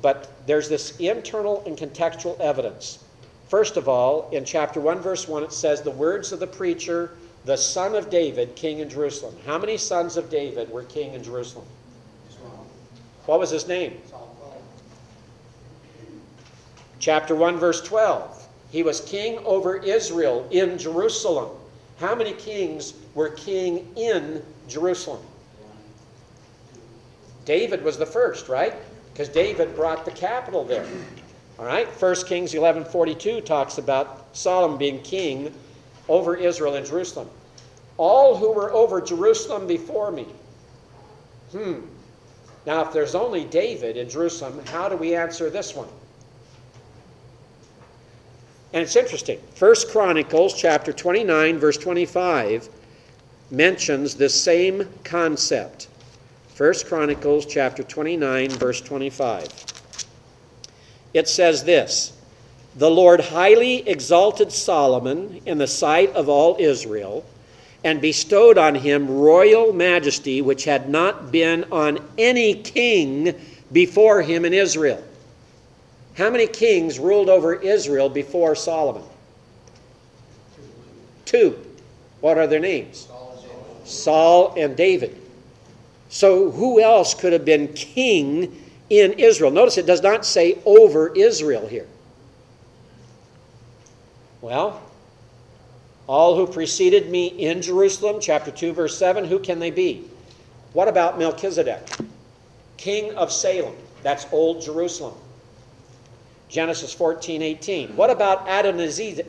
But 0.00 0.32
there's 0.46 0.68
this 0.68 0.96
internal 0.98 1.62
and 1.66 1.76
contextual 1.76 2.40
evidence. 2.40 3.04
First 3.48 3.76
of 3.76 3.88
all, 3.88 4.30
in 4.30 4.46
chapter 4.46 4.80
1, 4.80 5.00
verse 5.00 5.28
1, 5.28 5.44
it 5.44 5.52
says, 5.52 5.82
The 5.82 5.90
words 5.90 6.32
of 6.32 6.40
the 6.40 6.46
preacher, 6.46 7.10
the 7.44 7.56
son 7.56 7.94
of 7.94 8.08
David, 8.08 8.56
king 8.56 8.78
in 8.78 8.88
Jerusalem. 8.88 9.36
How 9.44 9.58
many 9.58 9.76
sons 9.76 10.16
of 10.16 10.30
David 10.30 10.70
were 10.70 10.84
king 10.84 11.12
in 11.12 11.22
Jerusalem? 11.22 11.66
What 13.26 13.38
was 13.38 13.50
his 13.50 13.68
name? 13.68 13.98
Chapter 16.98 17.34
1, 17.34 17.58
verse 17.58 17.82
12. 17.82 18.41
He 18.72 18.82
was 18.82 19.02
king 19.02 19.38
over 19.44 19.76
Israel 19.76 20.48
in 20.50 20.78
Jerusalem. 20.78 21.50
How 22.00 22.14
many 22.14 22.32
kings 22.32 22.94
were 23.14 23.28
king 23.28 23.92
in 23.96 24.42
Jerusalem? 24.66 25.20
David 27.44 27.84
was 27.84 27.98
the 27.98 28.06
first, 28.06 28.48
right? 28.48 28.72
Because 29.12 29.28
David 29.28 29.76
brought 29.76 30.06
the 30.06 30.10
capital 30.10 30.64
there. 30.64 30.86
All 31.58 31.66
right? 31.66 31.86
1 31.86 32.26
Kings 32.26 32.54
11:42 32.54 33.44
talks 33.44 33.76
about 33.76 34.24
Solomon 34.32 34.78
being 34.78 35.02
king 35.02 35.52
over 36.08 36.34
Israel 36.34 36.74
in 36.74 36.84
Jerusalem. 36.86 37.28
All 37.98 38.36
who 38.36 38.52
were 38.52 38.72
over 38.72 39.02
Jerusalem 39.02 39.66
before 39.66 40.10
me. 40.10 40.26
Hmm. 41.52 41.80
Now, 42.64 42.80
if 42.82 42.92
there's 42.92 43.14
only 43.14 43.44
David 43.44 43.98
in 43.98 44.08
Jerusalem, 44.08 44.62
how 44.66 44.88
do 44.88 44.96
we 44.96 45.14
answer 45.14 45.50
this 45.50 45.74
one? 45.74 45.88
And 48.72 48.82
it's 48.82 48.96
interesting. 48.96 49.38
First 49.54 49.90
Chronicles 49.90 50.54
chapter 50.54 50.92
29 50.92 51.58
verse 51.58 51.76
25 51.76 52.68
mentions 53.50 54.14
the 54.14 54.30
same 54.30 54.88
concept. 55.04 55.88
First 56.54 56.86
Chronicles 56.86 57.44
chapter 57.44 57.82
29 57.82 58.50
verse 58.50 58.80
25. 58.80 59.46
It 61.12 61.28
says 61.28 61.64
this, 61.64 62.12
"The 62.74 62.90
Lord 62.90 63.20
highly 63.20 63.86
exalted 63.86 64.50
Solomon 64.52 65.42
in 65.44 65.58
the 65.58 65.66
sight 65.66 66.14
of 66.14 66.30
all 66.30 66.56
Israel 66.58 67.26
and 67.84 68.00
bestowed 68.00 68.56
on 68.56 68.76
him 68.76 69.18
royal 69.18 69.74
majesty 69.74 70.40
which 70.40 70.64
had 70.64 70.88
not 70.88 71.30
been 71.30 71.66
on 71.70 71.98
any 72.16 72.54
king 72.54 73.34
before 73.70 74.22
him 74.22 74.46
in 74.46 74.54
Israel." 74.54 75.02
How 76.14 76.30
many 76.30 76.46
kings 76.46 76.98
ruled 76.98 77.28
over 77.28 77.54
Israel 77.54 78.08
before 78.08 78.54
Solomon? 78.54 79.04
Two. 81.24 81.58
What 82.20 82.38
are 82.38 82.46
their 82.46 82.60
names? 82.60 83.08
Saul 83.84 84.54
and 84.56 84.76
David. 84.76 85.18
So, 86.08 86.50
who 86.50 86.80
else 86.80 87.14
could 87.14 87.32
have 87.32 87.44
been 87.44 87.68
king 87.72 88.62
in 88.90 89.14
Israel? 89.14 89.50
Notice 89.50 89.78
it 89.78 89.86
does 89.86 90.02
not 90.02 90.26
say 90.26 90.58
over 90.66 91.08
Israel 91.14 91.66
here. 91.66 91.86
Well, 94.42 94.82
all 96.06 96.36
who 96.36 96.46
preceded 96.46 97.10
me 97.10 97.28
in 97.28 97.62
Jerusalem, 97.62 98.18
chapter 98.20 98.50
2, 98.50 98.72
verse 98.72 98.98
7, 98.98 99.24
who 99.24 99.38
can 99.38 99.58
they 99.58 99.70
be? 99.70 100.04
What 100.74 100.88
about 100.88 101.18
Melchizedek, 101.18 101.88
king 102.76 103.14
of 103.14 103.32
Salem? 103.32 103.74
That's 104.02 104.26
Old 104.32 104.62
Jerusalem. 104.62 105.14
Genesis 106.52 106.92
14, 106.92 107.40
18. 107.40 107.96
What 107.96 108.10
about 108.10 108.46
Adonizedek? 108.46 109.24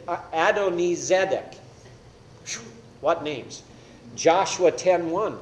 What 2.99 3.23
names? 3.23 3.63
Joshua 4.17 4.73
10, 4.73 5.09
1. 5.09 5.37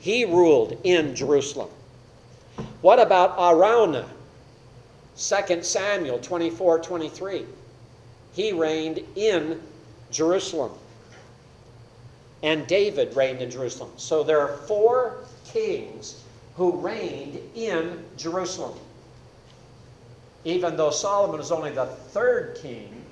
He 0.00 0.26
ruled 0.26 0.78
in 0.84 1.16
Jerusalem. 1.16 1.70
What 2.82 3.00
about 3.00 3.38
Araunah? 3.38 4.06
2 5.16 5.62
Samuel 5.62 6.18
24, 6.18 6.80
23. 6.80 7.46
He 8.34 8.52
reigned 8.52 9.00
in 9.16 9.62
Jerusalem. 10.10 10.72
And 12.42 12.66
David 12.66 13.16
reigned 13.16 13.40
in 13.40 13.50
Jerusalem. 13.50 13.92
So 13.96 14.22
there 14.22 14.40
are 14.40 14.58
four 14.58 15.24
kings 15.46 16.22
who 16.54 16.72
reigned 16.72 17.40
in 17.54 18.04
Jerusalem 18.18 18.78
even 20.46 20.76
though 20.76 20.90
Solomon 20.90 21.38
was 21.38 21.50
only 21.50 21.72
the 21.72 21.86
third 21.86 22.56
king 22.62 23.02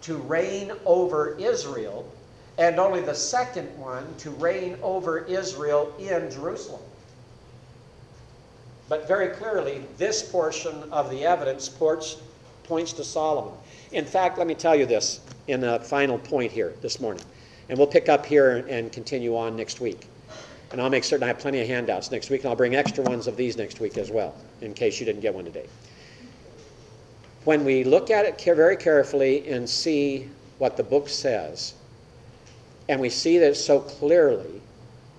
to 0.00 0.14
reign 0.14 0.70
over 0.86 1.36
Israel, 1.36 2.08
and 2.56 2.78
only 2.78 3.00
the 3.00 3.14
second 3.14 3.66
one 3.76 4.06
to 4.18 4.30
reign 4.30 4.78
over 4.80 5.24
Israel 5.24 5.92
in 5.98 6.30
Jerusalem. 6.30 6.80
But 8.88 9.08
very 9.08 9.28
clearly, 9.28 9.84
this 9.96 10.22
portion 10.22 10.84
of 10.92 11.10
the 11.10 11.24
evidence 11.24 11.68
points, 11.68 12.16
to 12.68 13.02
Solomon. 13.02 13.54
In 13.90 14.04
fact, 14.04 14.38
let 14.38 14.46
me 14.46 14.54
tell 14.54 14.76
you 14.76 14.86
this 14.86 15.20
in 15.48 15.64
a 15.64 15.80
final 15.80 16.18
point 16.18 16.52
here 16.52 16.74
this 16.80 17.00
morning. 17.00 17.24
And 17.68 17.76
we'll 17.76 17.88
pick 17.88 18.08
up 18.08 18.24
here 18.24 18.64
and 18.68 18.92
continue 18.92 19.36
on 19.36 19.56
next 19.56 19.80
week. 19.80 20.06
And 20.70 20.80
I'll 20.80 20.90
make 20.90 21.02
certain 21.02 21.24
I 21.24 21.28
have 21.28 21.38
plenty 21.38 21.60
of 21.60 21.66
handouts 21.66 22.12
next 22.12 22.30
week, 22.30 22.42
and 22.42 22.50
I'll 22.50 22.56
bring 22.56 22.76
extra 22.76 23.02
ones 23.02 23.26
of 23.26 23.36
these 23.36 23.56
next 23.56 23.80
week 23.80 23.98
as 23.98 24.12
well, 24.12 24.34
in 24.60 24.74
case 24.74 25.00
you 25.00 25.06
didn't 25.06 25.22
get 25.22 25.34
one 25.34 25.44
today 25.44 25.66
when 27.48 27.64
we 27.64 27.82
look 27.82 28.10
at 28.10 28.26
it 28.26 28.38
very 28.54 28.76
carefully 28.76 29.48
and 29.48 29.66
see 29.66 30.28
what 30.58 30.76
the 30.76 30.82
book 30.82 31.08
says, 31.08 31.72
and 32.90 33.00
we 33.00 33.08
see 33.08 33.38
that 33.38 33.56
so 33.56 33.80
clearly 33.80 34.60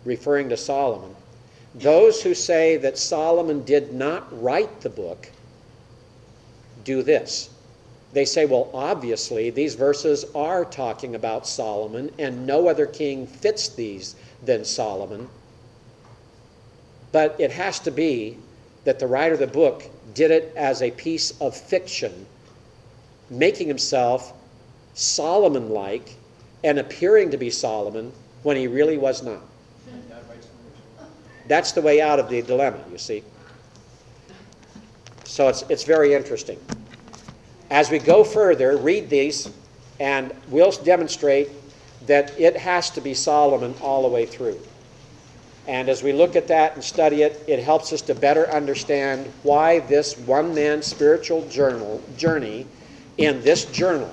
referring 0.06 0.48
to 0.48 0.56
Solomon, 0.56 1.16
those 1.74 2.22
who 2.22 2.36
say 2.36 2.78
that 2.78 3.00
Solomon 3.00 3.64
did 3.64 3.96
not 3.96 4.28
write 4.44 4.82
the 4.82 4.92
book 4.92 5.32
do 6.84 7.02
this. 7.02 7.50
They 8.14 8.26
say, 8.26 8.46
well, 8.46 8.70
obviously, 8.76 9.50
these 9.50 9.74
verses 9.74 10.24
are 10.36 10.66
talking 10.66 11.16
about 11.16 11.48
Solomon, 11.48 12.12
and 12.20 12.46
no 12.46 12.68
other 12.68 12.86
king 12.86 13.26
fits 13.26 13.70
these 13.70 14.16
than 14.46 14.66
Solomon. 14.66 15.28
But 17.12 17.40
it 17.40 17.50
has 17.50 17.80
to 17.80 17.92
be 17.92 18.38
that 18.84 19.00
the 19.00 19.08
writer 19.08 19.34
of 19.34 19.40
the 19.40 19.48
book 19.48 19.90
did 20.20 20.32
it 20.32 20.52
as 20.58 20.82
a 20.82 20.92
piece 20.92 21.32
of 21.40 21.56
fiction, 21.56 22.26
making 23.30 23.70
himself 23.70 24.34
Solomon 24.94 25.70
like 25.70 26.18
and 26.62 26.78
appearing 26.78 27.32
to 27.32 27.38
be 27.38 27.50
Solomon 27.50 28.12
when 28.44 28.58
he 28.58 28.68
really 28.68 28.98
was 28.98 29.24
not. 29.24 29.40
That's 31.48 31.72
the 31.72 31.82
way 31.82 32.02
out 32.02 32.20
of 32.20 32.28
the 32.28 32.42
dilemma, 32.42 32.84
you 32.92 32.98
see. 32.98 33.24
So 35.24 35.48
it's, 35.48 35.62
it's 35.70 35.86
very 35.86 36.14
interesting. 36.14 36.60
As 37.70 37.90
we 37.90 37.98
go 37.98 38.26
further, 38.26 38.76
read 38.76 39.10
these, 39.10 39.50
and 40.02 40.34
we'll 40.50 40.72
demonstrate 40.72 41.50
that 42.08 42.38
it 42.38 42.58
has 42.58 42.90
to 42.90 43.00
be 43.00 43.14
Solomon 43.14 43.74
all 43.82 44.02
the 44.02 44.10
way 44.10 44.26
through. 44.26 44.60
And 45.70 45.88
as 45.88 46.02
we 46.02 46.14
look 46.14 46.36
at 46.36 46.48
that 46.48 46.74
and 46.74 46.84
study 46.84 47.22
it, 47.22 47.44
it 47.48 47.60
helps 47.60 47.94
us 47.94 48.02
to 48.02 48.16
better 48.16 48.50
understand 48.50 49.32
why 49.44 49.78
this 49.82 50.18
one 50.18 50.56
man 50.56 50.82
spiritual 50.82 51.48
journal 51.48 52.02
journey 52.18 52.66
in 53.20 53.44
this 53.44 53.66
journal 53.66 54.10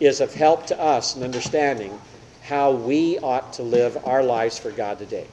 is 0.00 0.20
of 0.20 0.34
help 0.34 0.66
to 0.66 0.80
us 0.80 1.14
in 1.14 1.22
understanding 1.22 1.96
how 2.42 2.72
we 2.72 3.20
ought 3.20 3.52
to 3.52 3.62
live 3.62 4.04
our 4.04 4.24
lives 4.24 4.58
for 4.58 4.72
God 4.72 4.98
today. 4.98 5.28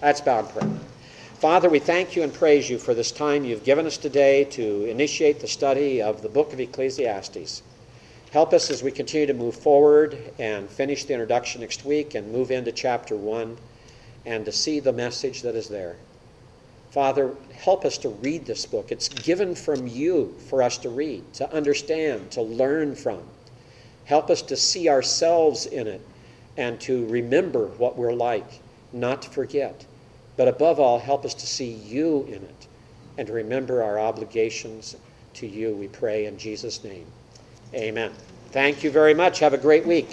That's 0.00 0.20
bound 0.20 0.50
prayer. 0.50 0.70
Father, 1.40 1.68
we 1.68 1.80
thank 1.80 2.14
you 2.14 2.22
and 2.22 2.32
praise 2.32 2.70
you 2.70 2.78
for 2.78 2.94
this 2.94 3.10
time 3.10 3.44
you've 3.44 3.64
given 3.64 3.86
us 3.86 3.96
today 3.96 4.44
to 4.44 4.84
initiate 4.84 5.40
the 5.40 5.48
study 5.48 6.00
of 6.00 6.22
the 6.22 6.28
book 6.28 6.52
of 6.52 6.60
Ecclesiastes. 6.60 7.64
Help 8.30 8.52
us 8.52 8.70
as 8.70 8.84
we 8.84 8.92
continue 8.92 9.26
to 9.26 9.34
move 9.34 9.56
forward 9.56 10.16
and 10.38 10.70
finish 10.70 11.06
the 11.06 11.12
introduction 11.12 11.62
next 11.62 11.84
week 11.84 12.14
and 12.14 12.30
move 12.30 12.52
into 12.52 12.70
chapter 12.70 13.16
1 13.16 13.56
and 14.24 14.44
to 14.44 14.52
see 14.52 14.80
the 14.80 14.92
message 14.92 15.42
that 15.42 15.54
is 15.54 15.68
there. 15.68 15.96
Father, 16.90 17.34
help 17.54 17.84
us 17.84 17.96
to 17.98 18.10
read 18.10 18.44
this 18.44 18.66
book. 18.66 18.92
It's 18.92 19.08
given 19.08 19.54
from 19.54 19.86
you 19.86 20.34
for 20.48 20.62
us 20.62 20.76
to 20.78 20.90
read, 20.90 21.32
to 21.34 21.52
understand, 21.52 22.30
to 22.32 22.42
learn 22.42 22.94
from. 22.94 23.22
Help 24.04 24.28
us 24.28 24.42
to 24.42 24.56
see 24.56 24.88
ourselves 24.88 25.66
in 25.66 25.86
it 25.86 26.00
and 26.56 26.78
to 26.82 27.06
remember 27.06 27.66
what 27.78 27.96
we're 27.96 28.12
like, 28.12 28.60
not 28.92 29.22
to 29.22 29.30
forget. 29.30 29.86
But 30.36 30.48
above 30.48 30.78
all, 30.78 30.98
help 30.98 31.24
us 31.24 31.34
to 31.34 31.46
see 31.46 31.72
you 31.72 32.24
in 32.24 32.42
it 32.42 32.66
and 33.16 33.26
to 33.26 33.32
remember 33.32 33.82
our 33.82 33.98
obligations 33.98 34.96
to 35.34 35.46
you, 35.46 35.74
we 35.74 35.88
pray 35.88 36.26
in 36.26 36.36
Jesus' 36.38 36.84
name. 36.84 37.06
Amen. 37.74 38.12
Thank 38.50 38.84
you 38.84 38.90
very 38.90 39.14
much. 39.14 39.38
Have 39.38 39.54
a 39.54 39.58
great 39.58 39.86
week. 39.86 40.10